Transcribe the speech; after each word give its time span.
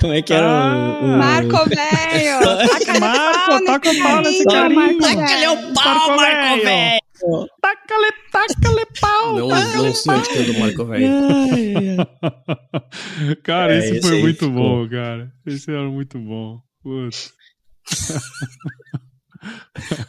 Como 0.00 0.12
é 0.12 0.22
que 0.22 0.32
era 0.32 0.46
Ah. 0.46 1.00
o, 1.00 1.04
o- 1.04 1.18
Marco 1.18 1.68
Velho! 1.68 2.40
Marco, 3.00 3.46
pau 3.48 3.64
taca 3.64 3.90
o 3.90 4.02
pau 4.02 4.22
nesse. 4.22 4.44
Marco 4.44 4.98
Taca-lhe 5.00 5.46
o 5.48 5.56
pau, 5.74 6.16
Marco 6.16 6.16
Marco 6.16 6.64
Velho. 6.64 7.00
Taca-lhe, 7.62 8.12
taca-lhe 8.30 8.86
pau! 9.00 9.34
Não, 9.38 9.48
não 9.48 9.94
sei 9.94 10.14
onde 10.14 10.28
que 10.28 10.38
é 10.38 10.42
do 10.42 10.58
Marco 10.58 10.84
Velho. 10.84 11.08
Cara, 13.42 13.74
É, 13.74 13.78
esse 13.78 13.96
esse 13.96 14.06
foi 14.08 14.16
aí 14.16 14.22
muito 14.22 14.44
ficou. 14.46 14.50
bom, 14.84 14.88
cara. 14.90 15.32
Esse 15.46 15.70
era 15.70 15.82
muito 15.84 16.18
bom. 16.18 16.58
Putz. 16.82 17.32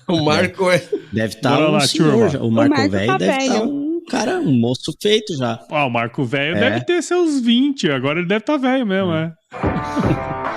O 0.08 0.24
Marco 0.24 0.72
é. 0.72 0.80
Deve 1.14 1.36
estar 1.36 1.52
Bora 1.58 1.70
um 1.70 1.74
lá, 1.74 1.82
senhor 1.82 2.12
turma. 2.12 2.30
já. 2.30 2.40
O 2.42 2.50
Marco, 2.50 2.76
Marco 2.76 2.90
Velho 2.92 3.08
tá 3.08 3.18
deve 3.18 3.38
estar 3.44 3.54
velho. 3.60 3.70
um 3.70 3.97
cara, 4.10 4.40
um 4.40 4.54
moço 4.60 4.94
feito 5.02 5.36
já. 5.36 5.60
Ah, 5.70 5.86
o 5.86 5.90
Marco 5.90 6.24
Velho 6.24 6.56
É. 6.58 6.60
deve 6.60 6.86
ter 6.86 7.02
seus 7.02 7.40
20, 7.40 7.90
agora 7.92 8.20
ele 8.20 8.28
deve 8.28 8.42
estar 8.42 8.58
velho 8.58 8.86
mesmo, 8.86 9.12
é. 9.14 9.32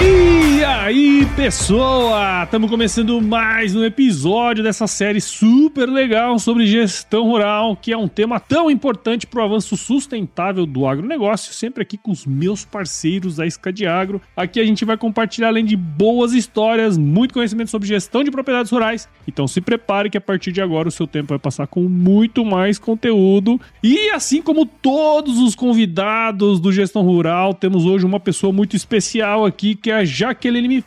E 0.00 0.64
aí, 0.64 1.13
pessoa! 1.36 2.44
Estamos 2.44 2.70
começando 2.70 3.20
mais 3.20 3.74
um 3.74 3.82
episódio 3.84 4.62
dessa 4.62 4.86
série 4.86 5.20
super 5.20 5.88
legal 5.88 6.38
sobre 6.38 6.64
gestão 6.64 7.24
rural, 7.24 7.76
que 7.76 7.92
é 7.92 7.96
um 7.96 8.06
tema 8.06 8.38
tão 8.38 8.70
importante 8.70 9.26
para 9.26 9.40
o 9.40 9.44
avanço 9.44 9.76
sustentável 9.76 10.64
do 10.64 10.86
agronegócio, 10.86 11.52
sempre 11.52 11.82
aqui 11.82 11.98
com 11.98 12.12
os 12.12 12.24
meus 12.24 12.64
parceiros 12.64 13.36
da 13.36 13.46
Isca 13.46 13.72
de 13.72 13.84
Agro. 13.84 14.22
Aqui 14.36 14.60
a 14.60 14.64
gente 14.64 14.84
vai 14.84 14.96
compartilhar, 14.96 15.48
além 15.48 15.64
de 15.64 15.76
boas 15.76 16.32
histórias, 16.32 16.96
muito 16.96 17.34
conhecimento 17.34 17.70
sobre 17.70 17.88
gestão 17.88 18.22
de 18.22 18.30
propriedades 18.30 18.70
rurais. 18.70 19.08
Então 19.26 19.48
se 19.48 19.60
prepare 19.60 20.10
que 20.10 20.18
a 20.18 20.20
partir 20.20 20.52
de 20.52 20.62
agora 20.62 20.88
o 20.88 20.92
seu 20.92 21.06
tempo 21.06 21.30
vai 21.30 21.38
passar 21.38 21.66
com 21.66 21.82
muito 21.82 22.44
mais 22.44 22.78
conteúdo. 22.78 23.60
E 23.82 24.10
assim 24.10 24.40
como 24.40 24.64
todos 24.64 25.40
os 25.40 25.56
convidados 25.56 26.60
do 26.60 26.70
Gestão 26.70 27.02
Rural, 27.02 27.54
temos 27.54 27.84
hoje 27.84 28.06
uma 28.06 28.20
pessoa 28.20 28.52
muito 28.52 28.76
especial 28.76 29.44
aqui, 29.44 29.74
que 29.74 29.90
é 29.90 29.94
a 29.94 30.04
Jaqueline 30.04 30.80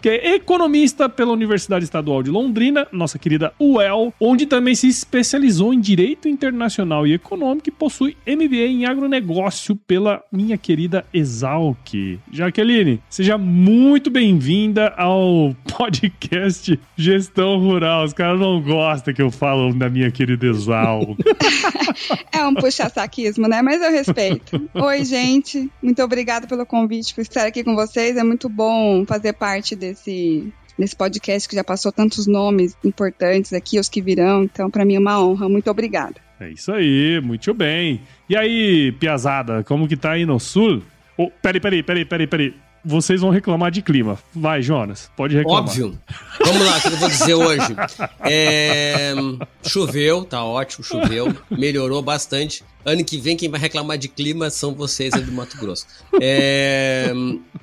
Que 0.00 0.08
é 0.08 0.34
economista 0.34 1.08
pela 1.08 1.32
Universidade 1.32 1.84
Estadual 1.84 2.22
de 2.22 2.30
Londrina, 2.30 2.86
nossa 2.92 3.18
querida 3.18 3.52
UEL, 3.58 4.12
onde 4.20 4.46
também 4.46 4.74
se 4.74 4.88
especializou 4.88 5.72
em 5.72 5.80
Direito 5.80 6.28
Internacional 6.28 7.06
e 7.06 7.14
Econômico 7.14 7.68
e 7.68 7.72
possui 7.72 8.16
MBA 8.26 8.66
em 8.66 8.86
Agronegócio 8.86 9.76
pela 9.76 10.22
minha 10.30 10.56
querida 10.58 11.04
Exalc. 11.12 11.94
Jaqueline, 12.30 13.00
seja 13.08 13.38
muito 13.38 14.10
bem-vinda 14.10 14.88
ao 14.96 15.54
podcast 15.76 16.78
Gestão 16.96 17.58
Rural. 17.58 18.04
Os 18.04 18.12
caras 18.12 18.40
não 18.40 18.60
gostam 18.60 19.14
que 19.14 19.22
eu 19.22 19.30
falo 19.30 19.72
da 19.74 19.88
minha 19.88 20.10
querida 20.10 20.46
Exalc. 20.46 21.16
É 22.32 22.44
um 22.44 22.54
puxa-saquismo, 22.54 23.48
né? 23.48 23.62
Mas 23.62 23.80
eu 23.80 23.90
respeito. 23.90 24.68
Oi, 24.74 25.04
gente. 25.04 25.70
Muito 25.82 26.02
obrigada 26.02 26.46
pelo 26.46 26.66
convite 26.66 27.14
por 27.14 27.22
estar 27.22 27.46
aqui 27.46 27.62
com 27.62 27.74
vocês. 27.74 28.16
É 28.16 28.24
muito 28.24 28.48
bom 28.48 29.04
fazer 29.06 29.32
parte 29.34 29.53
desse, 29.76 30.52
desse 30.78 30.96
podcast 30.96 31.48
que 31.48 31.56
já 31.56 31.64
passou 31.64 31.92
tantos 31.92 32.26
nomes 32.26 32.76
importantes 32.84 33.52
aqui, 33.52 33.78
os 33.78 33.88
que 33.88 34.02
virão. 34.02 34.44
Então, 34.44 34.70
para 34.70 34.84
mim 34.84 34.96
é 34.96 34.98
uma 34.98 35.22
honra. 35.22 35.48
Muito 35.48 35.70
obrigada. 35.70 36.16
É 36.40 36.50
isso 36.50 36.72
aí, 36.72 37.20
muito 37.22 37.54
bem. 37.54 38.00
E 38.28 38.36
aí, 38.36 38.92
Piazada, 38.92 39.62
como 39.64 39.86
que 39.86 39.96
tá 39.96 40.12
aí 40.12 40.26
no 40.26 40.40
sul? 40.40 40.82
Oh, 41.16 41.30
peraí, 41.30 41.60
peraí, 41.60 41.82
peraí, 41.82 42.04
peraí, 42.04 42.26
peraí. 42.26 42.54
Vocês 42.84 43.20
vão 43.20 43.30
reclamar 43.30 43.70
de 43.70 43.80
clima. 43.80 44.18
Vai, 44.34 44.62
Jonas, 44.62 45.10
pode 45.16 45.36
reclamar. 45.36 45.62
Óbvio. 45.62 45.98
Vamos 46.44 46.66
lá, 46.66 46.76
o 46.76 46.80
que 46.80 46.88
eu 46.88 46.96
vou 46.96 47.08
dizer 47.08 47.34
hoje? 47.34 47.76
É, 48.20 49.14
Choveu, 49.66 50.24
tá 50.24 50.44
ótimo, 50.44 50.84
choveu. 50.84 51.34
Melhorou 51.50 52.02
bastante. 52.02 52.62
Ano 52.84 53.02
que 53.02 53.16
vem, 53.16 53.34
quem 53.34 53.48
vai 53.48 53.58
reclamar 53.58 53.96
de 53.96 54.08
clima 54.08 54.50
são 54.50 54.74
vocês 54.74 55.14
aí 55.14 55.22
do 55.22 55.32
Mato 55.32 55.56
Grosso. 55.56 55.86
É, 56.20 57.10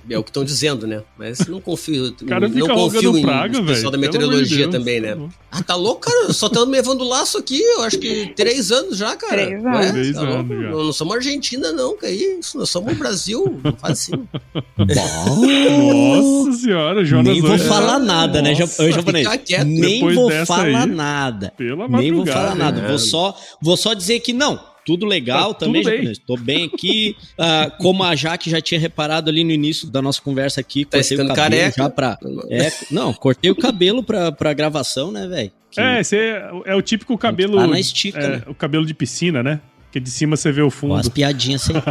é 0.10 0.18
o 0.18 0.24
que 0.24 0.30
estão 0.32 0.44
dizendo, 0.44 0.88
né? 0.88 1.04
Mas 1.16 1.46
não 1.48 1.62
confio. 1.62 2.12
cara 2.28 2.48
não 2.48 2.56
fica 2.56 2.74
confio 2.74 3.18
em 3.18 3.22
praga, 3.22 3.60
pessoal 3.60 3.76
velho. 3.76 3.92
da 3.92 3.98
meteorologia 4.00 4.68
Deus. 4.68 4.72
também, 4.72 5.00
né? 5.00 5.16
Ah, 5.52 5.62
tá 5.62 5.76
louco, 5.76 6.02
cara? 6.02 6.26
Eu 6.26 6.34
só 6.34 6.50
tô 6.50 6.66
me 6.66 6.72
levando 6.72 7.04
laço 7.04 7.38
aqui, 7.38 7.62
eu 7.62 7.84
acho 7.84 8.00
que 8.00 8.34
três 8.36 8.72
anos 8.72 8.98
já, 8.98 9.16
cara. 9.16 9.46
Três 9.46 9.64
anos. 9.64 9.92
Três 9.92 10.14
tá 10.14 10.22
louco? 10.22 10.40
anos 10.54 10.64
já. 10.64 10.70
Não, 10.72 10.84
não 10.86 10.94
somos 10.94 11.16
Argentina, 11.16 11.72
não, 11.72 11.96
que 11.96 12.06
é 12.08 12.12
isso. 12.12 12.58
Nós 12.58 12.70
somos 12.72 12.92
o 12.92 12.96
Brasil. 12.96 13.60
Não 13.64 13.76
faz 13.76 14.00
assim. 14.00 14.28
Nossa 15.26 16.52
senhora, 16.54 17.04
Jonas. 17.06 17.34
Nem 17.34 17.42
vou 17.42 17.52
hoje- 17.52 17.68
falar 17.68 18.00
nada, 18.00 18.42
né, 18.42 18.52
Nossa, 18.58 18.86
ja- 18.90 18.92
japonês? 18.96 19.28
Nem 19.66 20.14
vou 20.14 20.32
falar 20.46 20.64
aí, 20.82 20.86
nada. 20.88 21.54
Pela 21.58 21.88
Nem 21.88 22.12
vou 22.12 22.20
madrugada, 22.20 22.40
falar 22.40 22.56
nada. 22.56 22.82
né? 22.82 22.88
Vou 22.88 23.00
só, 23.00 23.38
vou 23.62 23.78
só 23.78 23.94
dizer 23.94 24.20
que 24.20 24.34
não. 24.34 24.60
Tudo 24.84 25.06
legal 25.06 25.54
Tá 25.54 25.68
também, 25.68 25.84
tudo 25.84 25.92
bem. 25.96 26.14
Tô 26.26 26.36
bem 26.38 26.66
aqui. 26.74 27.16
Ah, 27.38 27.72
como 27.80 28.04
a 28.04 28.16
Jaque 28.16 28.50
já 28.50 28.60
tinha 28.60 28.80
reparado 28.80 29.30
ali 29.30 29.44
no 29.44 29.52
início 29.52 29.88
da 29.88 30.02
nossa 30.02 30.20
conversa 30.20 30.60
aqui, 30.60 30.86
Tá 30.86 30.98
cortei 30.98 31.18
o 31.18 31.20
cabelo 31.20 31.36
careca. 31.36 31.84
já 31.84 31.90
pra. 31.90 32.18
É, 32.50 32.72
não, 32.90 33.14
cortei 33.14 33.52
o 33.52 33.56
cabelo 33.56 34.02
pra, 34.02 34.32
pra 34.32 34.54
gravação, 34.54 35.12
né, 35.12 35.28
velho? 35.28 35.52
Que- 35.70 35.80
É, 35.80 36.02
esse 36.02 36.18
é, 36.18 36.50
é 36.66 36.76
o 36.76 36.82
típico 36.82 37.16
cabelo. 37.16 37.58
Tá 37.58 37.68
na 37.68 37.80
estica, 37.80 38.20
é, 38.20 38.28
né? 38.30 38.42
O 38.48 38.56
cabelo 38.56 38.84
de 38.86 38.94
piscina, 38.96 39.44
né? 39.44 39.60
Que 39.92 40.00
de 40.00 40.10
cima 40.10 40.38
você 40.38 40.52
vê 40.52 40.62
o 40.62 40.70
fundo. 40.70 40.96
as 40.96 41.10
piadinhas 41.10 41.62
sem. 41.64 41.76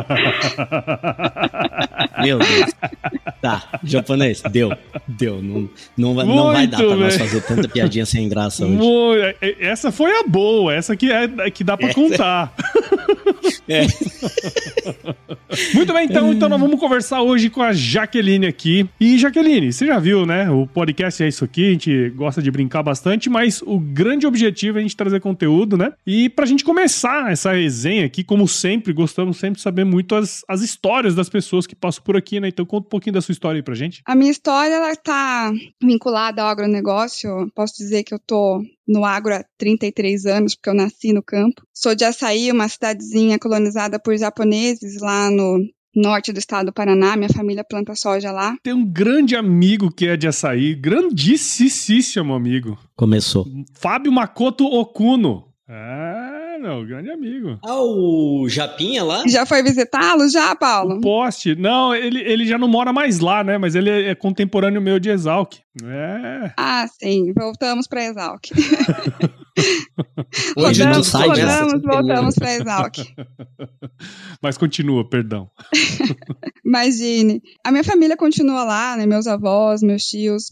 Meu 2.23 2.39
Deus. 2.39 2.71
Tá, 3.43 3.81
japonês, 3.85 4.43
deu. 4.51 4.73
Deu. 5.07 5.43
Não, 5.43 5.69
não, 5.97 6.15
vai- 6.15 6.27
não 6.27 6.47
vai 6.53 6.67
dar 6.67 6.79
pra 6.79 6.87
Muito 6.89 7.01
nós 7.01 7.17
fazer 7.17 7.41
tanta 7.43 7.69
piadinha 7.69 8.05
sem 8.07 8.29
graça 8.29 8.65
hoje. 8.65 8.75
Mo- 8.77 9.15
é- 9.15 9.35
é- 9.41 9.57
Essa 9.67 9.91
foi 9.93 10.11
a 10.19 10.23
boa, 10.27 10.75
essa 10.75 10.97
que, 10.97 11.11
é, 11.13 11.29
é 11.41 11.51
que 11.51 11.63
dá 11.65 11.77
pra 11.77 11.93
contar. 11.95 12.53
É. 13.69 13.87
Muito 15.75 15.93
bem, 15.93 16.05
então, 16.05 16.33
então 16.33 16.49
nós 16.49 16.61
vamos 16.61 16.79
conversar 16.79 17.23
hoje 17.23 17.51
com 17.51 17.63
a 17.63 17.73
Jaqueline 17.73 18.47
aqui. 18.47 18.89
E 19.01 19.19
Jaqueline, 19.19 19.73
você 19.73 19.87
já 19.87 19.99
viu, 19.99 20.25
né? 20.25 20.49
O 20.51 20.67
podcast 20.67 21.23
é 21.23 21.29
isso 21.29 21.45
aqui, 21.45 21.69
a 21.69 21.71
gente 21.73 22.11
gosta 22.11 22.41
de 22.43 22.51
brincar 22.51 22.83
bastante, 22.83 23.29
mas 23.29 23.61
o 23.63 23.79
grande 23.79 24.27
objetivo 24.27 24.79
é 24.79 24.81
a 24.81 24.83
gente 24.83 24.97
trazer 24.97 25.21
conteúdo, 25.21 25.77
né? 25.77 25.93
E 26.07 26.29
pra 26.29 26.47
gente 26.47 26.63
começar 26.65 27.33
essa 27.33 27.53
resenha 27.53 27.90
aqui, 27.99 28.23
como 28.23 28.47
sempre, 28.47 28.93
gostamos 28.93 29.39
sempre 29.39 29.57
de 29.57 29.63
saber 29.63 29.85
muito 29.85 30.15
as, 30.15 30.45
as 30.49 30.61
histórias 30.61 31.15
das 31.15 31.29
pessoas 31.29 31.67
que 31.67 31.75
passam 31.75 32.05
por 32.05 32.17
aqui, 32.17 32.39
né? 32.39 32.49
Então 32.49 32.65
conta 32.65 32.87
um 32.87 32.91
pouquinho 32.91 33.15
da 33.15 33.21
sua 33.21 33.33
história 33.33 33.59
aí 33.59 33.63
pra 33.63 33.75
gente. 33.75 34.03
A 34.07 34.15
minha 34.15 34.31
história 34.31 34.75
ela 34.75 34.95
tá 34.95 35.53
vinculada 35.83 36.43
ao 36.43 36.49
agronegócio. 36.49 37.51
Posso 37.55 37.75
dizer 37.77 38.05
que 38.05 38.15
eu 38.15 38.19
tô 38.19 38.63
no 38.87 39.05
agro 39.05 39.35
há 39.35 39.45
33 39.59 40.27
anos, 40.27 40.55
porque 40.55 40.71
eu 40.71 40.75
nasci 40.75 41.13
no 41.13 41.23
campo. 41.23 41.63
Sou 41.75 41.95
de 41.95 42.05
Açaí, 42.05 42.53
uma 42.53 42.69
cidadezinha 42.69 43.39
colonizada 43.39 43.99
por 43.99 44.17
japoneses 44.17 45.01
lá 45.01 45.29
no 45.31 45.59
norte 45.95 46.33
do 46.33 46.39
estado 46.39 46.67
do 46.67 46.73
Paraná. 46.73 47.17
Minha 47.17 47.31
família 47.31 47.65
planta 47.65 47.95
soja 47.95 48.31
lá. 48.31 48.57
Tem 48.63 48.73
um 48.73 48.87
grande 48.87 49.37
amigo 49.37 49.91
que 49.91 50.07
é 50.07 50.17
de 50.17 50.29
açaí, 50.29 50.75
grandíssimo 50.75 52.35
amigo. 52.35 52.79
Começou. 52.97 53.47
Fábio 53.75 54.13
Makoto 54.13 54.65
Okuno. 54.65 55.49
É, 55.69 56.40
meu, 56.61 56.87
grande 56.87 57.11
amigo. 57.11 57.59
Ah, 57.65 57.81
o 57.81 58.47
Japinha 58.49 59.03
lá? 59.03 59.23
Já 59.27 59.45
foi 59.47 59.63
visitá-lo 59.63 60.29
já, 60.29 60.55
Paulo? 60.55 60.97
O 60.97 61.01
poste. 61.01 61.55
Não, 61.55 61.95
ele, 61.95 62.21
ele 62.21 62.45
já 62.47 62.59
não 62.59 62.69
mora 62.69 62.93
mais 62.93 63.19
lá, 63.21 63.43
né? 63.43 63.59
Mas 63.59 63.75
ele 63.75 63.91
é 63.91 64.15
contemporâneo 64.15 64.81
meu 64.81 64.99
de 65.01 65.11
Exalc. 65.11 65.55
É. 65.83 66.53
Ah, 66.59 66.87
sim. 67.01 67.33
Voltamos 67.37 67.87
para 67.87 68.05
Exalc. 68.05 68.45
Hoje 70.57 70.85
não 70.85 70.93
Rodamos, 70.93 71.11
tudo 71.11 71.19
sai 71.19 71.29
rodamos, 71.29 71.83
voltamos 71.83 72.35
para 72.35 72.55
Exalc. 72.55 72.97
Mas 74.43 74.57
continua, 74.57 75.09
perdão. 75.09 75.51
Imagine. 76.65 77.43
A 77.65 77.71
minha 77.71 77.85
família 77.85 78.17
continua 78.17 78.65
lá, 78.65 78.97
né? 78.97 79.07
Meus 79.07 79.27
avós, 79.27 79.83
meus 79.83 80.05
tios. 80.05 80.45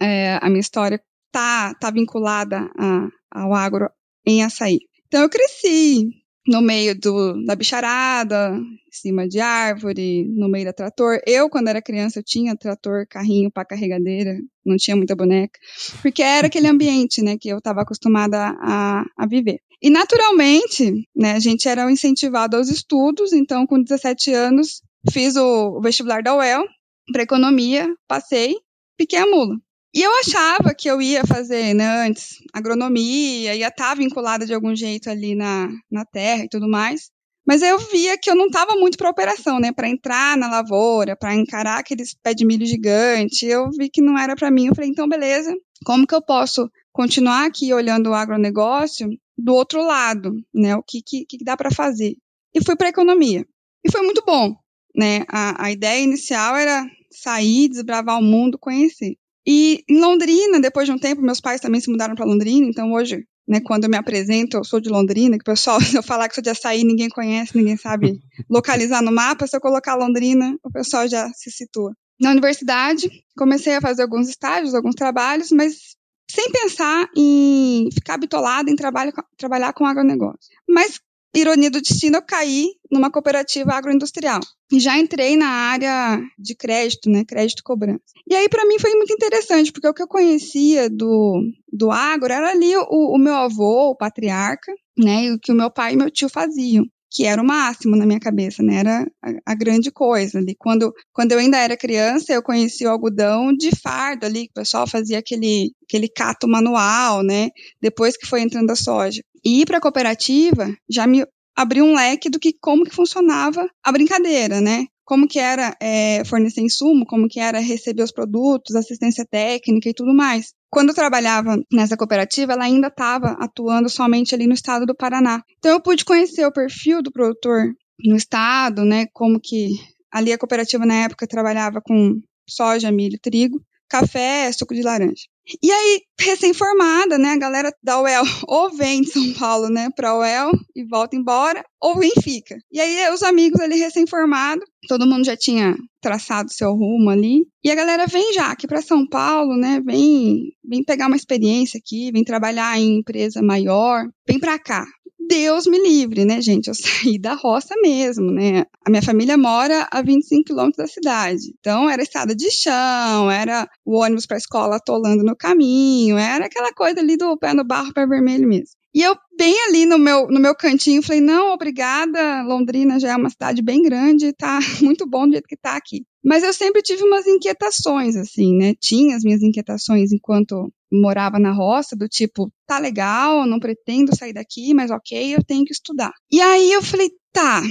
É, 0.00 0.38
a 0.42 0.48
minha 0.48 0.60
história 0.60 1.00
tá, 1.32 1.74
tá 1.80 1.90
vinculada 1.90 2.68
a- 2.78 3.08
ao 3.32 3.54
agro 3.54 3.88
em 4.26 4.42
açaí. 4.44 4.78
Então 5.10 5.22
eu 5.22 5.28
cresci 5.28 6.08
no 6.46 6.62
meio 6.62 6.98
do, 6.98 7.44
da 7.44 7.56
bicharada, 7.56 8.56
em 8.56 8.92
cima 8.92 9.26
de 9.28 9.40
árvore, 9.40 10.24
no 10.28 10.48
meio 10.48 10.66
da 10.66 10.72
trator. 10.72 11.20
Eu, 11.26 11.50
quando 11.50 11.66
era 11.66 11.82
criança, 11.82 12.20
eu 12.20 12.22
tinha 12.22 12.56
trator, 12.56 13.08
carrinho 13.08 13.50
para 13.50 13.64
carregadeira, 13.64 14.38
não 14.64 14.76
tinha 14.76 14.96
muita 14.96 15.16
boneca, 15.16 15.58
porque 16.00 16.22
era 16.22 16.46
aquele 16.46 16.68
ambiente, 16.70 17.22
né, 17.22 17.36
que 17.36 17.48
eu 17.48 17.58
estava 17.58 17.82
acostumada 17.82 18.56
a, 18.60 19.04
a 19.18 19.26
viver. 19.26 19.58
E 19.82 19.90
naturalmente, 19.90 21.08
né, 21.14 21.32
a 21.32 21.40
gente 21.40 21.68
era 21.68 21.90
incentivado 21.90 22.56
aos 22.56 22.68
estudos, 22.68 23.32
então 23.32 23.66
com 23.66 23.82
17 23.82 24.32
anos 24.32 24.80
fiz 25.10 25.34
o, 25.34 25.80
vestibular 25.80 26.22
da 26.22 26.36
UEL 26.36 26.64
para 27.12 27.24
economia, 27.24 27.88
passei, 28.06 28.54
piquei 28.96 29.18
a 29.18 29.26
mula. 29.26 29.56
E 29.92 30.02
eu 30.02 30.10
achava 30.20 30.72
que 30.72 30.88
eu 30.88 31.02
ia 31.02 31.26
fazer, 31.26 31.74
né, 31.74 32.06
antes, 32.06 32.38
agronomia, 32.52 33.54
ia 33.56 33.68
estar 33.68 33.94
vinculada 33.96 34.46
de 34.46 34.54
algum 34.54 34.74
jeito 34.74 35.10
ali 35.10 35.34
na, 35.34 35.68
na 35.90 36.04
terra 36.04 36.44
e 36.44 36.48
tudo 36.48 36.68
mais. 36.68 37.10
Mas 37.46 37.62
eu 37.62 37.78
via 37.78 38.16
que 38.16 38.30
eu 38.30 38.36
não 38.36 38.46
estava 38.46 38.76
muito 38.76 38.96
para 38.96 39.10
operação, 39.10 39.58
né? 39.58 39.72
Para 39.72 39.88
entrar 39.88 40.36
na 40.36 40.48
lavoura, 40.48 41.16
para 41.16 41.34
encarar 41.34 41.80
aqueles 41.80 42.14
pé 42.14 42.32
de 42.32 42.44
milho 42.44 42.64
gigante. 42.64 43.44
Eu 43.46 43.70
vi 43.70 43.88
que 43.90 44.00
não 44.00 44.16
era 44.16 44.36
para 44.36 44.50
mim. 44.50 44.68
Eu 44.68 44.74
falei, 44.74 44.90
então, 44.90 45.08
beleza. 45.08 45.52
Como 45.84 46.06
que 46.06 46.14
eu 46.14 46.22
posso 46.22 46.70
continuar 46.92 47.46
aqui 47.46 47.72
olhando 47.72 48.10
o 48.10 48.14
agronegócio 48.14 49.08
do 49.36 49.54
outro 49.54 49.82
lado, 49.82 50.36
né? 50.54 50.76
O 50.76 50.82
que, 50.82 51.02
que, 51.02 51.24
que 51.26 51.44
dá 51.44 51.56
para 51.56 51.72
fazer? 51.72 52.16
E 52.54 52.62
fui 52.64 52.76
para 52.76 52.90
economia. 52.90 53.44
E 53.84 53.90
foi 53.90 54.02
muito 54.02 54.22
bom, 54.24 54.54
né? 54.94 55.24
A, 55.28 55.64
a 55.64 55.72
ideia 55.72 56.00
inicial 56.00 56.54
era 56.54 56.86
sair, 57.10 57.68
desbravar 57.68 58.18
o 58.18 58.22
mundo, 58.22 58.58
conhecer. 58.58 59.16
E 59.52 59.82
em 59.88 59.98
Londrina, 59.98 60.60
depois 60.60 60.86
de 60.86 60.92
um 60.92 60.98
tempo, 60.98 61.20
meus 61.20 61.40
pais 61.40 61.60
também 61.60 61.80
se 61.80 61.90
mudaram 61.90 62.14
para 62.14 62.24
Londrina, 62.24 62.68
então 62.68 62.92
hoje 62.92 63.26
né, 63.48 63.58
quando 63.58 63.82
eu 63.82 63.90
me 63.90 63.96
apresento, 63.96 64.56
eu 64.56 64.62
sou 64.62 64.80
de 64.80 64.88
Londrina, 64.88 65.36
que 65.36 65.42
o 65.42 65.44
pessoal, 65.44 65.80
se 65.82 65.96
eu 65.96 66.04
falar 66.04 66.28
que 66.28 66.36
sou 66.36 66.42
de 66.42 66.50
açaí, 66.50 66.84
ninguém 66.84 67.08
conhece, 67.08 67.56
ninguém 67.56 67.76
sabe 67.76 68.20
localizar 68.48 69.02
no 69.02 69.10
mapa, 69.10 69.48
se 69.48 69.56
eu 69.56 69.60
colocar 69.60 69.96
Londrina, 69.96 70.56
o 70.62 70.70
pessoal 70.70 71.08
já 71.08 71.28
se 71.30 71.50
situa. 71.50 71.92
Na 72.20 72.30
universidade, 72.30 73.10
comecei 73.36 73.74
a 73.74 73.80
fazer 73.80 74.02
alguns 74.02 74.28
estágios, 74.28 74.72
alguns 74.72 74.94
trabalhos, 74.94 75.50
mas 75.50 75.96
sem 76.30 76.48
pensar 76.52 77.08
em 77.16 77.88
ficar 77.92 78.18
bitolada 78.18 78.70
em 78.70 78.76
trabalho, 78.76 79.12
trabalhar 79.36 79.72
com 79.72 79.84
agronegócio. 79.84 80.48
Mas 80.68 81.00
ironia 81.34 81.70
do 81.70 81.80
destino, 81.80 82.16
eu 82.16 82.22
caí 82.22 82.68
numa 82.90 83.10
cooperativa 83.10 83.72
agroindustrial. 83.72 84.40
E 84.72 84.80
já 84.80 84.98
entrei 84.98 85.36
na 85.36 85.48
área 85.48 86.20
de 86.38 86.54
crédito, 86.54 87.08
né? 87.08 87.24
Crédito 87.24 87.62
cobrança. 87.64 88.00
E 88.28 88.34
aí, 88.34 88.48
para 88.48 88.66
mim, 88.66 88.78
foi 88.78 88.94
muito 88.94 89.12
interessante, 89.12 89.72
porque 89.72 89.88
o 89.88 89.94
que 89.94 90.02
eu 90.02 90.08
conhecia 90.08 90.88
do, 90.88 91.42
do 91.72 91.90
agro 91.90 92.32
era 92.32 92.50
ali 92.50 92.76
o, 92.76 93.14
o 93.14 93.18
meu 93.18 93.34
avô, 93.34 93.90
o 93.90 93.96
patriarca, 93.96 94.72
né? 94.98 95.24
E 95.24 95.32
o 95.32 95.38
que 95.38 95.52
o 95.52 95.56
meu 95.56 95.70
pai 95.70 95.94
e 95.94 95.96
meu 95.96 96.10
tio 96.10 96.28
faziam 96.28 96.84
que 97.10 97.26
era 97.26 97.42
o 97.42 97.44
máximo 97.44 97.96
na 97.96 98.06
minha 98.06 98.20
cabeça, 98.20 98.62
né? 98.62 98.76
Era 98.76 99.06
a, 99.22 99.52
a, 99.52 99.54
grande 99.54 99.90
coisa 99.90 100.38
ali. 100.38 100.54
Quando, 100.56 100.94
quando 101.12 101.32
eu 101.32 101.38
ainda 101.38 101.58
era 101.58 101.76
criança, 101.76 102.32
eu 102.32 102.42
conheci 102.42 102.86
o 102.86 102.90
algodão 102.90 103.52
de 103.52 103.70
fardo 103.74 104.26
ali, 104.26 104.44
que 104.46 104.52
o 104.52 104.60
pessoal 104.60 104.86
fazia 104.86 105.18
aquele, 105.18 105.72
aquele 105.82 106.08
cato 106.08 106.46
manual, 106.46 107.22
né? 107.22 107.48
Depois 107.82 108.16
que 108.16 108.26
foi 108.26 108.42
entrando 108.42 108.70
a 108.70 108.76
soja. 108.76 109.22
E 109.44 109.62
ir 109.62 109.66
para 109.66 109.78
a 109.78 109.80
cooperativa 109.80 110.72
já 110.88 111.06
me 111.06 111.26
abriu 111.56 111.84
um 111.84 111.94
leque 111.94 112.30
do 112.30 112.38
que 112.38 112.52
como 112.60 112.84
que 112.84 112.94
funcionava 112.94 113.68
a 113.82 113.92
brincadeira, 113.92 114.60
né? 114.60 114.86
Como 115.04 115.26
que 115.26 115.40
era 115.40 115.76
é, 115.82 116.24
fornecer 116.24 116.60
insumo, 116.60 117.04
como 117.04 117.28
que 117.28 117.40
era 117.40 117.58
receber 117.58 118.04
os 118.04 118.12
produtos, 118.12 118.76
assistência 118.76 119.26
técnica 119.28 119.88
e 119.88 119.94
tudo 119.94 120.14
mais. 120.14 120.52
Quando 120.70 120.90
eu 120.90 120.94
trabalhava 120.94 121.56
nessa 121.72 121.96
cooperativa, 121.96 122.52
ela 122.52 122.64
ainda 122.64 122.86
estava 122.86 123.36
atuando 123.40 123.88
somente 123.88 124.34
ali 124.34 124.46
no 124.46 124.54
estado 124.54 124.86
do 124.86 124.94
Paraná. 124.94 125.42
Então 125.58 125.72
eu 125.72 125.80
pude 125.80 126.04
conhecer 126.04 126.46
o 126.46 126.52
perfil 126.52 127.02
do 127.02 127.10
produtor 127.10 127.72
no 128.04 128.16
estado, 128.16 128.84
né? 128.84 129.06
Como 129.12 129.40
que 129.40 129.70
ali 130.12 130.32
a 130.32 130.38
cooperativa 130.38 130.86
na 130.86 131.04
época 131.04 131.26
trabalhava 131.26 131.80
com 131.80 132.20
soja, 132.48 132.90
milho, 132.90 133.18
trigo 133.20 133.60
café, 133.90 134.50
suco 134.52 134.72
de 134.72 134.82
laranja. 134.82 135.24
E 135.62 135.70
aí, 135.70 136.00
recém-formada, 136.20 137.18
né, 137.18 137.30
a 137.30 137.38
galera 137.38 137.72
da 137.82 138.00
UEL 138.00 138.22
ou 138.46 138.70
vem 138.70 139.02
de 139.02 139.10
São 139.10 139.32
Paulo, 139.34 139.68
né, 139.68 139.88
pra 139.94 140.16
UEL 140.16 140.50
e 140.74 140.84
volta 140.84 141.16
embora, 141.16 141.64
ou 141.80 141.98
vem 141.98 142.12
e 142.16 142.22
fica. 142.22 142.56
E 142.70 142.80
aí, 142.80 143.12
os 143.12 143.22
amigos 143.22 143.60
ali 143.60 143.76
recém-formado, 143.76 144.60
todo 144.88 145.06
mundo 145.06 145.24
já 145.24 145.36
tinha 145.36 145.74
traçado 146.00 146.52
seu 146.52 146.72
rumo 146.72 147.10
ali, 147.10 147.44
e 147.64 147.70
a 147.70 147.74
galera 147.74 148.06
vem 148.06 148.32
já 148.32 148.46
aqui 148.46 148.66
para 148.66 148.82
São 148.82 149.06
Paulo, 149.06 149.56
né, 149.56 149.80
vem, 149.84 150.52
vem 150.64 150.84
pegar 150.84 151.06
uma 151.06 151.16
experiência 151.16 151.78
aqui, 151.78 152.10
vem 152.12 152.24
trabalhar 152.24 152.78
em 152.78 152.98
empresa 152.98 153.42
maior, 153.42 154.06
vem 154.26 154.38
para 154.38 154.58
cá. 154.58 154.86
Deus 155.30 155.64
me 155.68 155.78
livre, 155.78 156.24
né, 156.24 156.42
gente? 156.42 156.66
Eu 156.66 156.74
saí 156.74 157.16
da 157.18 157.34
roça 157.34 157.74
mesmo, 157.80 158.32
né? 158.32 158.64
A 158.84 158.90
minha 158.90 159.02
família 159.02 159.38
mora 159.38 159.86
a 159.90 160.02
25 160.02 160.44
quilômetros 160.44 160.76
da 160.76 160.92
cidade. 160.92 161.54
Então, 161.60 161.88
era 161.88 162.02
estrada 162.02 162.34
de 162.34 162.50
chão, 162.50 163.30
era 163.30 163.68
o 163.84 163.96
ônibus 163.98 164.26
para 164.26 164.36
a 164.36 164.38
escola 164.38 164.76
atolando 164.76 165.22
no 165.22 165.36
caminho, 165.36 166.18
era 166.18 166.46
aquela 166.46 166.72
coisa 166.72 167.00
ali 167.00 167.16
do 167.16 167.36
pé 167.38 167.54
no 167.54 167.64
barro, 167.64 167.94
pé 167.94 168.04
vermelho 168.06 168.48
mesmo. 168.48 168.74
E 168.92 169.02
eu, 169.02 169.14
bem 169.38 169.54
ali 169.68 169.86
no 169.86 169.98
meu, 169.98 170.26
no 170.26 170.40
meu 170.40 170.54
cantinho, 170.54 171.02
falei: 171.02 171.20
não, 171.20 171.52
obrigada, 171.52 172.42
Londrina 172.42 172.98
já 172.98 173.12
é 173.12 173.16
uma 173.16 173.30
cidade 173.30 173.62
bem 173.62 173.82
grande, 173.82 174.32
tá 174.32 174.58
muito 174.82 175.06
bom 175.06 175.26
do 175.26 175.32
jeito 175.32 175.46
que 175.46 175.56
tá 175.56 175.76
aqui. 175.76 176.04
Mas 176.24 176.42
eu 176.42 176.52
sempre 176.52 176.82
tive 176.82 177.02
umas 177.02 177.26
inquietações, 177.26 178.16
assim, 178.16 178.54
né? 178.56 178.74
Tinha 178.80 179.16
as 179.16 179.22
minhas 179.22 179.42
inquietações 179.42 180.12
enquanto 180.12 180.70
morava 180.92 181.38
na 181.38 181.52
roça, 181.52 181.96
do 181.96 182.08
tipo, 182.08 182.52
tá 182.66 182.78
legal, 182.78 183.46
não 183.46 183.60
pretendo 183.60 184.16
sair 184.16 184.32
daqui, 184.32 184.74
mas 184.74 184.90
ok, 184.90 185.34
eu 185.34 185.42
tenho 185.44 185.64
que 185.64 185.72
estudar. 185.72 186.12
E 186.30 186.40
aí 186.40 186.72
eu 186.72 186.82
falei, 186.82 187.10
tá, 187.32 187.62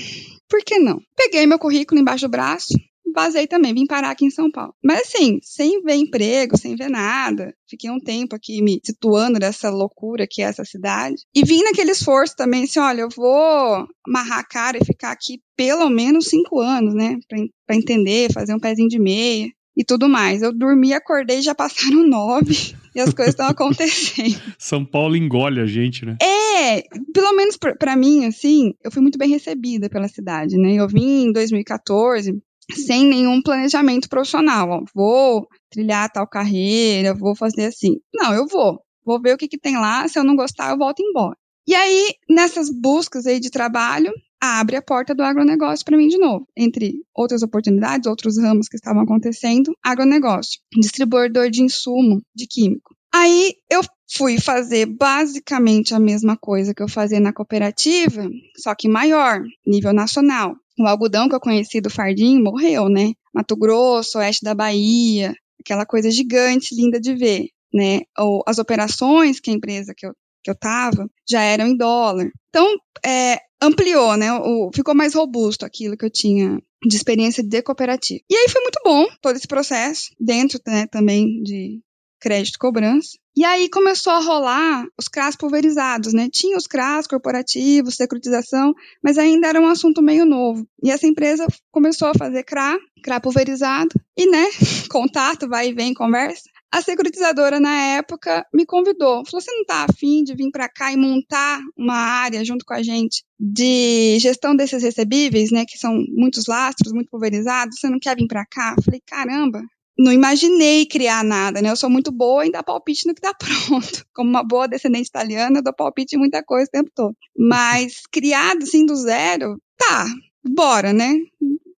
por 0.50 0.64
que 0.64 0.80
não? 0.80 1.00
Peguei 1.16 1.46
meu 1.46 1.60
currículo 1.60 2.00
embaixo 2.00 2.28
do 2.28 2.32
braço, 2.32 2.74
vazei 3.14 3.48
também, 3.48 3.74
vim 3.74 3.86
parar 3.86 4.12
aqui 4.12 4.26
em 4.26 4.30
São 4.30 4.52
Paulo. 4.52 4.74
Mas 4.84 5.02
assim, 5.02 5.40
sem 5.42 5.82
ver 5.82 5.96
emprego, 5.96 6.58
sem 6.58 6.76
ver 6.76 6.90
nada. 6.90 7.54
Fiquei 7.68 7.90
um 7.90 8.00
tempo 8.00 8.36
aqui 8.36 8.62
me 8.62 8.80
situando 8.84 9.40
nessa 9.40 9.70
loucura 9.70 10.28
que 10.30 10.42
é 10.42 10.46
essa 10.46 10.64
cidade. 10.64 11.18
E 11.36 11.44
vim 11.44 11.64
naquele 11.64 11.92
esforço 11.92 12.36
também, 12.36 12.64
assim, 12.64 12.80
olha, 12.80 13.02
eu 13.02 13.10
vou 13.10 13.88
amarrar 14.08 14.40
a 14.40 14.44
cara 14.44 14.78
e 14.78 14.86
ficar 14.86 15.12
aqui 15.12 15.42
pelo 15.56 15.90
menos 15.90 16.26
cinco 16.26 16.60
anos, 16.60 16.94
né? 16.94 17.18
Pra, 17.28 17.38
pra 17.68 17.76
entender, 17.76 18.32
fazer 18.32 18.54
um 18.54 18.60
pezinho 18.60 18.90
de 18.90 19.00
meia 19.00 19.50
e 19.76 19.84
tudo 19.84 20.10
mais. 20.10 20.42
Eu 20.42 20.54
dormi, 20.54 20.94
acordei, 20.94 21.42
já 21.42 21.56
passaram 21.56 22.04
nove 22.08 22.76
e 22.94 23.00
as 23.00 23.14
coisas 23.14 23.34
estão 23.34 23.48
acontecendo. 23.48 24.40
São 24.58 24.86
Paulo 24.86 25.16
engole 25.16 25.60
a 25.60 25.66
gente, 25.66 26.06
né? 26.06 26.18
É, 26.22 26.82
pelo 27.14 27.34
menos 27.34 27.58
para 27.58 27.96
mim, 27.96 28.26
assim, 28.26 28.74
eu 28.84 28.92
fui 28.92 29.02
muito 29.02 29.18
bem 29.18 29.30
recebida 29.30 29.90
pela 29.90 30.08
cidade, 30.08 30.58
né? 30.58 30.74
Eu 30.74 30.88
vim 30.88 31.26
em 31.28 31.32
2014 31.32 32.42
sem 32.74 33.06
nenhum 33.06 33.42
planejamento 33.42 34.10
profissional. 34.10 34.70
Ó, 34.70 34.84
vou 34.94 35.48
trilhar 35.70 36.12
tal 36.12 36.28
carreira, 36.28 37.14
vou 37.14 37.36
fazer 37.36 37.66
assim. 37.66 37.98
Não, 38.14 38.34
eu 38.34 38.48
vou. 38.48 38.82
Vou 39.06 39.22
ver 39.22 39.34
o 39.34 39.38
que, 39.38 39.48
que 39.48 39.58
tem 39.58 39.76
lá. 39.76 40.08
Se 40.08 40.20
eu 40.20 40.24
não 40.24 40.36
gostar, 40.36 40.72
eu 40.72 40.78
volto 40.78 41.02
embora. 41.02 41.36
E 41.68 41.76
aí, 41.76 42.14
nessas 42.30 42.70
buscas 42.70 43.28
aí 43.28 43.40
de 43.40 43.50
trabalho, 43.52 44.12
abre 44.42 44.76
a 44.76 44.82
porta 44.82 45.14
do 45.14 45.22
agronegócio 45.22 45.86
para 45.86 45.98
mim 45.98 46.08
de 46.08 46.18
novo. 46.18 46.48
Entre 46.58 46.96
outras 47.16 47.44
oportunidades, 47.44 48.08
outros 48.08 48.40
ramos 48.40 48.68
que 48.68 48.76
estavam 48.76 49.04
acontecendo, 49.04 49.74
agronegócio, 49.84 50.60
distribuidor 50.80 51.50
de 51.50 51.62
insumo 51.62 52.22
de 52.36 52.48
químico. 52.48 52.96
Aí 53.14 53.54
eu 53.70 53.82
fui 54.12 54.40
fazer 54.40 54.86
basicamente 54.86 55.94
a 55.94 56.00
mesma 56.00 56.38
coisa 56.38 56.74
que 56.74 56.82
eu 56.82 56.88
fazia 56.88 57.20
na 57.20 57.34
cooperativa, 57.34 58.28
só 58.58 58.74
que 58.76 58.88
maior, 58.88 59.42
nível 59.66 59.94
nacional. 59.94 60.56
O 60.80 60.88
algodão 60.88 61.28
que 61.28 61.36
eu 61.36 61.42
conheci 61.42 61.82
do 61.82 61.90
Fardim 61.90 62.42
morreu, 62.42 62.88
né? 62.88 63.12
Mato 63.34 63.58
Grosso, 63.58 64.18
oeste 64.18 64.46
da 64.46 64.56
Bahia, 64.56 65.36
aquela 65.60 65.86
coisa 65.86 66.10
gigante, 66.10 66.74
linda 66.74 67.00
de 67.00 67.14
ver, 67.14 67.50
né? 67.74 68.02
Ou 68.18 68.42
as 68.48 68.60
operações 68.60 69.42
que 69.42 69.52
a 69.52 69.54
empresa 69.54 69.94
que 69.96 70.08
eu, 70.08 70.14
que 70.42 70.50
eu 70.50 70.56
tava 70.56 71.10
já 71.30 71.42
eram 71.42 71.68
em 71.68 71.76
dólar. 71.76 72.32
Então, 72.48 72.66
é, 73.06 73.40
ampliou, 73.62 74.16
né? 74.16 74.32
O, 74.34 74.72
ficou 74.74 74.96
mais 74.96 75.14
robusto 75.14 75.66
aquilo 75.66 75.98
que 75.98 76.06
eu 76.06 76.10
tinha 76.10 76.58
de 76.88 76.96
experiência 76.96 77.44
de 77.44 77.62
cooperativa. 77.62 78.22
E 78.30 78.36
aí 78.36 78.48
foi 78.48 78.62
muito 78.62 78.80
bom 78.84 79.06
todo 79.22 79.36
esse 79.36 79.48
processo, 79.48 80.12
dentro 80.18 80.60
né, 80.66 80.88
também 80.88 81.44
de 81.44 81.82
crédito 82.20 82.60
cobrança. 82.60 83.18
E 83.36 83.46
aí 83.46 83.70
começou 83.70 84.12
a 84.12 84.20
rolar 84.20 84.86
os 84.98 85.08
CRAS 85.08 85.36
pulverizados, 85.36 86.14
né? 86.14 86.28
Tinha 86.30 86.58
os 86.58 86.68
CRAS 86.68 87.08
corporativos, 87.08 87.96
securitização, 87.96 88.74
mas 89.02 89.18
ainda 89.18 89.48
era 89.48 89.62
um 89.62 89.68
assunto 89.68 90.02
meio 90.02 90.26
novo. 90.26 90.68
E 90.84 90.92
essa 90.92 91.08
empresa 91.08 91.48
começou 91.72 92.10
a 92.10 92.14
fazer 92.14 92.44
CRA, 92.44 92.78
CRA 93.02 93.22
pulverizado, 93.22 93.90
e, 94.18 94.30
né, 94.30 94.46
contato, 94.92 95.48
vai 95.48 95.70
e 95.70 95.74
vem, 95.74 95.94
conversa. 95.94 96.44
A 96.72 96.82
securitizadora, 96.82 97.60
na 97.60 97.74
época, 97.96 98.46
me 98.54 98.66
convidou. 98.66 99.26
Falou: 99.26 99.42
você 99.42 99.52
não 99.52 99.62
está 99.62 99.86
afim 99.86 100.24
de 100.24 100.36
vir 100.36 100.52
para 100.52 100.70
cá 100.70 100.92
e 100.92 100.98
montar 100.98 101.60
uma 101.76 101.96
área 101.96 102.46
junto 102.46 102.64
com 102.64 102.74
a 102.74 102.84
gente 102.84 103.24
de 103.40 104.20
gestão 104.20 104.56
desses 104.56 104.84
recebíveis, 104.84 105.50
né? 105.50 105.66
Que 105.66 105.80
são 105.80 105.94
muitos 106.10 106.46
lastros, 106.46 106.94
muito 106.94 107.10
pulverizados. 107.10 107.80
Você 107.80 107.90
não 107.90 108.00
quer 108.00 108.16
vir 108.16 108.28
para 108.28 108.46
cá? 108.46 108.76
Falei: 108.84 109.02
caramba, 109.08 109.64
não 110.00 110.14
imaginei 110.14 110.86
criar 110.86 111.26
nada, 111.26 111.62
né? 111.62 111.70
Eu 111.70 111.76
sou 111.76 111.90
muito 111.90 112.10
boa 112.10 112.46
em 112.46 112.52
dar 112.52 112.64
palpite 112.64 113.06
no 113.06 113.14
que 113.14 113.20
tá 113.20 113.34
pronto. 113.36 114.06
Como 114.14 114.30
uma 114.30 114.44
boa 114.44 114.66
descendente 114.66 115.10
italiana, 115.10 115.60
eu 115.60 115.64
dou 115.64 115.74
palpite 115.74 116.16
em 116.16 116.20
muita 116.20 116.42
coisa 116.42 116.68
o 116.70 116.72
tempo 116.72 116.90
todo. 116.96 117.16
Mas 117.38 118.04
criado 118.10 118.64
assim 118.64 118.86
do 118.86 118.96
zero, 118.96 119.62
tá, 119.78 120.08
bora, 120.44 120.94
né? 120.94 121.14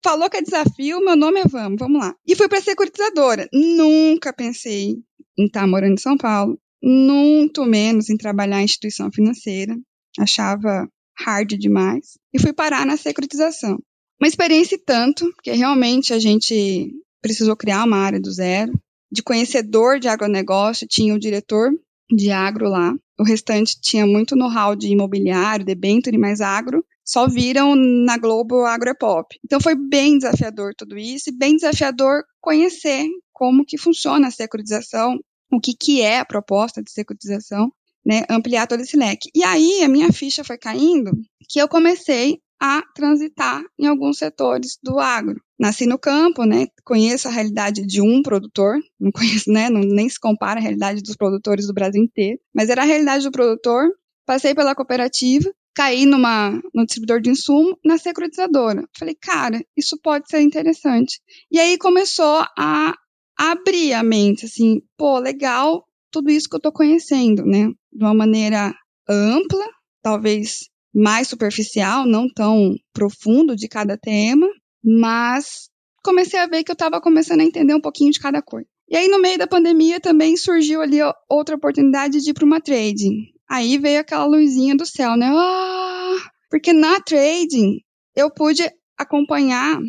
falou 0.03 0.29
que 0.29 0.37
é 0.37 0.41
desafio, 0.41 0.99
meu 1.03 1.15
nome 1.15 1.39
é 1.39 1.47
Vamos, 1.47 1.77
vamos 1.79 2.01
lá. 2.01 2.15
E 2.27 2.35
fui 2.35 2.47
para 2.47 2.61
securitizadora. 2.61 3.47
Nunca 3.53 4.33
pensei 4.33 4.97
em 5.37 5.45
estar 5.45 5.67
morando 5.67 5.93
em 5.93 6.01
São 6.01 6.17
Paulo, 6.17 6.59
muito 6.81 7.65
menos 7.65 8.09
em 8.09 8.17
trabalhar 8.17 8.61
em 8.61 8.65
instituição 8.65 9.11
financeira. 9.11 9.75
Achava 10.19 10.87
hard 11.19 11.53
demais. 11.57 12.17
E 12.33 12.39
fui 12.39 12.53
parar 12.53 12.85
na 12.85 12.97
securitização. 12.97 13.77
Uma 14.19 14.27
experiência 14.27 14.79
tanto, 14.85 15.31
que 15.43 15.51
realmente 15.51 16.13
a 16.13 16.19
gente 16.19 16.91
precisou 17.21 17.55
criar 17.55 17.85
uma 17.85 17.97
área 17.97 18.19
do 18.19 18.31
zero. 18.31 18.73
De 19.11 19.21
conhecedor 19.21 19.99
de 19.99 20.07
agronegócio, 20.07 20.87
tinha 20.87 21.13
o 21.13 21.19
diretor 21.19 21.71
de 22.09 22.31
agro 22.31 22.69
lá. 22.69 22.93
O 23.19 23.23
restante 23.23 23.79
tinha 23.79 24.05
muito 24.05 24.35
know-how 24.35 24.75
de 24.75 24.87
imobiliário, 24.87 25.65
debenture, 25.65 26.17
mais 26.17 26.41
agro 26.41 26.83
só 27.11 27.27
viram 27.27 27.75
na 27.75 28.17
Globo 28.17 28.65
Agropop. 28.65 29.37
Então 29.43 29.59
foi 29.59 29.75
bem 29.75 30.17
desafiador 30.17 30.73
tudo 30.77 30.97
isso 30.97 31.29
e 31.29 31.37
bem 31.37 31.55
desafiador 31.55 32.23
conhecer 32.39 33.05
como 33.33 33.65
que 33.65 33.77
funciona 33.77 34.27
a 34.27 34.31
securitização, 34.31 35.19
o 35.51 35.59
que, 35.59 35.73
que 35.73 36.01
é 36.01 36.19
a 36.19 36.25
proposta 36.25 36.81
de 36.81 36.91
securitização, 36.91 37.71
né, 38.05 38.23
ampliar 38.29 38.67
todo 38.67 38.81
esse 38.81 38.95
leque. 38.95 39.29
E 39.35 39.43
aí 39.43 39.83
a 39.83 39.89
minha 39.89 40.11
ficha 40.13 40.43
foi 40.43 40.57
caindo 40.57 41.11
que 41.49 41.59
eu 41.59 41.67
comecei 41.67 42.39
a 42.61 42.81
transitar 42.95 43.61
em 43.77 43.87
alguns 43.87 44.17
setores 44.17 44.77
do 44.81 44.99
agro. 44.99 45.41
Nasci 45.61 45.85
no 45.85 45.99
campo, 45.99 46.43
né? 46.43 46.65
Conheço 46.83 47.27
a 47.27 47.31
realidade 47.31 47.85
de 47.85 48.01
um 48.01 48.23
produtor, 48.23 48.79
não 48.99 49.11
conheço, 49.13 49.51
né? 49.51 49.69
Não, 49.69 49.81
nem 49.81 50.09
se 50.09 50.19
compara 50.19 50.59
a 50.59 50.63
realidade 50.63 51.03
dos 51.03 51.15
produtores 51.15 51.67
do 51.67 51.73
Brasil 51.73 52.01
inteiro, 52.01 52.39
mas 52.51 52.67
era 52.69 52.81
a 52.81 52.85
realidade 52.85 53.23
do 53.23 53.31
produtor. 53.31 53.87
Passei 54.25 54.55
pela 54.55 54.73
cooperativa, 54.73 55.53
caí 55.75 56.07
numa 56.07 56.59
no 56.73 56.83
distribuidor 56.83 57.21
de 57.21 57.29
insumo, 57.29 57.77
na 57.85 57.99
securitizadora. 57.99 58.87
Falei, 58.97 59.13
cara, 59.13 59.63
isso 59.77 59.99
pode 60.01 60.27
ser 60.29 60.41
interessante. 60.41 61.21
E 61.51 61.59
aí 61.59 61.77
começou 61.77 62.43
a 62.57 62.95
abrir 63.37 63.93
a 63.93 64.01
mente, 64.01 64.45
assim, 64.45 64.81
pô, 64.97 65.19
legal, 65.19 65.85
tudo 66.09 66.31
isso 66.31 66.49
que 66.49 66.55
eu 66.55 66.61
tô 66.61 66.71
conhecendo, 66.71 67.45
né? 67.45 67.67
De 67.93 68.03
uma 68.03 68.15
maneira 68.15 68.73
ampla, 69.07 69.65
talvez 70.01 70.71
mais 70.91 71.27
superficial, 71.27 72.07
não 72.07 72.27
tão 72.27 72.75
profundo 72.91 73.55
de 73.55 73.67
cada 73.67 73.95
tema, 73.95 74.47
mas 74.83 75.69
comecei 76.03 76.39
a 76.39 76.47
ver 76.47 76.63
que 76.63 76.71
eu 76.71 76.73
estava 76.73 77.01
começando 77.01 77.41
a 77.41 77.45
entender 77.45 77.73
um 77.73 77.81
pouquinho 77.81 78.11
de 78.11 78.19
cada 78.19 78.41
coisa. 78.41 78.67
E 78.89 78.95
aí, 78.97 79.07
no 79.07 79.21
meio 79.21 79.37
da 79.37 79.47
pandemia, 79.47 80.01
também 80.01 80.35
surgiu 80.35 80.81
ali 80.81 80.97
outra 81.29 81.55
oportunidade 81.55 82.19
de 82.19 82.31
ir 82.31 82.33
para 82.33 82.45
uma 82.45 82.59
trading. 82.59 83.31
Aí 83.49 83.77
veio 83.77 84.01
aquela 84.01 84.25
luzinha 84.25 84.75
do 84.75 84.85
céu, 84.85 85.15
né? 85.15 85.29
Ah, 85.31 86.17
porque 86.49 86.73
na 86.73 86.99
trading 86.99 87.79
eu 88.15 88.29
pude 88.29 88.63
acompanhar, 88.97 89.79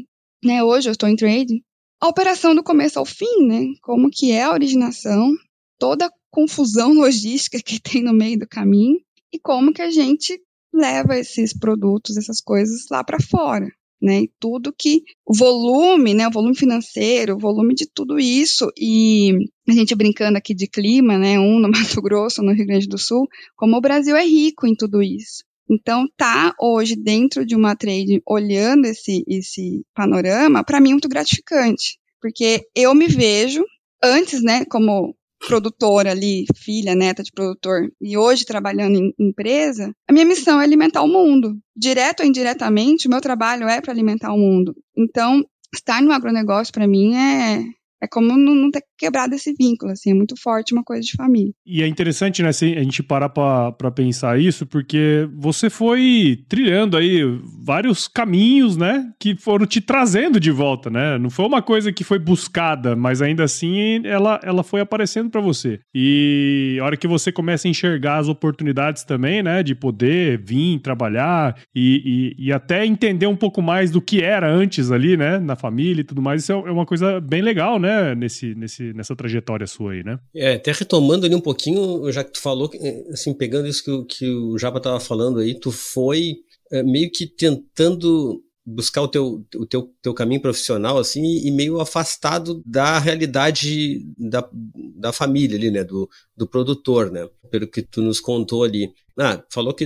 né? 0.44 0.62
Hoje 0.62 0.88
eu 0.88 0.92
estou 0.92 1.08
em 1.08 1.16
trading, 1.16 1.62
a 2.00 2.08
operação 2.08 2.54
do 2.54 2.62
começo 2.62 2.98
ao 2.98 3.04
fim, 3.04 3.46
né? 3.46 3.64
Como 3.82 4.10
que 4.10 4.32
é 4.32 4.44
a 4.44 4.52
originação, 4.52 5.32
toda 5.78 6.06
a 6.06 6.10
confusão 6.30 6.92
logística 6.94 7.60
que 7.60 7.80
tem 7.80 8.02
no 8.02 8.12
meio 8.12 8.38
do 8.38 8.48
caminho 8.48 8.98
e 9.32 9.38
como 9.38 9.72
que 9.72 9.82
a 9.82 9.90
gente 9.90 10.40
leva 10.72 11.18
esses 11.18 11.56
produtos, 11.56 12.16
essas 12.16 12.40
coisas 12.40 12.86
lá 12.90 13.04
para 13.04 13.20
fora. 13.20 13.68
Né, 14.02 14.22
e 14.22 14.30
tudo 14.40 14.74
que 14.76 15.04
o 15.24 15.32
volume, 15.32 16.12
né, 16.12 16.26
o 16.26 16.32
volume 16.32 16.56
financeiro, 16.56 17.36
o 17.36 17.38
volume 17.38 17.72
de 17.72 17.86
tudo 17.86 18.18
isso 18.18 18.68
e 18.76 19.30
a 19.68 19.72
gente 19.72 19.94
brincando 19.94 20.36
aqui 20.36 20.52
de 20.52 20.66
clima, 20.66 21.16
né, 21.16 21.38
um 21.38 21.60
no 21.60 21.70
Mato 21.70 22.02
Grosso, 22.02 22.42
no 22.42 22.52
Rio 22.52 22.66
Grande 22.66 22.88
do 22.88 22.98
Sul, 22.98 23.28
como 23.54 23.76
o 23.76 23.80
Brasil 23.80 24.16
é 24.16 24.24
rico 24.24 24.66
em 24.66 24.74
tudo 24.74 25.00
isso. 25.04 25.44
Então, 25.70 26.06
tá 26.16 26.52
hoje 26.60 26.96
dentro 26.96 27.46
de 27.46 27.54
uma 27.54 27.76
trade 27.76 28.20
olhando 28.26 28.86
esse 28.86 29.22
esse 29.28 29.84
panorama, 29.94 30.64
para 30.64 30.80
mim 30.80 30.90
é 30.90 30.92
muito 30.94 31.08
gratificante, 31.08 31.96
porque 32.20 32.66
eu 32.74 32.94
me 32.96 33.06
vejo 33.06 33.64
antes, 34.02 34.42
né, 34.42 34.64
como 34.64 35.14
produtora 35.46 36.10
ali, 36.10 36.44
filha, 36.56 36.94
neta 36.94 37.22
de 37.22 37.32
produtor, 37.32 37.88
e 38.00 38.16
hoje 38.16 38.44
trabalhando 38.44 38.96
em 38.96 39.14
empresa, 39.18 39.92
a 40.08 40.12
minha 40.12 40.24
missão 40.24 40.60
é 40.60 40.64
alimentar 40.64 41.02
o 41.02 41.08
mundo. 41.08 41.56
Direto 41.76 42.20
ou 42.20 42.26
indiretamente, 42.26 43.06
o 43.06 43.10
meu 43.10 43.20
trabalho 43.20 43.68
é 43.68 43.80
para 43.80 43.92
alimentar 43.92 44.32
o 44.32 44.38
mundo. 44.38 44.74
Então, 44.96 45.44
estar 45.74 46.02
no 46.02 46.12
agronegócio 46.12 46.72
para 46.72 46.86
mim 46.86 47.14
é 47.14 47.64
é 48.02 48.08
como 48.08 48.36
não, 48.36 48.54
não, 48.54 48.70
ter 48.70 48.82
quebrado 48.98 49.34
esse 49.34 49.54
vínculo, 49.54 49.92
assim, 49.92 50.10
é 50.10 50.14
muito 50.14 50.34
forte 50.36 50.74
uma 50.74 50.82
coisa 50.82 51.02
de 51.02 51.12
família. 51.12 51.52
E 51.64 51.82
é 51.82 51.86
interessante, 51.86 52.42
né, 52.42 52.48
a 52.48 52.52
gente 52.52 53.02
parar 53.02 53.28
para 53.28 53.90
pensar 53.92 54.40
isso, 54.40 54.66
porque 54.66 55.28
você 55.36 55.70
foi 55.70 56.40
trilhando 56.48 56.96
aí 56.96 57.22
vários 57.64 58.08
caminhos, 58.08 58.76
né, 58.76 59.08
que 59.20 59.36
foram 59.36 59.66
te 59.66 59.80
trazendo 59.80 60.40
de 60.40 60.50
volta, 60.50 60.90
né? 60.90 61.16
Não 61.16 61.30
foi 61.30 61.46
uma 61.46 61.62
coisa 61.62 61.92
que 61.92 62.02
foi 62.02 62.18
buscada, 62.18 62.96
mas 62.96 63.22
ainda 63.22 63.44
assim 63.44 64.04
ela, 64.04 64.40
ela 64.42 64.64
foi 64.64 64.80
aparecendo 64.80 65.30
para 65.30 65.40
você. 65.40 65.78
E 65.94 66.78
a 66.80 66.84
hora 66.84 66.96
que 66.96 67.06
você 67.06 67.30
começa 67.30 67.68
a 67.68 67.70
enxergar 67.70 68.18
as 68.18 68.28
oportunidades 68.28 69.04
também, 69.04 69.42
né, 69.42 69.62
de 69.62 69.76
poder 69.76 70.42
vir 70.42 70.80
trabalhar 70.80 71.56
e, 71.74 72.34
e, 72.38 72.46
e 72.46 72.52
até 72.52 72.84
entender 72.84 73.26
um 73.26 73.36
pouco 73.36 73.62
mais 73.62 73.92
do 73.92 74.00
que 74.00 74.22
era 74.22 74.50
antes 74.50 74.90
ali, 74.90 75.16
né, 75.16 75.38
na 75.38 75.54
família 75.54 76.00
e 76.00 76.04
tudo 76.04 76.20
mais, 76.20 76.42
isso 76.42 76.52
é, 76.52 76.56
é 76.56 76.72
uma 76.72 76.86
coisa 76.86 77.20
bem 77.20 77.42
legal, 77.42 77.78
né? 77.78 77.91
Nesse, 78.14 78.54
nesse, 78.54 78.92
nessa 78.92 79.16
trajetória 79.16 79.66
sua 79.66 79.92
aí, 79.92 80.04
né? 80.04 80.18
É, 80.34 80.54
até 80.54 80.72
retomando 80.72 81.26
ali 81.26 81.34
um 81.34 81.40
pouquinho, 81.40 82.10
já 82.12 82.24
que 82.24 82.32
tu 82.32 82.40
falou, 82.40 82.70
assim, 83.10 83.34
pegando 83.34 83.68
isso 83.68 83.84
que, 83.84 84.16
que 84.16 84.30
o 84.30 84.58
Japa 84.58 84.80
tava 84.80 85.00
falando 85.00 85.40
aí, 85.40 85.58
tu 85.58 85.70
foi 85.70 86.36
é, 86.70 86.82
meio 86.82 87.10
que 87.10 87.26
tentando 87.26 88.42
buscar 88.64 89.02
o 89.02 89.08
teu, 89.08 89.44
o 89.56 89.66
teu, 89.66 89.92
teu 90.00 90.14
caminho 90.14 90.40
profissional, 90.40 90.96
assim, 90.98 91.22
e 91.22 91.50
meio 91.50 91.80
afastado 91.80 92.62
da 92.64 92.98
realidade 92.98 94.06
da, 94.16 94.48
da 94.96 95.12
família 95.12 95.56
ali, 95.56 95.70
né, 95.70 95.82
do, 95.82 96.08
do 96.36 96.46
produtor, 96.46 97.10
né, 97.10 97.28
pelo 97.50 97.66
que 97.66 97.82
tu 97.82 98.00
nos 98.00 98.20
contou 98.20 98.62
ali. 98.62 98.92
Ah, 99.18 99.42
falou 99.50 99.74
que 99.74 99.84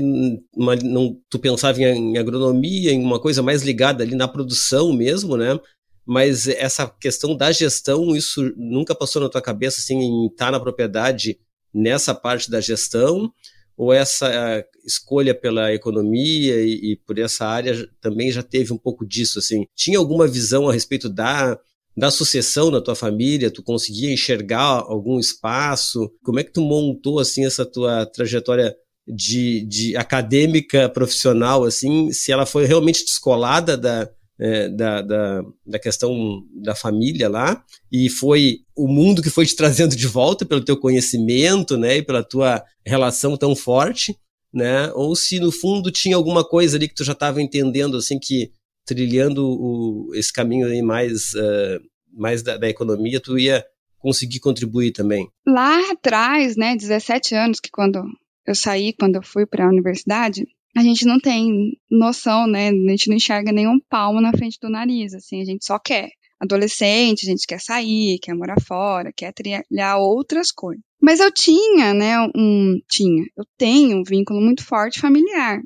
uma, 0.54 0.76
não, 0.76 1.18
tu 1.28 1.38
pensava 1.38 1.80
em, 1.80 2.12
em 2.12 2.18
agronomia, 2.18 2.92
em 2.92 3.02
uma 3.02 3.18
coisa 3.18 3.42
mais 3.42 3.62
ligada 3.62 4.04
ali 4.04 4.14
na 4.14 4.28
produção 4.28 4.92
mesmo, 4.92 5.36
né, 5.36 5.58
mas 6.06 6.46
essa 6.46 6.86
questão 6.86 7.36
da 7.36 7.50
gestão, 7.50 8.14
isso 8.14 8.52
nunca 8.56 8.94
passou 8.94 9.20
na 9.20 9.28
tua 9.28 9.42
cabeça, 9.42 9.80
assim, 9.80 9.96
em 9.96 10.26
estar 10.26 10.52
na 10.52 10.60
propriedade 10.60 11.38
nessa 11.74 12.14
parte 12.14 12.50
da 12.50 12.60
gestão, 12.60 13.32
ou 13.76 13.92
essa 13.92 14.64
escolha 14.86 15.34
pela 15.34 15.74
economia 15.74 16.62
e, 16.62 16.92
e, 16.92 16.96
por 17.04 17.18
essa 17.18 17.44
área 17.44 17.86
também 18.00 18.30
já 18.30 18.42
teve 18.42 18.72
um 18.72 18.78
pouco 18.78 19.04
disso, 19.04 19.38
assim? 19.38 19.66
Tinha 19.74 19.98
alguma 19.98 20.26
visão 20.26 20.68
a 20.68 20.72
respeito 20.72 21.08
da, 21.08 21.58
da 21.94 22.10
sucessão 22.10 22.70
na 22.70 22.80
tua 22.80 22.94
família? 22.94 23.50
Tu 23.50 23.62
conseguia 23.62 24.10
enxergar 24.10 24.62
algum 24.62 25.18
espaço? 25.18 26.10
Como 26.22 26.38
é 26.38 26.44
que 26.44 26.52
tu 26.52 26.62
montou, 26.62 27.18
assim, 27.18 27.44
essa 27.44 27.66
tua 27.66 28.06
trajetória 28.06 28.74
de, 29.06 29.60
de 29.66 29.96
acadêmica, 29.96 30.88
profissional, 30.88 31.64
assim, 31.64 32.10
se 32.12 32.32
ela 32.32 32.46
foi 32.46 32.64
realmente 32.64 33.04
descolada 33.04 33.76
da, 33.76 34.08
é, 34.38 34.68
da, 34.68 35.02
da, 35.02 35.42
da, 35.66 35.78
questão 35.78 36.44
da 36.54 36.74
família 36.74 37.28
lá, 37.28 37.64
e 37.90 38.10
foi 38.10 38.60
o 38.76 38.86
mundo 38.86 39.22
que 39.22 39.30
foi 39.30 39.46
te 39.46 39.56
trazendo 39.56 39.96
de 39.96 40.06
volta 40.06 40.44
pelo 40.44 40.64
teu 40.64 40.76
conhecimento, 40.76 41.76
né, 41.76 41.98
e 41.98 42.02
pela 42.02 42.22
tua 42.22 42.62
relação 42.84 43.36
tão 43.36 43.56
forte, 43.56 44.16
né, 44.52 44.90
ou 44.94 45.16
se 45.16 45.40
no 45.40 45.50
fundo 45.50 45.90
tinha 45.90 46.16
alguma 46.16 46.44
coisa 46.44 46.76
ali 46.76 46.88
que 46.88 46.94
tu 46.94 47.04
já 47.04 47.12
estava 47.12 47.40
entendendo, 47.40 47.96
assim, 47.96 48.18
que 48.18 48.50
trilhando 48.84 49.44
o, 49.44 50.10
esse 50.14 50.32
caminho 50.32 50.68
aí 50.68 50.80
mais, 50.80 51.34
uh, 51.34 51.80
mais 52.12 52.42
da, 52.42 52.56
da 52.56 52.68
economia, 52.68 53.20
tu 53.20 53.38
ia 53.38 53.64
conseguir 53.98 54.38
contribuir 54.38 54.92
também. 54.92 55.28
Lá 55.46 55.90
atrás, 55.90 56.56
né, 56.56 56.76
17 56.76 57.34
anos, 57.34 57.58
que 57.58 57.70
quando 57.70 58.04
eu 58.46 58.54
saí, 58.54 58.92
quando 58.92 59.16
eu 59.16 59.22
fui 59.22 59.44
para 59.44 59.64
a 59.64 59.68
universidade, 59.68 60.46
a 60.76 60.82
gente 60.82 61.06
não 61.06 61.18
tem 61.18 61.72
noção, 61.90 62.46
né? 62.46 62.68
A 62.68 62.90
gente 62.90 63.08
não 63.08 63.16
enxerga 63.16 63.50
nenhum 63.50 63.80
palmo 63.88 64.20
na 64.20 64.30
frente 64.30 64.58
do 64.60 64.68
nariz, 64.68 65.14
assim, 65.14 65.40
a 65.40 65.44
gente 65.44 65.64
só 65.64 65.78
quer. 65.78 66.10
Adolescente, 66.38 67.22
a 67.26 67.30
gente 67.30 67.46
quer 67.46 67.58
sair, 67.58 68.18
quer 68.18 68.34
morar 68.34 68.60
fora, 68.60 69.10
quer 69.10 69.32
trilhar 69.32 69.98
outras 69.98 70.52
coisas. 70.52 70.84
Mas 71.00 71.18
eu 71.18 71.32
tinha, 71.32 71.94
né, 71.94 72.20
um, 72.36 72.78
tinha, 72.90 73.24
eu 73.34 73.46
tenho 73.56 73.96
um 73.96 74.02
vínculo 74.02 74.38
muito 74.38 74.62
forte 74.62 75.00
familiar. 75.00 75.62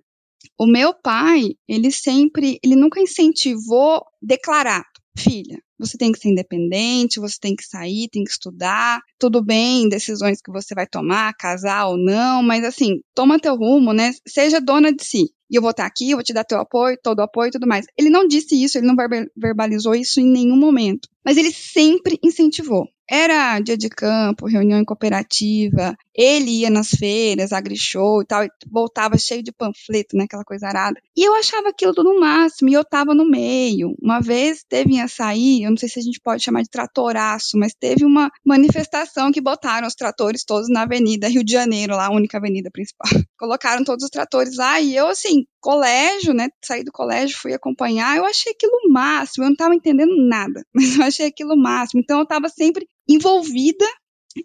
O 0.56 0.64
meu 0.64 0.94
pai, 0.94 1.54
ele 1.66 1.90
sempre, 1.90 2.60
ele 2.62 2.76
nunca 2.76 3.00
incentivou 3.00 4.04
declarado, 4.22 4.86
filha, 5.16 5.58
você 5.78 5.96
tem 5.96 6.12
que 6.12 6.18
ser 6.18 6.28
independente, 6.28 7.20
você 7.20 7.36
tem 7.40 7.56
que 7.56 7.64
sair, 7.64 8.08
tem 8.10 8.24
que 8.24 8.30
estudar. 8.30 9.00
Tudo 9.18 9.42
bem, 9.42 9.88
decisões 9.88 10.40
que 10.42 10.52
você 10.52 10.74
vai 10.74 10.86
tomar, 10.86 11.34
casar 11.34 11.86
ou 11.86 11.96
não, 11.96 12.42
mas 12.42 12.64
assim, 12.64 13.00
toma 13.14 13.38
teu 13.38 13.56
rumo, 13.56 13.92
né? 13.92 14.12
Seja 14.26 14.60
dona 14.60 14.92
de 14.92 15.04
si. 15.04 15.30
E 15.50 15.56
eu 15.56 15.62
vou 15.62 15.72
estar 15.72 15.86
aqui, 15.86 16.12
eu 16.12 16.16
vou 16.16 16.24
te 16.24 16.32
dar 16.32 16.44
teu 16.44 16.60
apoio, 16.60 16.96
todo 17.02 17.20
apoio 17.20 17.48
e 17.48 17.52
tudo 17.52 17.66
mais. 17.66 17.84
Ele 17.98 18.08
não 18.08 18.28
disse 18.28 18.62
isso, 18.62 18.78
ele 18.78 18.86
não 18.86 18.94
verbalizou 19.36 19.94
isso 19.94 20.20
em 20.20 20.26
nenhum 20.26 20.56
momento. 20.56 21.08
Mas 21.24 21.36
ele 21.36 21.50
sempre 21.50 22.18
incentivou. 22.22 22.86
Era 23.10 23.58
dia 23.58 23.76
de 23.76 23.88
campo, 23.88 24.46
reunião 24.46 24.78
em 24.78 24.84
cooperativa, 24.84 25.96
ele 26.20 26.50
ia 26.50 26.70
nas 26.70 26.88
feiras, 26.88 27.50
agrishow 27.50 28.20
e 28.20 28.26
tal, 28.26 28.44
e 28.44 28.50
voltava 28.70 29.16
cheio 29.16 29.42
de 29.42 29.50
panfleto, 29.50 30.14
né, 30.14 30.24
aquela 30.24 30.44
coisa 30.44 30.66
arada. 30.66 31.00
E 31.16 31.26
eu 31.26 31.34
achava 31.34 31.70
aquilo 31.70 31.94
tudo 31.94 32.12
no 32.12 32.20
máximo, 32.20 32.68
e 32.68 32.74
eu 32.74 32.84
tava 32.84 33.14
no 33.14 33.24
meio. 33.24 33.94
Uma 34.02 34.20
vez 34.20 34.62
teve 34.68 34.94
em 34.94 35.00
açaí, 35.00 35.62
eu 35.62 35.70
não 35.70 35.78
sei 35.78 35.88
se 35.88 35.98
a 35.98 36.02
gente 36.02 36.20
pode 36.20 36.42
chamar 36.42 36.60
de 36.62 36.68
tratoraço, 36.68 37.56
mas 37.56 37.72
teve 37.72 38.04
uma 38.04 38.30
manifestação 38.44 39.32
que 39.32 39.40
botaram 39.40 39.88
os 39.88 39.94
tratores 39.94 40.44
todos 40.44 40.68
na 40.68 40.82
avenida 40.82 41.26
Rio 41.26 41.42
de 41.42 41.52
Janeiro, 41.52 41.96
lá, 41.96 42.08
a 42.08 42.12
única 42.12 42.36
avenida 42.36 42.70
principal. 42.70 43.08
Colocaram 43.38 43.82
todos 43.82 44.04
os 44.04 44.10
tratores 44.10 44.58
lá, 44.58 44.78
e 44.78 44.94
eu, 44.94 45.06
assim, 45.06 45.46
colégio, 45.58 46.34
né, 46.34 46.48
saí 46.62 46.84
do 46.84 46.92
colégio, 46.92 47.38
fui 47.38 47.54
acompanhar, 47.54 48.18
eu 48.18 48.26
achei 48.26 48.52
aquilo 48.52 48.90
máximo, 48.90 49.44
eu 49.44 49.48
não 49.48 49.56
tava 49.56 49.74
entendendo 49.74 50.14
nada, 50.28 50.62
mas 50.74 50.96
eu 50.96 51.02
achei 51.02 51.26
aquilo 51.26 51.56
máximo. 51.56 52.02
Então 52.02 52.18
eu 52.18 52.26
tava 52.26 52.50
sempre 52.50 52.86
envolvida 53.08 53.86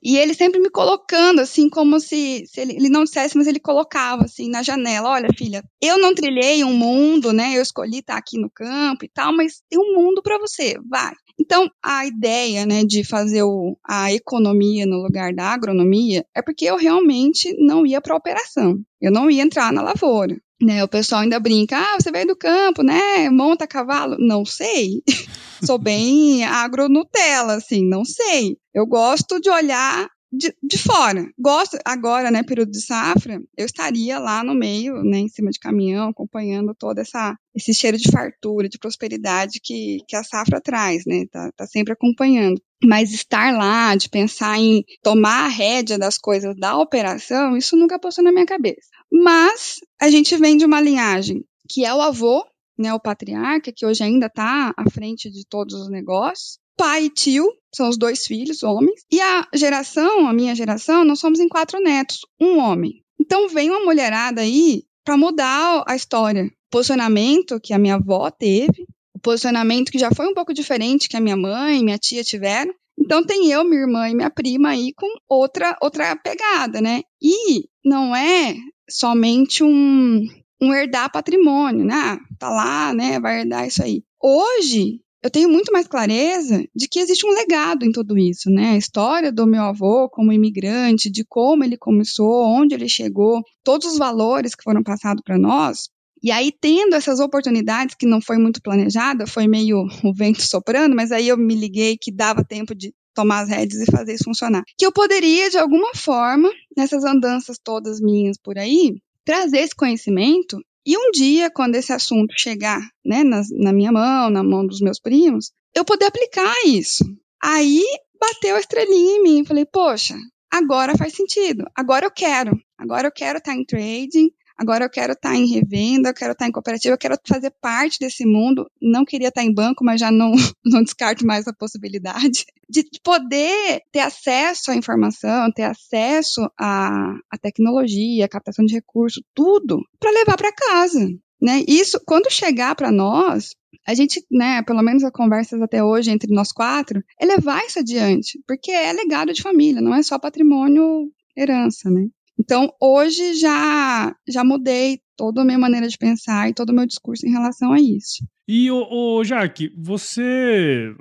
E 0.01 0.18
ele 0.18 0.34
sempre 0.34 0.60
me 0.60 0.70
colocando, 0.70 1.42
assim, 1.42 1.70
como 1.70 2.00
se, 2.00 2.44
se 2.48 2.60
ele, 2.60 2.74
ele, 2.74 2.89
não 2.89 3.04
dissesse, 3.04 3.38
mas 3.38 3.46
ele 3.46 3.60
colocava, 3.60 4.24
assim, 4.24 4.50
na 4.50 4.63
janela: 4.63 5.10
Olha, 5.10 5.30
filha, 5.38 5.63
eu 5.82 6.00
não 6.00 6.15
trilhei 6.15 6.63
um 6.63 6.74
mundo, 6.74 7.32
né? 7.32 7.56
Eu 7.56 7.62
escolhi 7.62 8.00
estar 8.00 8.18
aqui 8.18 8.39
no 8.39 8.50
campo 8.50 9.06
e 9.06 9.10
tal, 9.10 9.36
mas 9.36 9.62
tem 9.70 9.80
um 9.80 9.96
mundo 9.96 10.24
para 10.24 10.39
você, 10.39 10.75
vai. 10.89 11.13
Então, 11.39 11.70
a 11.84 12.06
ideia, 12.06 12.65
né, 12.65 12.84
de 12.84 13.04
fazer 13.04 13.44
o, 13.44 13.77
a 13.84 14.12
economia 14.12 14.86
no 14.86 15.04
lugar 15.04 15.34
da 15.34 15.46
agronomia 15.46 16.25
é 16.34 16.42
porque 16.42 16.65
eu 16.65 16.77
realmente 16.77 17.54
não 17.60 17.86
ia 17.86 18.01
para 18.01 18.13
a 18.13 18.18
operação. 18.18 18.80
Eu 19.01 19.12
não 19.12 19.30
ia 19.30 19.44
entrar 19.44 19.72
na 19.72 19.82
lavoura. 19.82 20.36
Né, 20.65 20.84
o 20.84 20.88
pessoal 20.88 21.22
ainda 21.22 21.39
brinca, 21.39 21.77
ah, 21.77 21.95
você 22.00 22.12
veio 22.12 22.25
do 22.25 22.36
campo, 22.36 22.81
né? 22.81 23.29
Monta 23.29 23.67
cavalo. 23.67 24.15
Não 24.17 24.43
sei. 24.43 25.03
Sou 25.63 25.77
bem 25.77 26.43
agro-Nutella, 26.43 27.53
assim, 27.53 27.88
não 27.88 28.03
sei. 28.03 28.57
Eu 28.74 28.88
gosto 28.88 29.39
de 29.39 29.48
olhar 29.48 30.10
de, 30.31 30.53
de 30.62 30.77
fora. 30.77 31.29
Gosto, 31.38 31.77
agora, 31.86 32.31
né, 32.31 32.43
período 32.43 32.72
de 32.72 32.84
safra, 32.84 33.39
eu 33.57 33.65
estaria 33.65 34.19
lá 34.19 34.43
no 34.43 34.53
meio, 34.53 35.03
né, 35.03 35.19
em 35.19 35.29
cima 35.29 35.51
de 35.51 35.60
caminhão, 35.60 36.10
acompanhando 36.10 36.74
todo 36.75 37.00
essa, 37.00 37.36
esse 37.53 37.74
cheiro 37.74 37.98
de 37.98 38.12
fartura, 38.12 38.67
de 38.67 38.77
prosperidade 38.77 39.60
que, 39.63 40.00
que 40.07 40.15
a 40.15 40.24
safra 40.24 40.60
traz, 40.60 41.03
né, 41.05 41.25
tá, 41.31 41.51
tá 41.55 41.67
sempre 41.67 41.93
acompanhando. 41.93 42.60
Mas 42.86 43.12
estar 43.12 43.54
lá, 43.54 43.96
de 43.96 44.10
pensar 44.10 44.60
em 44.60 44.84
tomar 45.01 45.46
a 45.46 45.50
rédea 45.50 45.98
das 45.98 46.18
coisas 46.18 46.56
da 46.56 46.77
operação, 46.77 47.58
isso 47.58 47.75
nunca 47.75 48.00
passou 48.00 48.24
na 48.24 48.32
minha 48.32 48.46
cabeça. 48.46 48.88
Mas 49.12 49.75
a 50.00 50.10
gente 50.10 50.36
vem 50.38 50.58
de 50.58 50.65
uma 50.65 50.82
linhagem 50.82 51.44
que 51.68 51.84
é 51.84 51.94
o 51.94 52.01
avô, 52.01 52.46
né, 52.77 52.94
o 52.94 53.00
patriarca, 53.00 53.72
que 53.75 53.86
hoje 53.86 54.04
ainda 54.04 54.27
está 54.27 54.74
à 54.77 54.89
frente 54.89 55.32
de 55.32 55.46
todos 55.48 55.74
os 55.74 55.89
negócios, 55.89 56.60
pai 56.77 57.06
e 57.06 57.10
tio, 57.10 57.50
são 57.74 57.89
os 57.89 57.98
dois 57.98 58.25
filhos, 58.25 58.63
homens. 58.63 59.01
E 59.12 59.20
a 59.20 59.48
geração, 59.54 60.27
a 60.27 60.34
minha 60.34 60.56
geração, 60.56 61.04
nós 61.04 61.20
somos 61.20 61.39
em 61.39 61.48
quatro 61.48 61.80
netos, 61.80 62.20
um 62.39 62.60
homem. 62.60 63.01
Então 63.20 63.48
vem 63.50 63.70
uma 63.70 63.84
mulherada 63.84 64.42
aí 64.42 64.84
para 65.04 65.18
mudar 65.18 65.84
a 65.88 65.96
história. 65.96 66.46
O 66.46 66.50
posicionamento 66.70 67.60
que 67.60 67.74
a 67.74 67.80
minha 67.80 67.96
avó 67.96 68.30
teve, 68.30 68.86
posicionamento 69.25 69.91
que 69.91 69.98
já 69.98 70.12
foi 70.12 70.27
um 70.27 70.36
pouco 70.36 70.53
diferente 70.53 71.10
que 71.10 71.17
a 71.17 71.20
minha 71.20 71.36
mãe 71.36 71.84
minha 71.84 71.98
tia 71.98 72.24
tiveram. 72.24 72.72
Então 72.98 73.25
tem 73.25 73.51
eu, 73.51 73.63
minha 73.63 73.82
irmã 73.82 74.08
e 74.08 74.13
minha 74.13 74.29
prima 74.29 74.70
aí 74.70 74.94
com 74.96 75.08
outra 75.27 75.75
outra 75.82 76.15
pegada, 76.15 76.79
né? 76.79 77.01
E 77.20 77.65
não 77.84 78.15
é 78.15 78.55
somente 78.88 79.63
um, 79.63 80.22
um 80.62 80.74
herdar 80.74 81.12
patrimônio, 81.12 81.84
né? 81.84 81.96
Ah, 81.96 82.20
tá 82.38 82.50
lá, 82.50 82.94
né? 82.94 83.20
Vai 83.20 83.41
herdar 83.41 83.67
isso 83.67 83.84
aí. 83.84 84.03
Hoje 84.22 85.01
eu 85.24 85.32
tenho 85.32 85.50
muito 85.50 85.74
mais 85.74 85.88
clareza 85.88 86.63
de 86.75 86.88
que 86.88 87.00
existe 87.00 87.25
um 87.25 87.34
legado 87.34 87.84
em 87.84 87.91
tudo 87.91 88.15
isso, 88.15 88.51
né? 88.51 88.74
A 88.74 88.77
história 88.77 89.32
do 89.32 89.48
meu 89.48 89.63
avô 89.63 90.08
como 90.08 90.32
imigrante, 90.32 91.10
de 91.10 91.25
como 91.25 91.63
ele 91.63 91.77
começou, 91.77 92.46
onde 92.46 92.75
ele 92.75 92.88
chegou, 92.88 93.41
todos 93.63 93.88
os 93.88 93.98
valores 93.98 94.53
que 94.53 94.63
foram 94.63 94.84
passados 94.84 95.24
para 95.25 95.39
nós. 95.39 95.89
E 96.25 96.32
aí, 96.32 96.51
tendo 96.51 96.96
essas 96.96 97.20
oportunidades 97.20 97.94
que 97.94 98.08
não 98.08 98.20
foi 98.20 98.39
muito 98.39 98.60
planejada, 98.60 99.27
foi 99.27 99.48
meio 99.48 99.86
o 100.03 100.12
vento 100.12 100.41
soprando, 100.41 100.96
mas 100.96 101.12
aí 101.12 101.27
eu 101.27 101.38
me 101.38 101.53
liguei 101.53 101.96
que 102.01 102.12
dava 102.12 102.44
tempo 102.44 102.74
de 102.74 102.91
tomar 103.13 103.41
as 103.41 103.50
rédeas 103.50 103.84
e 103.84 103.91
fazer 103.91 104.15
isso 104.15 104.24
funcionar. 104.24 104.63
Que 104.75 104.88
eu 104.88 104.91
poderia, 104.91 105.51
de 105.51 105.60
alguma 105.60 105.94
forma, 105.94 106.51
nessas 106.75 107.03
andanças 107.03 107.60
todas 107.63 108.01
minhas 108.01 108.39
por 108.39 108.58
aí, 108.58 108.96
trazer 109.24 109.60
esse 109.60 109.75
conhecimento 109.75 110.58
e 110.84 110.98
um 110.98 111.12
dia, 111.12 111.51
quando 111.51 111.75
esse 111.75 111.94
assunto 111.94 112.34
chegar 112.36 112.82
né, 113.05 113.24
na, 113.24 113.44
na 113.51 113.72
minha 113.72 113.91
mão, 113.91 114.32
na 114.32 114.44
mão 114.44 114.65
dos 114.65 114.82
meus 114.82 115.00
primos, 115.00 115.51
eu 115.75 115.86
poder 115.86 116.05
aplicar 116.05 116.51
isso. 116.65 117.03
Aí 117.39 117.84
bateu 118.20 118.55
a 118.55 118.60
estrelinha 118.60 119.17
em 119.17 119.22
mim. 119.22 119.46
Falei, 119.46 119.65
poxa, 119.65 120.15
agora 120.51 120.98
faz 120.98 121.13
sentido. 121.13 121.65
Agora 121.75 122.08
eu 122.08 122.12
quero. 122.12 122.60
Agora 122.79 123.08
eu 123.08 123.12
quero 123.12 123.38
estar 123.38 123.53
em 123.53 123.63
trading. 123.63 124.32
Agora 124.57 124.85
eu 124.85 124.89
quero 124.89 125.13
estar 125.13 125.35
em 125.35 125.47
revenda, 125.47 126.09
eu 126.09 126.13
quero 126.13 126.31
estar 126.31 126.47
em 126.47 126.51
cooperativa, 126.51 126.93
eu 126.93 126.97
quero 126.97 127.17
fazer 127.27 127.51
parte 127.62 128.00
desse 128.00 128.25
mundo. 128.25 128.69
Não 128.81 129.03
queria 129.03 129.27
estar 129.27 129.43
em 129.43 129.53
banco, 129.53 129.83
mas 129.83 130.00
já 130.00 130.12
não, 130.12 130.31
não 130.65 130.83
descarto 130.83 131.25
mais 131.25 131.47
a 131.47 131.53
possibilidade 131.53 132.45
de 132.69 132.83
poder 133.03 133.81
ter 133.91 134.00
acesso 134.00 134.71
à 134.71 134.75
informação, 134.75 135.51
ter 135.51 135.63
acesso 135.63 136.49
à, 136.58 137.13
à 137.30 137.38
tecnologia, 137.38 138.25
à 138.25 138.30
captação 138.30 138.65
de 138.65 138.73
recursos, 138.73 139.21
tudo 139.34 139.82
para 139.99 140.12
levar 140.12 140.38
para 140.38 140.53
casa. 140.53 141.08
Né? 141.41 141.63
Isso, 141.67 141.99
quando 142.06 142.32
chegar 142.32 142.75
para 142.75 142.91
nós, 142.91 143.51
a 143.86 143.93
gente, 143.93 144.25
né, 144.32 144.63
pelo 144.63 144.82
menos 144.82 145.03
as 145.03 145.12
conversas 145.12 145.62
até 145.62 145.84
hoje 145.84 146.12
entre 146.12 146.34
nós 146.34 146.51
quatro, 146.51 147.03
é 147.19 147.25
levar 147.25 147.63
isso 147.65 147.80
adiante, 147.80 148.39
porque 148.47 148.71
é 148.71 148.91
legado 148.91 149.34
de 149.34 149.41
família, 149.41 149.82
não 149.82 149.93
é 149.93 150.01
só 150.01 150.17
patrimônio 150.17 151.12
herança, 151.38 151.89
né? 151.91 152.08
Então, 152.39 152.71
hoje 152.82 153.36
já, 153.36 154.15
já 154.28 154.43
mudei 154.43 155.00
toda 155.17 155.41
a 155.41 155.45
minha 155.45 155.58
maneira 155.58 155.88
de 155.88 155.98
pensar 155.98 156.50
e 156.50 156.54
todo 156.54 156.69
o 156.69 156.74
meu 156.74 156.86
discurso 156.86 157.26
em 157.26 157.32
relação 157.32 157.71
a 157.71 157.80
isso. 157.80 158.26
E, 158.48 158.69
ô, 158.69 159.17
ô 159.17 159.24
Jaque, 159.24 159.71
você, 159.78 160.93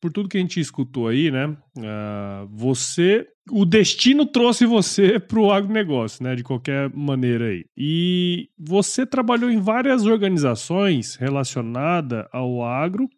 por 0.00 0.12
tudo 0.12 0.28
que 0.28 0.36
a 0.36 0.40
gente 0.40 0.60
escutou 0.60 1.08
aí, 1.08 1.30
né? 1.30 1.46
Uh, 1.76 2.48
você. 2.50 3.26
O 3.50 3.64
destino 3.64 4.26
trouxe 4.26 4.66
você 4.66 5.18
para 5.20 5.38
o 5.38 5.52
agronegócio, 5.52 6.24
né? 6.24 6.34
De 6.34 6.42
qualquer 6.42 6.90
maneira 6.94 7.46
aí. 7.46 7.64
E 7.76 8.48
você 8.58 9.06
trabalhou 9.06 9.50
em 9.50 9.60
várias 9.60 10.04
organizações 10.06 11.16
relacionadas 11.16 12.26
ao 12.32 12.62
agro 12.62 13.08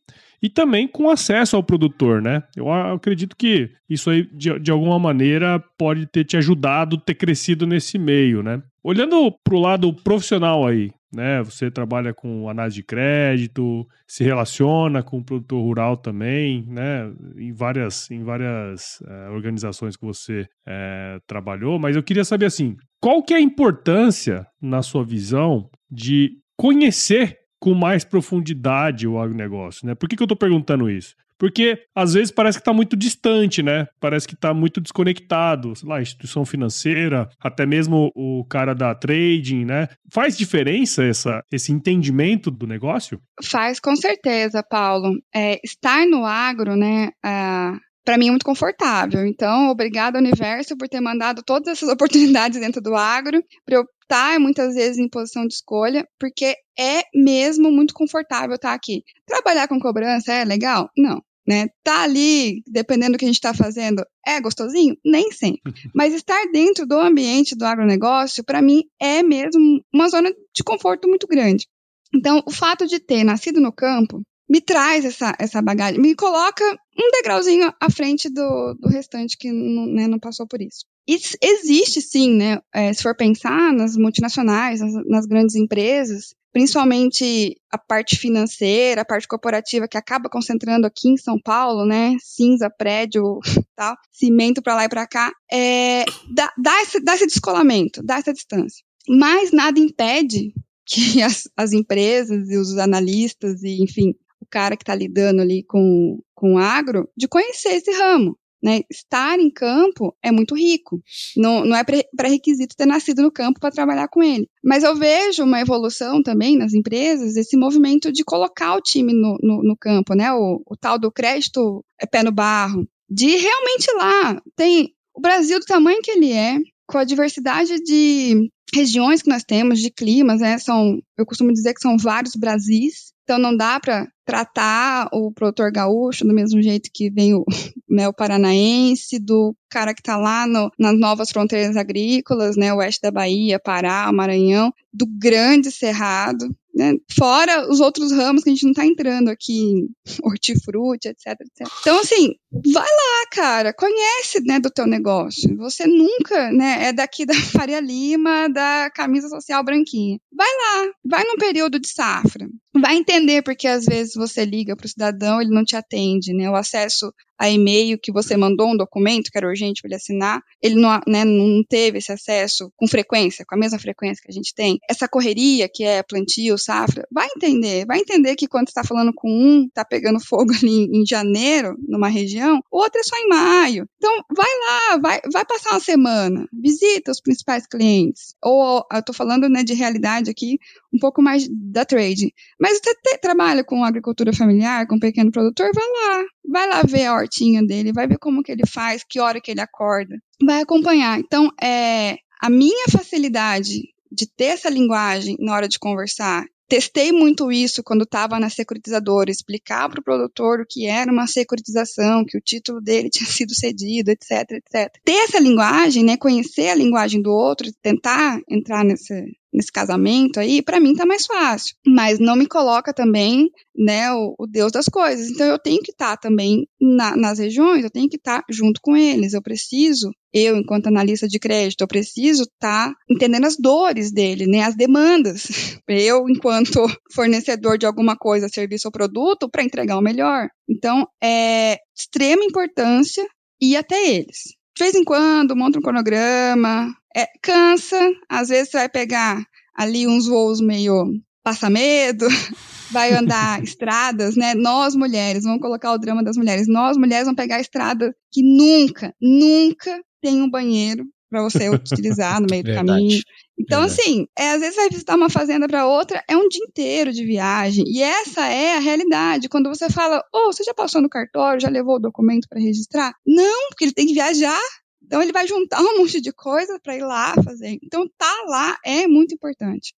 e 0.42 0.48
também 0.48 0.86
com 0.86 1.10
acesso 1.10 1.56
ao 1.56 1.62
produtor, 1.62 2.22
né? 2.22 2.42
Eu 2.56 2.70
acredito 2.72 3.36
que 3.36 3.70
isso 3.88 4.10
aí, 4.10 4.28
de, 4.32 4.58
de 4.58 4.70
alguma 4.70 4.98
maneira, 4.98 5.62
pode 5.76 6.06
ter 6.06 6.24
te 6.24 6.36
ajudado 6.36 6.98
ter 6.98 7.14
crescido 7.14 7.66
nesse 7.66 7.98
meio, 7.98 8.42
né? 8.42 8.62
Olhando 8.82 9.32
para 9.44 9.54
o 9.54 9.60
lado 9.60 9.92
profissional 9.92 10.66
aí, 10.66 10.90
né? 11.12 11.42
Você 11.42 11.70
trabalha 11.70 12.14
com 12.14 12.48
análise 12.48 12.76
de 12.76 12.82
crédito, 12.82 13.86
se 14.06 14.22
relaciona 14.22 15.02
com 15.02 15.18
o 15.18 15.24
produtor 15.24 15.62
rural 15.62 15.96
também, 15.96 16.64
né? 16.68 17.10
Em 17.36 17.52
várias, 17.52 18.10
em 18.10 18.22
várias 18.22 19.00
uh, 19.00 19.32
organizações 19.32 19.96
que 19.96 20.04
você 20.04 20.42
uh, 20.42 21.20
trabalhou, 21.26 21.78
mas 21.78 21.96
eu 21.96 22.02
queria 22.02 22.24
saber 22.24 22.46
assim, 22.46 22.76
qual 23.00 23.22
que 23.22 23.34
é 23.34 23.36
a 23.38 23.40
importância, 23.40 24.46
na 24.60 24.82
sua 24.82 25.04
visão, 25.04 25.68
de 25.90 26.32
conhecer 26.56 27.38
com 27.60 27.74
mais 27.74 28.04
profundidade 28.04 29.06
o 29.06 29.18
agronegócio, 29.18 29.86
né? 29.86 29.94
Por 29.94 30.08
que, 30.08 30.16
que 30.16 30.22
eu 30.22 30.26
estou 30.26 30.36
perguntando 30.36 30.90
isso? 30.90 31.14
Porque 31.38 31.78
às 31.94 32.14
vezes 32.14 32.32
parece 32.32 32.58
que 32.58 32.62
está 32.62 32.72
muito 32.72 32.96
distante, 32.96 33.62
né? 33.62 33.86
Parece 34.00 34.26
que 34.26 34.34
está 34.34 34.52
muito 34.52 34.80
desconectado, 34.80 35.74
sei 35.76 35.88
lá, 35.88 36.02
instituição 36.02 36.44
financeira, 36.44 37.28
até 37.40 37.64
mesmo 37.64 38.10
o 38.14 38.44
cara 38.44 38.74
da 38.74 38.92
trading, 38.94 39.64
né? 39.64 39.88
Faz 40.12 40.36
diferença 40.36 41.04
essa, 41.04 41.42
esse 41.52 41.70
entendimento 41.70 42.50
do 42.50 42.66
negócio? 42.66 43.20
Faz, 43.42 43.78
com 43.78 43.94
certeza, 43.94 44.64
Paulo. 44.68 45.12
É, 45.32 45.60
estar 45.64 46.04
no 46.06 46.24
agro, 46.24 46.74
né? 46.76 47.10
Uh 47.24 47.88
para 48.08 48.16
mim 48.16 48.28
é 48.28 48.30
muito 48.30 48.46
confortável. 48.46 49.26
Então, 49.26 49.68
obrigada 49.68 50.18
universo 50.18 50.74
por 50.78 50.88
ter 50.88 50.98
mandado 50.98 51.42
todas 51.44 51.68
essas 51.68 51.90
oportunidades 51.92 52.58
dentro 52.58 52.80
do 52.80 52.96
agro, 52.96 53.42
para 53.66 53.76
eu 53.76 53.84
estar 54.08 54.40
muitas 54.40 54.74
vezes 54.74 54.98
em 54.98 55.08
posição 55.08 55.46
de 55.46 55.54
escolha, 55.54 56.08
porque 56.18 56.56
é 56.78 57.02
mesmo 57.14 57.70
muito 57.70 57.92
confortável 57.92 58.56
estar 58.56 58.72
aqui. 58.72 59.04
Trabalhar 59.26 59.68
com 59.68 59.78
cobrança 59.78 60.32
é 60.32 60.44
legal? 60.44 60.90
Não. 60.96 61.22
Né? 61.46 61.68
Tá 61.82 62.02
ali, 62.02 62.62
dependendo 62.66 63.12
do 63.12 63.18
que 63.18 63.24
a 63.24 63.28
gente 63.28 63.36
está 63.36 63.54
fazendo, 63.54 64.04
é 64.26 64.38
gostosinho? 64.40 64.94
Nem 65.04 65.30
sempre. 65.32 65.60
Mas 65.94 66.12
estar 66.12 66.42
dentro 66.52 66.86
do 66.86 66.98
ambiente 66.98 67.56
do 67.56 67.64
agronegócio, 67.64 68.44
para 68.44 68.60
mim, 68.60 68.84
é 69.00 69.22
mesmo 69.22 69.82
uma 69.92 70.08
zona 70.08 70.30
de 70.54 70.62
conforto 70.62 71.08
muito 71.08 71.26
grande. 71.26 71.66
Então, 72.14 72.42
o 72.46 72.50
fato 72.50 72.86
de 72.86 72.98
ter 72.98 73.24
nascido 73.24 73.60
no 73.60 73.72
campo 73.72 74.22
me 74.48 74.60
traz 74.60 75.04
essa, 75.04 75.34
essa 75.38 75.60
bagagem, 75.60 76.00
me 76.00 76.14
coloca 76.14 76.64
um 76.98 77.10
degrauzinho 77.12 77.72
à 77.80 77.90
frente 77.90 78.30
do, 78.30 78.74
do 78.74 78.88
restante 78.88 79.36
que 79.36 79.52
não, 79.52 79.86
né, 79.86 80.06
não 80.06 80.18
passou 80.18 80.46
por 80.46 80.60
isso. 80.60 80.86
Existe 81.08 82.02
sim, 82.02 82.34
né? 82.34 82.58
É, 82.74 82.92
se 82.92 83.02
for 83.02 83.16
pensar 83.16 83.72
nas 83.72 83.96
multinacionais, 83.96 84.80
nas, 84.80 84.92
nas, 85.06 85.26
grandes 85.26 85.56
empresas, 85.56 86.34
principalmente 86.52 87.56
a 87.72 87.78
parte 87.78 88.16
financeira, 88.16 89.00
a 89.00 89.04
parte 89.06 89.26
corporativa 89.26 89.88
que 89.88 89.96
acaba 89.96 90.28
concentrando 90.28 90.86
aqui 90.86 91.08
em 91.08 91.16
São 91.16 91.40
Paulo, 91.40 91.86
né? 91.86 92.14
Cinza, 92.20 92.68
prédio, 92.68 93.38
tal, 93.74 93.96
cimento 94.12 94.60
para 94.60 94.74
lá 94.74 94.84
e 94.84 94.88
para 94.88 95.06
cá, 95.06 95.32
é, 95.50 96.04
dá, 96.34 96.52
dá, 96.58 96.82
esse, 96.82 97.00
dá 97.00 97.14
esse 97.14 97.26
descolamento, 97.26 98.02
dá 98.02 98.16
essa 98.16 98.32
distância. 98.34 98.84
Mas 99.08 99.50
nada 99.50 99.80
impede 99.80 100.52
que 100.84 101.22
as, 101.24 101.48
as 101.56 101.72
empresas 101.72 102.50
e 102.50 102.56
os 102.58 102.76
analistas 102.76 103.62
e, 103.62 103.82
enfim, 103.82 104.14
o 104.40 104.46
cara 104.50 104.76
que 104.76 104.82
está 104.82 104.94
lidando 104.94 105.40
ali 105.40 105.62
com, 105.62 106.20
com 106.34 106.54
o 106.54 106.58
agro, 106.58 107.08
de 107.16 107.26
conhecer 107.26 107.70
esse 107.70 107.90
ramo. 107.92 108.36
Né? 108.62 108.80
Estar 108.90 109.38
em 109.38 109.50
campo 109.50 110.14
é 110.22 110.32
muito 110.32 110.56
rico. 110.56 111.00
Não, 111.36 111.64
não 111.64 111.76
é 111.76 111.84
pré-requisito 111.84 112.76
ter 112.76 112.86
nascido 112.86 113.22
no 113.22 113.30
campo 113.30 113.60
para 113.60 113.70
trabalhar 113.70 114.08
com 114.08 114.22
ele. 114.22 114.48
Mas 114.64 114.82
eu 114.82 114.96
vejo 114.96 115.44
uma 115.44 115.60
evolução 115.60 116.22
também 116.22 116.56
nas 116.56 116.74
empresas, 116.74 117.36
esse 117.36 117.56
movimento 117.56 118.10
de 118.10 118.24
colocar 118.24 118.74
o 118.74 118.80
time 118.80 119.12
no, 119.12 119.38
no, 119.40 119.62
no 119.62 119.76
campo, 119.76 120.14
né? 120.14 120.32
O, 120.32 120.60
o, 120.66 120.76
tal 120.76 120.98
do 120.98 121.12
crédito 121.12 121.84
é 122.00 122.06
pé 122.06 122.22
no 122.22 122.32
barro. 122.32 122.86
de 123.08 123.36
realmente 123.36 123.92
lá 123.96 124.42
tem 124.56 124.92
o 125.14 125.20
Brasil 125.20 125.58
do 125.60 125.66
tamanho 125.66 126.02
que 126.02 126.10
ele 126.10 126.32
é, 126.32 126.58
com 126.86 126.98
a 126.98 127.04
diversidade 127.04 127.80
de 127.82 128.50
regiões 128.74 129.22
que 129.22 129.28
nós 129.28 129.44
temos, 129.44 129.80
de 129.80 129.90
climas, 129.90 130.40
né? 130.40 130.58
São, 130.58 131.00
eu 131.16 131.26
costumo 131.26 131.52
dizer 131.52 131.74
que 131.74 131.80
são 131.80 131.96
vários 131.96 132.34
Brasis. 132.34 133.12
Então 133.24 133.38
não 133.38 133.54
dá 133.54 133.78
para 133.78 134.08
tratar 134.28 135.08
o 135.10 135.32
produtor 135.32 135.72
gaúcho 135.72 136.22
do 136.22 136.34
mesmo 136.34 136.60
jeito 136.60 136.90
que 136.92 137.08
vem 137.08 137.32
o 137.32 137.46
mel 137.88 138.12
paranaense, 138.12 139.18
do 139.18 139.56
cara 139.70 139.94
que 139.94 140.02
está 140.02 140.18
lá 140.18 140.46
no, 140.46 140.70
nas 140.78 140.98
novas 140.98 141.30
fronteiras 141.30 141.78
agrícolas, 141.78 142.54
né, 142.54 142.70
oeste 142.74 143.00
da 143.00 143.10
Bahia, 143.10 143.58
Pará, 143.58 144.12
Maranhão, 144.12 144.70
do 144.92 145.06
grande 145.06 145.72
cerrado, 145.72 146.46
né? 146.78 146.94
Fora 147.10 147.68
os 147.68 147.80
outros 147.80 148.12
ramos 148.12 148.44
que 148.44 148.50
a 148.50 148.52
gente 148.52 148.62
não 148.62 148.70
está 148.70 148.86
entrando 148.86 149.28
aqui, 149.28 149.88
hortifruti, 150.22 151.08
etc, 151.08 151.26
etc. 151.40 151.68
Então, 151.80 151.98
assim, 151.98 152.36
vai 152.52 152.84
lá, 152.84 153.26
cara, 153.32 153.74
conhece, 153.74 154.40
né, 154.44 154.60
do 154.60 154.70
teu 154.70 154.86
negócio. 154.86 155.56
Você 155.56 155.88
nunca, 155.88 156.52
né, 156.52 156.86
é 156.86 156.92
daqui 156.92 157.26
da 157.26 157.34
Faria 157.50 157.80
Lima, 157.80 158.48
da 158.48 158.88
camisa 158.94 159.28
social 159.28 159.64
branquinha. 159.64 160.20
Vai 160.32 160.46
lá, 160.46 160.92
vai 161.04 161.24
num 161.24 161.36
período 161.36 161.80
de 161.80 161.88
safra. 161.88 162.48
Vai 162.80 162.96
entender 162.96 163.42
porque 163.42 163.66
às 163.66 163.84
vezes 163.84 164.14
você 164.14 164.44
liga 164.44 164.76
para 164.76 164.86
o 164.86 164.88
cidadão, 164.88 165.40
ele 165.40 165.50
não 165.50 165.64
te 165.64 165.74
atende, 165.74 166.32
né? 166.32 166.48
O 166.48 166.54
acesso 166.54 167.12
a 167.38 167.48
e-mail 167.48 167.98
que 167.98 168.10
você 168.10 168.36
mandou 168.36 168.68
um 168.68 168.76
documento 168.76 169.30
que 169.30 169.38
era 169.38 169.46
urgente 169.46 169.80
para 169.80 169.88
ele 169.88 169.94
assinar, 169.94 170.42
ele 170.60 170.74
não, 170.74 171.00
né, 171.06 171.24
não 171.24 171.62
teve 171.62 171.98
esse 171.98 172.10
acesso 172.10 172.72
com 172.76 172.88
frequência, 172.88 173.44
com 173.46 173.54
a 173.54 173.58
mesma 173.58 173.78
frequência 173.78 174.22
que 174.22 174.30
a 174.30 174.34
gente 174.34 174.52
tem. 174.52 174.78
Essa 174.90 175.06
correria 175.06 175.68
que 175.72 175.84
é 175.84 176.02
plantio, 176.02 176.58
safra, 176.68 177.08
vai 177.10 177.26
entender, 177.34 177.86
vai 177.86 178.00
entender 178.00 178.36
que 178.36 178.46
quando 178.46 178.68
está 178.68 178.84
falando 178.84 179.10
com 179.14 179.30
um, 179.30 179.64
está 179.64 179.86
pegando 179.86 180.20
fogo 180.20 180.52
ali 180.62 180.84
em 180.92 181.06
janeiro, 181.06 181.74
numa 181.88 182.08
região, 182.08 182.60
o 182.70 182.78
outro 182.78 183.00
é 183.00 183.02
só 183.02 183.16
em 183.16 183.28
maio. 183.28 183.88
Então, 183.96 184.22
vai 184.36 184.46
lá, 184.46 184.98
vai, 184.98 185.20
vai 185.32 185.44
passar 185.46 185.70
uma 185.70 185.80
semana, 185.80 186.46
visita 186.52 187.10
os 187.10 187.22
principais 187.22 187.66
clientes. 187.66 188.34
Ou, 188.42 188.84
eu 188.92 188.98
estou 188.98 189.14
falando 189.14 189.48
né, 189.48 189.64
de 189.64 189.72
realidade 189.72 190.30
aqui, 190.30 190.58
um 190.92 190.98
pouco 190.98 191.22
mais 191.22 191.48
da 191.48 191.86
trade. 191.86 192.34
Mas 192.60 192.78
você 192.78 192.94
te, 192.94 193.18
trabalha 193.18 193.64
com 193.64 193.82
agricultura 193.82 194.32
familiar, 194.34 194.86
com 194.86 194.98
pequeno 194.98 195.32
produtor, 195.32 195.70
vai 195.74 195.84
lá, 195.84 196.24
vai 196.46 196.68
lá 196.68 196.82
ver 196.82 197.06
a 197.06 197.14
hortinha 197.14 197.64
dele, 197.64 197.92
vai 197.94 198.06
ver 198.06 198.18
como 198.18 198.42
que 198.42 198.52
ele 198.52 198.66
faz, 198.66 199.02
que 199.08 199.20
hora 199.20 199.40
que 199.40 199.50
ele 199.50 199.60
acorda, 199.60 200.16
vai 200.44 200.60
acompanhar. 200.60 201.18
Então, 201.18 201.50
é, 201.62 202.16
a 202.42 202.50
minha 202.50 202.86
facilidade 202.90 203.80
de 204.10 204.26
ter 204.26 204.46
essa 204.46 204.68
linguagem 204.68 205.36
na 205.38 205.54
hora 205.54 205.68
de 205.68 205.78
conversar 205.78 206.44
testei 206.68 207.10
muito 207.12 207.50
isso 207.50 207.82
quando 207.82 208.02
estava 208.02 208.38
na 208.38 208.50
securitizadora, 208.50 209.30
explicar 209.30 209.88
para 209.88 210.00
o 210.00 210.04
produtor 210.04 210.60
o 210.60 210.66
que 210.66 210.86
era 210.86 211.10
uma 211.10 211.26
securitização, 211.26 212.24
que 212.24 212.36
o 212.36 212.40
título 212.40 212.80
dele 212.80 213.08
tinha 213.10 213.28
sido 213.28 213.54
cedido, 213.54 214.10
etc, 214.10 214.52
etc. 214.52 214.92
Ter 215.04 215.24
essa 215.24 215.40
linguagem, 215.40 216.04
né, 216.04 216.16
conhecer 216.16 216.68
a 216.68 216.74
linguagem 216.74 217.22
do 217.22 217.32
outro, 217.32 217.72
tentar 217.82 218.40
entrar 218.48 218.84
nesse, 218.84 219.24
nesse 219.52 219.72
casamento 219.72 220.38
aí, 220.38 220.62
para 220.62 220.80
mim 220.80 220.94
tá 220.94 221.06
mais 221.06 221.26
fácil. 221.26 221.74
Mas 221.86 222.18
não 222.18 222.36
me 222.36 222.46
coloca 222.46 222.92
também, 222.92 223.48
né, 223.76 224.12
o, 224.12 224.34
o 224.38 224.46
Deus 224.46 224.72
das 224.72 224.86
coisas. 224.86 225.30
Então 225.30 225.46
eu 225.46 225.58
tenho 225.58 225.82
que 225.82 225.90
estar 225.90 226.16
tá 226.16 226.16
também 226.16 226.66
na, 226.80 227.16
nas 227.16 227.38
regiões, 227.38 227.84
eu 227.84 227.90
tenho 227.90 228.08
que 228.08 228.16
estar 228.16 228.40
tá 228.40 228.44
junto 228.50 228.80
com 228.82 228.96
eles. 228.96 229.32
Eu 229.32 229.42
preciso, 229.42 230.10
eu 230.32 230.56
enquanto 230.56 230.88
analista 230.88 231.26
de 231.26 231.38
crédito, 231.38 231.80
eu 231.80 231.88
preciso 231.88 232.42
estar 232.42 232.90
tá 232.90 232.94
entendendo 233.10 233.46
as 233.46 233.56
dores 233.56 234.12
dele, 234.12 234.46
né, 234.46 234.62
as 234.62 234.76
demandas. 234.76 235.48
Eu 235.88 236.28
enquanto 236.28 236.84
fornecedor 237.12 237.78
de 237.78 237.86
alguma 237.86 238.16
coisa, 238.16 238.48
serviço 238.48 238.88
ou 238.88 238.92
produto, 238.92 239.48
para 239.50 239.64
entregar 239.64 239.96
o 239.96 240.02
melhor. 240.02 240.48
Então 240.68 241.06
é 241.22 241.78
extrema 241.96 242.44
importância 242.44 243.26
ir 243.60 243.76
até 243.76 244.10
eles. 244.10 244.54
De 244.76 244.84
vez 244.84 244.94
em 244.94 245.02
quando, 245.02 245.56
monta 245.56 245.78
um 245.78 245.82
cronograma, 245.82 246.94
é, 247.18 247.26
cansa, 247.42 247.98
às 248.28 248.48
vezes 248.48 248.70
você 248.70 248.78
vai 248.78 248.88
pegar 248.88 249.44
ali 249.74 250.06
uns 250.06 250.26
voos 250.26 250.60
meio 250.60 251.12
passa 251.42 251.68
medo, 251.68 252.26
vai 252.92 253.12
andar 253.12 253.62
estradas, 253.62 254.36
né? 254.36 254.54
Nós 254.54 254.94
mulheres, 254.94 255.42
vamos 255.42 255.60
colocar 255.60 255.92
o 255.92 255.98
drama 255.98 256.22
das 256.22 256.36
mulheres, 256.36 256.68
nós 256.68 256.96
mulheres 256.96 257.24
vamos 257.24 257.40
pegar 257.40 257.60
estrada 257.60 258.14
que 258.30 258.42
nunca, 258.42 259.12
nunca 259.20 260.00
tem 260.22 260.42
um 260.42 260.50
banheiro 260.50 261.04
para 261.28 261.42
você 261.42 261.68
utilizar 261.70 262.40
no 262.40 262.46
meio 262.48 262.62
do 262.62 262.74
caminho. 262.74 263.20
Então, 263.58 263.80
Verdade. 263.80 264.00
assim, 264.00 264.26
é, 264.38 264.50
às 264.50 264.60
vezes 264.60 264.76
vai 264.76 264.88
visitar 264.88 265.16
uma 265.16 265.28
fazenda 265.28 265.66
para 265.66 265.86
outra, 265.86 266.22
é 266.28 266.36
um 266.36 266.48
dia 266.48 266.64
inteiro 266.64 267.12
de 267.12 267.24
viagem. 267.24 267.84
E 267.88 268.00
essa 268.00 268.46
é 268.46 268.76
a 268.76 268.80
realidade. 268.80 269.48
Quando 269.48 269.68
você 269.68 269.90
fala, 269.90 270.22
oh, 270.32 270.52
você 270.52 270.62
já 270.62 270.72
passou 270.72 271.02
no 271.02 271.08
cartório, 271.08 271.60
já 271.60 271.68
levou 271.68 271.96
o 271.96 272.00
documento 272.00 272.46
para 272.48 272.60
registrar? 272.60 273.12
Não, 273.26 273.68
porque 273.70 273.84
ele 273.86 273.92
tem 273.92 274.06
que 274.06 274.14
viajar. 274.14 274.60
Então 275.08 275.22
ele 275.22 275.32
vai 275.32 275.48
juntar 275.48 275.80
um 275.80 276.00
monte 276.00 276.20
de 276.20 276.30
coisa 276.30 276.78
para 276.78 276.94
ir 276.94 277.00
lá 277.00 277.32
fazer. 277.42 277.78
Então 277.82 278.06
tá 278.18 278.30
lá 278.46 278.76
é 278.84 279.06
muito 279.06 279.34
importante. 279.34 279.94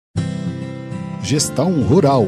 Gestão 1.20 1.83
Rural, 1.83 2.23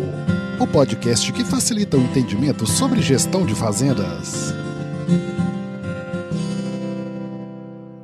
o 0.60 0.66
podcast 0.66 1.32
que 1.32 1.44
facilita 1.44 1.96
o 1.96 2.00
entendimento 2.00 2.66
sobre 2.66 3.00
gestão 3.00 3.46
de 3.46 3.54
fazendas. 3.54 4.52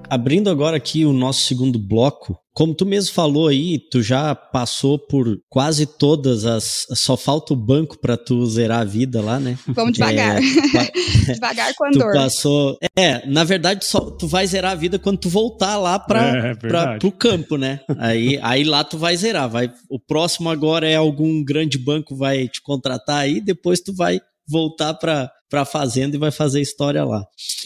Abrindo 0.08 0.48
agora 0.48 0.76
aqui 0.76 1.04
o 1.04 1.12
nosso 1.12 1.40
segundo 1.40 1.76
bloco, 1.76 2.38
como 2.58 2.74
tu 2.74 2.84
mesmo 2.84 3.14
falou 3.14 3.46
aí, 3.46 3.78
tu 3.78 4.02
já 4.02 4.34
passou 4.34 4.98
por 4.98 5.40
quase 5.48 5.86
todas 5.86 6.44
as. 6.44 6.86
Só 6.92 7.16
falta 7.16 7.52
o 7.52 7.56
banco 7.56 7.96
para 8.00 8.16
tu 8.16 8.44
zerar 8.46 8.80
a 8.80 8.84
vida 8.84 9.22
lá, 9.22 9.38
né? 9.38 9.56
Vamos 9.68 9.92
devagar. 9.92 10.38
É, 10.38 10.40
devagar 11.34 11.72
com 11.76 11.84
a 11.84 11.90
tu 11.94 12.00
passou. 12.00 12.76
É, 12.96 13.24
na 13.28 13.44
verdade, 13.44 13.84
só, 13.84 14.00
tu 14.00 14.26
vai 14.26 14.44
zerar 14.44 14.72
a 14.72 14.74
vida 14.74 14.98
quando 14.98 15.18
tu 15.18 15.28
voltar 15.28 15.76
lá 15.76 16.00
para 16.00 16.48
é, 16.48 17.06
o 17.06 17.12
campo, 17.12 17.56
né? 17.56 17.78
Aí, 17.96 18.40
aí 18.42 18.64
lá 18.64 18.82
tu 18.82 18.98
vai 18.98 19.16
zerar. 19.16 19.48
Vai, 19.48 19.72
o 19.88 20.00
próximo 20.00 20.50
agora 20.50 20.88
é 20.88 20.96
algum 20.96 21.44
grande 21.44 21.78
banco 21.78 22.16
vai 22.16 22.48
te 22.48 22.60
contratar 22.60 23.18
aí, 23.18 23.40
depois 23.40 23.78
tu 23.78 23.94
vai 23.94 24.20
voltar 24.48 24.94
para 24.94 25.30
para 25.50 25.64
fazenda 25.64 26.14
e 26.14 26.18
vai 26.18 26.30
fazer 26.30 26.60
história 26.60 27.02
lá. 27.04 27.24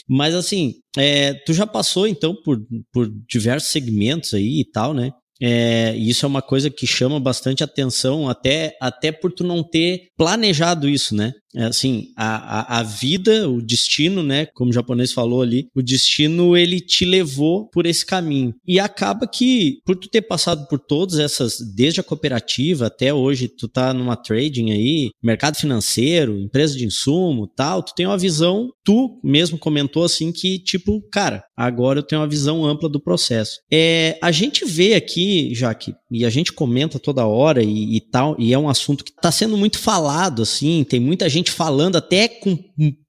Mas 0.08 0.34
assim, 0.36 0.74
é, 0.96 1.34
tu 1.44 1.52
já 1.52 1.66
passou 1.66 2.06
então 2.06 2.32
por, 2.44 2.58
por 2.92 3.10
diversos 3.28 3.70
segmentos 3.70 4.34
aí 4.34 4.60
e 4.60 4.64
tal, 4.70 4.94
né? 4.94 5.10
É, 5.40 5.96
isso 5.96 6.24
é 6.24 6.28
uma 6.28 6.40
coisa 6.40 6.70
que 6.70 6.86
chama 6.86 7.18
bastante 7.18 7.64
atenção, 7.64 8.28
até, 8.28 8.76
até 8.80 9.10
por 9.10 9.32
tu 9.32 9.42
não 9.42 9.64
ter 9.68 10.02
planejado 10.16 10.88
isso, 10.88 11.16
né? 11.16 11.32
Assim, 11.56 12.08
a, 12.16 12.76
a, 12.76 12.78
a, 12.78 12.82
vida, 12.82 13.48
o 13.48 13.60
destino, 13.60 14.22
né? 14.22 14.46
Como 14.46 14.70
o 14.70 14.74
japonês 14.74 15.12
falou 15.12 15.42
ali, 15.42 15.68
o 15.74 15.82
destino 15.82 16.56
ele 16.56 16.80
te 16.80 17.04
levou 17.04 17.68
por 17.68 17.86
esse 17.86 18.04
caminho. 18.04 18.54
E 18.66 18.80
acaba 18.80 19.26
que, 19.26 19.78
por 19.84 19.96
tu 19.96 20.08
ter 20.08 20.22
passado 20.22 20.66
por 20.68 20.78
todas 20.78 21.18
essas, 21.18 21.58
desde 21.74 22.00
a 22.00 22.04
cooperativa 22.04 22.86
até 22.86 23.12
hoje, 23.12 23.48
tu 23.48 23.68
tá 23.68 23.92
numa 23.92 24.16
trading 24.16 24.70
aí, 24.70 25.10
mercado 25.22 25.56
financeiro, 25.56 26.38
empresa 26.38 26.76
de 26.76 26.86
insumo 26.86 27.46
tal, 27.46 27.82
tu 27.82 27.94
tem 27.94 28.06
uma 28.06 28.18
visão, 28.18 28.70
tu 28.84 29.20
mesmo 29.22 29.58
comentou 29.58 30.04
assim 30.04 30.32
que, 30.32 30.58
tipo, 30.58 31.02
cara, 31.10 31.44
agora 31.56 31.98
eu 31.98 32.02
tenho 32.02 32.20
uma 32.20 32.28
visão 32.28 32.64
ampla 32.64 32.88
do 32.88 33.00
processo. 33.00 33.60
É, 33.70 34.18
a 34.22 34.30
gente 34.30 34.64
vê 34.64 34.94
aqui, 34.94 35.54
Jaque, 35.54 35.94
e 36.10 36.24
a 36.24 36.30
gente 36.30 36.52
comenta 36.52 36.98
toda 36.98 37.26
hora 37.26 37.62
e, 37.62 37.96
e 37.96 38.00
tal, 38.00 38.36
e 38.38 38.52
é 38.52 38.58
um 38.58 38.68
assunto 38.68 39.04
que 39.04 39.12
tá 39.12 39.30
sendo 39.30 39.56
muito 39.56 39.78
falado, 39.78 40.42
assim, 40.42 40.84
tem 40.84 41.00
muita 41.00 41.28
gente 41.28 41.41
gente 41.42 41.50
falando 41.50 41.96
até 41.96 42.28
com 42.28 42.56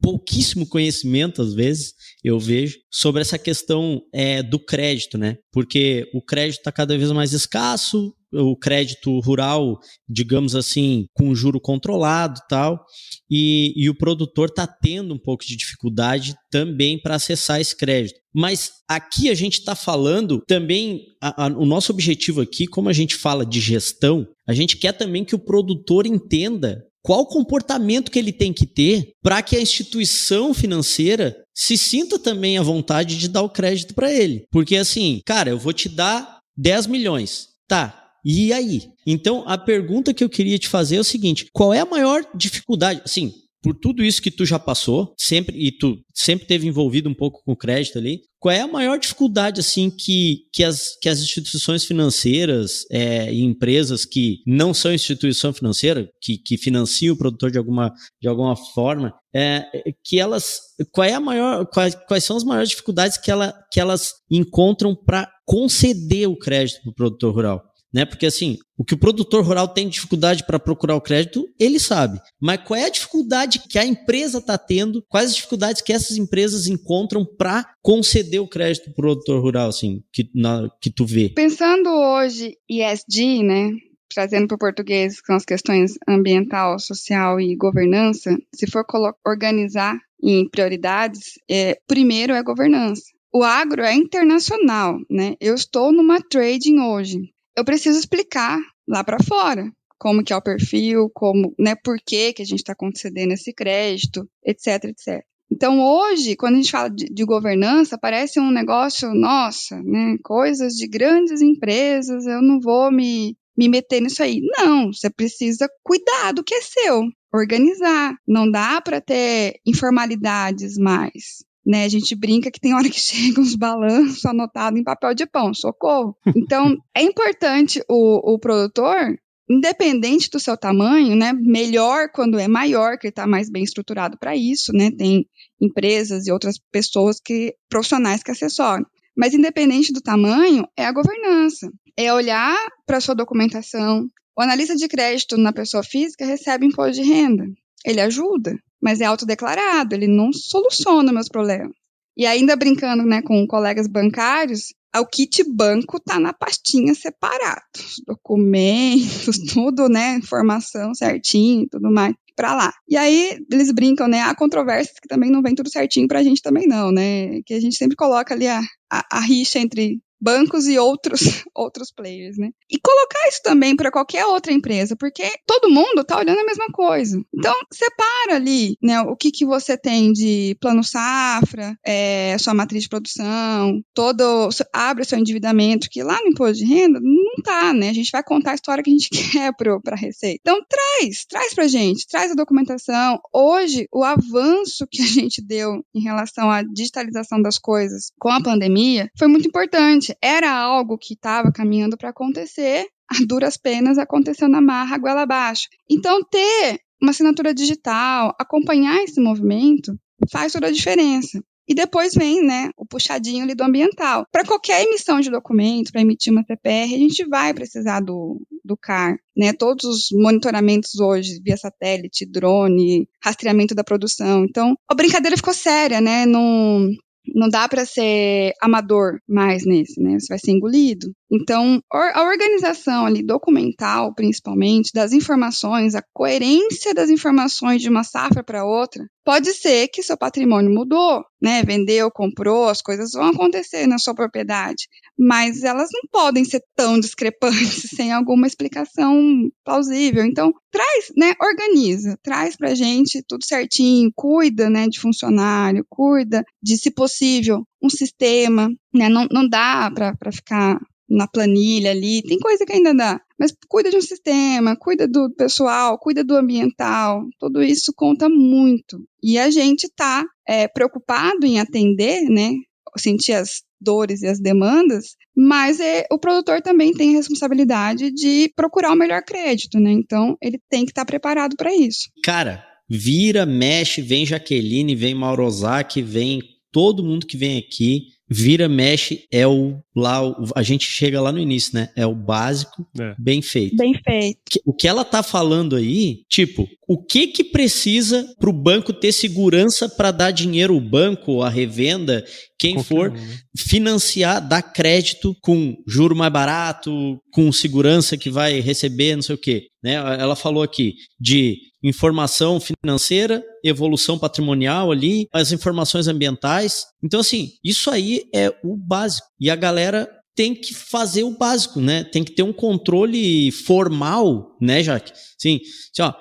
pouquíssimo 0.02 0.68
conhecimento, 0.68 1.42
às 1.42 1.54
vezes, 1.54 1.94
eu 2.24 2.40
vejo, 2.40 2.78
sobre 2.92 3.22
essa 3.22 3.38
questão 3.38 4.02
é, 4.14 4.44
do 4.44 4.60
crédito, 4.60 5.18
né? 5.18 5.38
Porque 5.52 6.10
o 6.14 6.22
crédito 6.22 6.60
está 6.60 6.72
cada 6.72 6.98
vez 6.98 7.12
mais 7.12 7.32
escasso, 7.32 8.14
o 8.34 8.58
crédito 8.58 9.20
rural, 9.20 9.78
digamos 10.10 10.56
assim, 10.56 11.06
com 11.14 11.36
juro 11.36 11.62
controlado 11.62 12.40
tal, 12.50 12.84
e, 13.30 13.74
e 13.76 13.90
o 13.90 13.96
produtor 13.96 14.50
está 14.50 14.66
tendo 14.66 15.14
um 15.14 15.20
pouco 15.20 15.46
de 15.46 15.56
dificuldade 15.56 16.34
também 16.52 17.00
para 17.00 17.16
acessar 17.16 17.62
esse 17.62 17.78
crédito. 17.78 18.20
Mas 18.34 18.72
aqui 18.90 19.30
a 19.30 19.36
gente 19.36 19.60
está 19.60 19.76
falando 19.76 20.42
também, 20.48 21.02
a, 21.22 21.46
a, 21.46 21.48
o 21.50 21.66
nosso 21.66 21.92
objetivo 21.92 22.42
aqui, 22.42 22.66
como 22.66 22.90
a 22.90 22.94
gente 22.94 23.16
fala 23.16 23.46
de 23.46 23.60
gestão, 23.60 24.26
a 24.48 24.54
gente 24.54 24.78
quer 24.78 24.94
também 24.94 25.24
que 25.24 25.36
o 25.36 25.40
produtor 25.40 26.08
entenda 26.08 26.84
qual 27.04 27.26
comportamento 27.26 28.10
que 28.10 28.18
ele 28.18 28.32
tem 28.32 28.54
que 28.54 28.66
ter 28.66 29.12
para 29.22 29.42
que 29.44 29.56
a 29.56 29.62
instituição 29.62 30.54
financeira 30.54 31.36
se 31.54 31.78
sinta 31.78 32.18
também 32.18 32.58
à 32.58 32.64
vontade 32.64 33.18
de 33.18 33.28
dar 33.28 33.44
o 33.44 33.50
crédito 33.50 33.94
para 33.94 34.12
ele. 34.12 34.48
Porque 34.50 34.78
assim, 34.78 35.22
cara, 35.26 35.52
eu 35.52 35.60
vou 35.60 35.74
te 35.74 35.90
dar 35.90 36.40
10 36.58 36.88
milhões. 36.88 37.50
Tá, 37.68 38.12
e 38.26 38.54
aí? 38.54 38.90
Então, 39.06 39.44
a 39.46 39.58
pergunta 39.58 40.14
que 40.14 40.24
eu 40.24 40.30
queria 40.30 40.58
te 40.58 40.68
fazer 40.68 40.96
é 40.96 41.00
o 41.00 41.04
seguinte: 41.04 41.48
qual 41.52 41.74
é 41.74 41.80
a 41.80 41.86
maior 41.86 42.24
dificuldade? 42.34 43.02
Assim, 43.04 43.34
por 43.64 43.74
tudo 43.74 44.04
isso 44.04 44.22
que 44.22 44.30
tu 44.30 44.46
já 44.46 44.60
passou, 44.60 45.14
sempre 45.18 45.58
e 45.58 45.72
tu 45.72 45.98
sempre 46.14 46.46
teve 46.46 46.68
envolvido 46.68 47.10
um 47.10 47.14
pouco 47.14 47.42
com 47.46 47.56
crédito 47.56 47.98
ali, 47.98 48.20
qual 48.38 48.54
é 48.54 48.60
a 48.60 48.68
maior 48.68 49.00
dificuldade 49.00 49.62
assim 49.62 49.90
que, 49.90 50.42
que, 50.52 50.66
as, 50.66 50.98
que 51.02 51.08
as 51.08 51.20
instituições 51.20 51.86
financeiras 51.86 52.84
é, 52.92 53.34
e 53.34 53.42
empresas 53.42 54.04
que 54.04 54.40
não 54.46 54.74
são 54.74 54.94
instituição 54.94 55.54
financeira, 55.54 56.10
que, 56.22 56.38
que 56.38 56.58
financiam 56.58 57.16
o 57.16 57.18
produtor 57.18 57.50
de 57.50 57.58
alguma, 57.58 57.94
de 58.22 58.28
alguma 58.28 58.56
forma, 58.56 59.14
é, 59.34 59.64
que 60.04 60.20
elas 60.20 60.60
qual 60.92 61.08
é 61.08 61.14
a 61.14 61.20
maior 61.22 61.66
quais, 61.68 61.96
quais 62.08 62.26
são 62.26 62.36
as 62.36 62.44
maiores 62.44 62.70
dificuldades 62.70 63.18
que, 63.18 63.32
ela, 63.32 63.54
que 63.72 63.80
elas 63.80 64.12
encontram 64.30 64.94
para 64.94 65.30
conceder 65.46 66.28
o 66.28 66.38
crédito 66.38 66.82
para 66.82 66.92
o 66.92 66.96
produtor 66.96 67.34
rural? 67.34 67.73
Né? 67.94 68.06
Porque 68.06 68.26
assim, 68.26 68.58
o 68.78 68.84
que 68.84 68.96
o 68.96 68.98
produtor 68.98 69.44
rural 69.44 69.68
tem 69.68 69.88
dificuldade 69.88 70.46
para 70.46 70.60
procurar 70.60 70.96
o 70.96 71.02
crédito, 71.02 71.48
ele 71.60 71.80
sabe. 71.80 72.20
Mas 72.42 72.62
qual 72.66 72.80
é 72.80 72.86
a 72.86 72.90
dificuldade 72.90 73.62
que 73.70 73.78
a 73.78 73.86
empresa 73.86 74.40
está 74.40 74.58
tendo? 74.58 75.04
Quais 75.08 75.30
as 75.30 75.36
dificuldades 75.36 75.82
que 75.82 75.94
essas 75.94 76.18
empresas 76.18 76.68
encontram 76.68 77.24
para 77.26 77.66
conceder 77.82 78.42
o 78.42 78.48
crédito 78.48 78.86
para 78.86 78.92
o 78.92 78.96
produtor 78.96 79.42
rural, 79.42 79.70
assim, 79.70 80.02
que, 80.12 80.30
na, 80.34 80.68
que 80.82 80.90
tu 80.90 81.06
vê? 81.06 81.30
Pensando 81.30 81.90
hoje 81.90 82.58
ESG, 82.70 83.44
né? 83.44 83.70
Trazendo 84.14 84.48
para 84.48 84.56
o 84.56 84.60
português, 84.60 85.20
que 85.20 85.28
são 85.28 85.36
as 85.36 85.46
questões 85.46 85.94
ambiental, 86.08 86.78
social 86.80 87.40
e 87.40 87.56
governança, 87.56 88.36
se 88.54 88.70
for 88.70 88.86
organizar 89.26 89.98
em 90.22 90.48
prioridades, 90.50 91.34
é, 91.50 91.78
primeiro 91.88 92.34
é 92.34 92.44
governança. 92.44 93.04
O 93.34 93.44
agro 93.44 93.82
é 93.82 93.94
internacional, 93.94 95.00
né? 95.10 95.34
Eu 95.42 95.56
estou 95.56 95.92
numa 95.92 96.22
trading 96.22 96.80
hoje 96.80 97.33
eu 97.56 97.66
preciso 97.66 97.98
explicar 97.98 98.60
lá 98.88 99.04
para 99.04 99.24
fora 99.24 99.72
como 100.04 100.24
que 100.24 100.34
é 100.34 100.36
o 100.36 100.42
perfil, 100.42 101.10
como, 101.14 101.56
né, 101.58 101.76
por 101.76 101.98
que 102.06 102.34
que 102.34 102.42
a 102.42 102.46
gente 102.46 102.60
está 102.60 102.76
concedendo 102.76 103.34
esse 103.34 103.54
crédito, 103.54 104.28
etc, 104.46 104.84
etc. 104.86 105.24
Então, 105.50 105.80
hoje, 105.80 106.36
quando 106.36 106.56
a 106.56 106.58
gente 106.58 106.72
fala 106.72 106.90
de, 106.90 107.06
de, 107.06 107.24
governança, 107.24 107.98
parece 107.98 108.40
um 108.40 108.52
negócio, 108.52 109.14
nossa, 109.14 109.82
né, 109.82 110.18
coisas 110.24 110.74
de 110.74 110.88
grandes 110.88 111.42
empresas, 111.42 112.26
eu 112.26 112.42
não 112.42 112.60
vou 112.60 112.92
me, 112.92 113.38
me 113.58 113.70
meter 113.70 114.02
nisso 114.02 114.22
aí. 114.22 114.42
Não, 114.58 114.92
você 114.92 115.10
precisa 115.10 115.70
cuidar 115.84 116.34
do 116.34 116.44
que 116.44 116.56
é 116.56 116.62
seu, 116.62 117.04
organizar. 117.34 118.16
Não 118.28 118.50
dá 118.50 118.82
para 118.82 119.00
ter 119.00 119.60
informalidades 119.66 120.78
mais. 120.78 121.46
Né, 121.66 121.86
a 121.86 121.90
gente 121.90 122.14
brinca 122.14 122.52
que 122.52 122.60
tem 122.60 122.74
hora 122.74 122.90
que 122.90 123.00
chegam 123.00 123.42
os 123.42 123.56
balanços 123.56 124.26
anotados 124.26 124.78
em 124.80 124.84
papel 124.84 125.14
de 125.14 125.26
pão, 125.26 125.54
socorro. 125.54 126.16
Então, 126.36 126.76
é 126.96 127.02
importante 127.02 127.82
o, 127.90 128.34
o 128.34 128.40
produtor, 128.40 129.18
independente 129.50 130.30
do 130.30 130.40
seu 130.40 130.58
tamanho, 130.58 131.16
né, 131.16 131.32
melhor 131.34 132.10
quando 132.14 132.38
é 132.38 132.48
maior, 132.48 132.98
que 132.98 133.08
ele 133.08 133.12
está 133.12 133.26
mais 133.26 133.50
bem 133.50 133.64
estruturado 133.64 134.18
para 134.18 134.36
isso, 134.36 134.74
né, 134.74 134.92
tem 134.92 135.26
empresas 135.62 136.28
e 136.28 136.32
outras 136.32 136.60
pessoas 136.72 137.20
que 137.24 137.56
profissionais 137.70 138.22
que 138.22 138.32
assessoram. 138.32 138.86
Mas 139.16 139.34
independente 139.34 139.94
do 139.94 140.02
tamanho, 140.02 140.68
é 140.76 140.86
a 140.86 140.92
governança. 140.92 141.72
É 141.96 142.12
olhar 142.12 142.58
para 142.86 142.98
a 142.98 143.02
sua 143.02 143.14
documentação. 143.14 144.08
O 144.36 144.42
analista 144.42 144.76
de 144.76 144.88
crédito 144.88 145.38
na 145.38 145.54
pessoa 145.54 145.84
física 145.84 146.26
recebe 146.26 146.66
imposto 146.66 147.02
de 147.02 147.08
renda. 147.08 147.46
Ele 147.86 148.02
ajuda, 148.02 148.58
mas 148.84 149.00
é 149.00 149.06
autodeclarado, 149.06 149.96
ele 149.96 150.08
não 150.08 150.34
soluciona 150.34 151.14
meus 151.14 151.30
problemas. 151.30 151.72
E 152.18 152.26
ainda 152.26 152.56
brincando 152.56 153.04
né, 153.04 153.22
com 153.22 153.48
colegas 153.48 153.88
bancários, 153.88 154.74
o 154.96 155.06
kit 155.06 155.44
banco 155.44 156.00
tá 156.00 156.20
na 156.20 156.34
pastinha 156.34 156.94
separado. 156.94 157.62
Documentos, 158.06 159.40
tudo, 159.52 159.90
né? 159.90 160.18
Informação 160.18 160.94
certinho 160.94 161.68
tudo 161.68 161.90
mais 161.90 162.14
para 162.36 162.54
lá. 162.54 162.74
E 162.88 162.98
aí 162.98 163.40
eles 163.52 163.72
brincam, 163.72 164.08
né? 164.08 164.22
Há 164.22 164.36
controvérsias 164.36 165.00
que 165.00 165.08
também 165.08 165.32
não 165.32 165.42
vem 165.42 165.56
tudo 165.56 165.72
certinho 165.72 166.08
pra 166.08 166.24
gente 166.24 166.42
também 166.42 166.68
não, 166.68 166.92
né? 166.92 167.42
Que 167.46 167.54
a 167.54 167.60
gente 167.60 167.76
sempre 167.76 167.96
coloca 167.96 168.34
ali 168.34 168.48
a, 168.48 168.60
a, 168.92 169.18
a 169.18 169.20
rixa 169.22 169.60
entre 169.60 170.00
bancos 170.24 170.68
e 170.68 170.80
outros 170.80 171.20
outros 171.54 171.92
players, 171.92 172.38
né? 172.38 172.50
E 172.72 172.80
colocar 172.80 173.28
isso 173.28 173.42
também 173.44 173.76
para 173.76 173.92
qualquer 173.92 174.26
outra 174.26 174.54
empresa, 174.54 174.96
porque 174.96 175.24
todo 175.46 175.70
mundo 175.70 176.02
está 176.02 176.18
olhando 176.18 176.40
a 176.40 176.46
mesma 176.46 176.68
coisa. 176.72 177.22
Então, 177.34 177.54
separa 177.72 178.36
ali, 178.36 178.78
né, 178.82 179.02
o 179.02 179.16
que, 179.16 179.32
que 179.32 179.46
você 179.46 179.78
tem 179.78 180.12
de 180.12 180.58
plano 180.60 180.84
safra, 180.84 181.78
é, 181.86 182.36
sua 182.40 182.54
matriz 182.54 182.84
de 182.84 182.90
produção, 182.90 183.82
todo 183.94 184.50
abre 184.72 185.04
o 185.04 185.06
seu 185.06 185.20
endividamento, 185.20 185.90
que 185.92 186.02
lá 186.02 186.20
no 186.22 186.30
imposto 186.30 186.64
de 186.64 186.66
renda 186.66 187.00
não 187.02 187.44
tá, 187.44 187.74
né? 187.74 187.90
A 187.90 187.94
gente 187.94 188.12
vai 188.12 188.24
contar 188.24 188.52
a 188.52 188.56
história 188.56 188.84
que 188.84 188.90
a 188.90 188.94
gente 188.94 189.10
quer 189.32 189.54
para 189.56 189.80
a 189.94 189.96
Receita. 189.96 190.40
Então, 190.42 190.60
traz, 190.68 191.26
traz 191.26 191.54
pra 191.54 191.68
gente, 191.68 192.08
traz 192.08 192.32
a 192.32 192.36
documentação. 192.36 193.20
Hoje, 193.34 193.88
o 193.92 194.04
avanço 194.04 194.88
que 194.90 195.02
a 195.02 195.08
gente 195.08 195.42
deu 195.42 195.84
em 195.94 196.02
relação 196.02 196.50
à 196.50 196.64
digitalização 196.64 197.42
das 197.42 197.58
coisas 197.58 198.12
com 198.20 198.30
a 198.30 198.42
pandemia 198.42 199.10
foi 199.18 199.28
muito 199.28 199.48
importante 199.48 200.13
era 200.22 200.52
algo 200.52 200.98
que 200.98 201.14
estava 201.14 201.52
caminhando 201.52 201.98
para 201.98 202.10
acontecer, 202.10 202.86
a 203.10 203.16
duras 203.28 203.58
penas 203.58 203.98
aconteceu 203.98 204.48
na 204.48 204.62
marra, 204.62 204.98
goela 204.98 205.22
abaixo. 205.22 205.68
Então, 205.90 206.24
ter 206.24 206.80
uma 207.02 207.12
assinatura 207.12 207.54
digital, 207.54 208.34
acompanhar 208.40 209.04
esse 209.04 209.20
movimento, 209.20 209.94
faz 210.32 210.54
toda 210.54 210.68
a 210.68 210.72
diferença. 210.72 211.44
E 211.68 211.74
depois 211.74 212.14
vem, 212.14 212.44
né, 212.46 212.70
o 212.76 212.86
puxadinho 212.86 213.44
ali 213.44 213.56
do 213.56 213.64
ambiental. 213.64 214.26
Para 214.32 214.46
qualquer 214.46 214.84
emissão 214.84 215.22
de 215.22 215.30
documento, 215.30 215.92
para 215.92 216.02
emitir 216.02 216.32
uma 216.32 216.44
CPR, 216.44 216.94
a 216.94 216.98
gente 216.98 217.26
vai 217.26 217.54
precisar 217.54 218.02
do, 218.02 218.42
do 218.66 218.76
CAR, 218.76 219.18
né? 219.36 219.54
Todos 219.54 219.86
os 219.86 220.08
monitoramentos 220.12 221.00
hoje, 221.00 221.40
via 221.42 221.56
satélite, 221.56 222.26
drone, 222.26 223.08
rastreamento 223.24 223.74
da 223.74 223.84
produção. 223.84 224.44
Então, 224.44 224.76
a 224.90 224.94
brincadeira 224.94 225.38
ficou 225.38 225.54
séria, 225.54 226.02
né? 226.02 226.26
Não, 226.26 226.90
não 227.28 227.50
dá 227.50 227.68
para 227.70 227.86
ser 227.86 228.54
amador 228.62 229.20
mais 229.28 229.66
nesse, 229.66 230.02
né? 230.02 230.20
Você 230.20 230.28
vai 230.30 230.40
ser 230.40 230.52
engolido. 230.52 231.14
Então, 231.36 231.82
a 231.92 232.22
organização 232.26 233.08
ali 233.08 233.26
documental, 233.26 234.14
principalmente, 234.14 234.92
das 234.94 235.14
informações, 235.14 235.96
a 235.96 236.04
coerência 236.14 236.94
das 236.94 237.10
informações 237.10 237.82
de 237.82 237.90
uma 237.90 238.04
safra 238.04 238.44
para 238.44 238.64
outra, 238.64 239.04
pode 239.26 239.52
ser 239.52 239.88
que 239.88 240.04
seu 240.04 240.16
patrimônio 240.16 240.72
mudou, 240.72 241.24
né? 241.42 241.64
Vendeu, 241.64 242.12
comprou, 242.12 242.70
as 242.70 242.84
coisas 242.84 243.14
vão 243.14 243.30
acontecer 243.30 243.88
na 243.88 243.98
sua 243.98 244.14
propriedade, 244.14 244.88
mas 245.18 245.64
elas 245.64 245.90
não 245.92 246.02
podem 246.12 246.46
ser 246.46 246.62
tão 246.76 247.00
discrepantes 247.00 247.90
sem 247.96 248.12
alguma 248.12 248.46
explicação 248.46 249.50
plausível. 249.66 250.24
Então, 250.24 250.54
traz, 250.70 251.12
né? 251.18 251.34
Organiza, 251.42 252.16
traz 252.22 252.56
pra 252.56 252.76
gente 252.76 253.24
tudo 253.28 253.44
certinho, 253.44 254.12
cuida, 254.16 254.70
né, 254.70 254.88
de 254.88 255.00
funcionário, 255.00 255.84
cuida 255.90 256.44
de, 256.62 256.78
se 256.78 256.92
possível, 256.92 257.64
um 257.82 257.90
sistema, 257.90 258.70
né? 258.94 259.10
Não, 259.10 259.26
não 259.32 259.50
dá 259.50 259.90
para 259.90 260.32
ficar 260.32 260.80
na 261.14 261.28
planilha 261.28 261.92
ali, 261.92 262.22
tem 262.24 262.40
coisa 262.40 262.66
que 262.66 262.74
ainda 262.74 262.94
dá. 262.94 263.22
Mas 263.40 263.54
cuida 263.68 263.90
de 263.90 263.98
um 263.98 264.02
sistema, 264.02 264.76
cuida 264.76 265.08
do 265.08 265.30
pessoal, 265.36 265.98
cuida 266.00 266.24
do 266.24 266.36
ambiental, 266.36 267.24
tudo 267.40 267.62
isso 267.64 267.94
conta 267.96 268.28
muito. 268.30 269.00
E 269.22 269.38
a 269.38 269.50
gente 269.50 269.86
está 269.86 270.26
é, 270.48 270.68
preocupado 270.68 271.46
em 271.46 271.60
atender, 271.60 272.24
né? 272.30 272.52
Sentir 272.98 273.34
as 273.34 273.64
dores 273.82 274.22
e 274.22 274.28
as 274.28 274.40
demandas, 274.40 275.16
mas 275.36 275.80
é, 275.80 276.06
o 276.10 276.18
produtor 276.18 276.62
também 276.62 276.94
tem 276.94 277.14
a 277.14 277.18
responsabilidade 277.18 278.12
de 278.12 278.50
procurar 278.56 278.94
o 278.94 278.96
melhor 278.96 279.22
crédito, 279.24 279.80
né? 279.80 279.92
Então 279.92 280.38
ele 280.42 280.60
tem 280.70 280.86
que 280.86 280.92
estar 280.92 281.02
tá 281.02 281.06
preparado 281.06 281.56
para 281.58 281.76
isso. 281.76 282.10
Cara, 282.24 282.64
vira, 282.90 283.46
mexe, 283.46 284.02
vem 284.02 284.26
Jaqueline, 284.26 284.96
vem 284.96 285.14
Mauro 285.14 285.46
Ozaki, 285.46 286.02
vem 286.02 286.42
todo 286.72 287.04
mundo 287.04 287.28
que 287.28 287.38
vem 287.38 287.58
aqui 287.58 288.08
vira, 288.34 288.68
mexe, 288.68 289.26
é 289.32 289.46
o 289.46 289.78
lá, 289.96 290.26
o, 290.26 290.46
a 290.56 290.64
gente 290.64 290.86
chega 290.86 291.22
lá 291.22 291.32
no 291.32 291.40
início, 291.40 291.76
né? 291.76 291.90
É 291.96 292.06
o 292.06 292.16
básico, 292.16 292.86
é. 293.00 293.14
bem 293.18 293.42
feito. 293.42 293.78
Bem 293.78 293.94
feito. 293.94 294.40
O 294.66 294.74
que 294.74 294.88
ela 294.88 295.06
tá 295.06 295.22
falando 295.22 295.76
aí, 295.76 296.24
tipo, 296.28 296.68
o 296.88 296.98
que 296.98 297.28
que 297.28 297.44
precisa 297.44 298.28
para 298.40 298.50
o 298.50 298.54
banco 298.54 298.92
ter 298.92 299.12
segurança 299.12 299.88
para 299.88 300.10
dar 300.10 300.32
dinheiro, 300.32 300.76
o 300.76 300.82
banco, 300.82 301.44
a 301.44 301.50
revenda, 301.50 302.26
quem 302.58 302.82
for, 302.84 303.12
né? 303.12 303.38
financiar, 303.56 304.46
dar 304.46 304.64
crédito 304.64 305.36
com 305.42 305.76
juro 305.88 306.16
mais 306.16 306.34
barato, 306.34 307.20
com 307.32 307.52
segurança 307.52 308.18
que 308.18 308.32
vai 308.32 308.60
receber, 308.60 309.16
não 309.16 309.24
sei 309.24 309.36
o 309.36 309.40
quê. 309.40 309.68
Né? 309.84 309.94
Ela 309.94 310.36
falou 310.36 310.64
aqui 310.64 310.96
de 311.20 311.58
informação 311.84 312.60
financeira, 312.60 313.44
evolução 313.64 314.20
patrimonial 314.20 314.92
ali, 314.92 315.28
as 315.32 315.52
informações 315.52 316.08
ambientais. 316.08 316.86
Então, 317.04 317.20
assim, 317.20 317.52
isso 317.64 317.90
aí 317.90 318.24
é 318.34 318.50
o 318.64 318.76
básico. 318.76 319.28
E 319.40 319.50
a 319.50 319.56
galera 319.56 320.10
tem 320.36 320.56
que 320.56 320.74
fazer 320.74 321.24
o 321.24 321.38
básico, 321.38 321.80
né? 321.80 322.04
Tem 322.04 322.24
que 322.24 322.34
ter 322.34 322.44
um 322.44 322.54
controle 322.54 323.52
formal, 323.52 324.58
né, 324.60 324.84
Jaque? 324.84 325.14
Sim, 325.38 325.60
assim, 325.92 326.16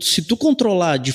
se 0.00 0.22
tu 0.22 0.36
controlar 0.36 0.96
de, 0.96 1.14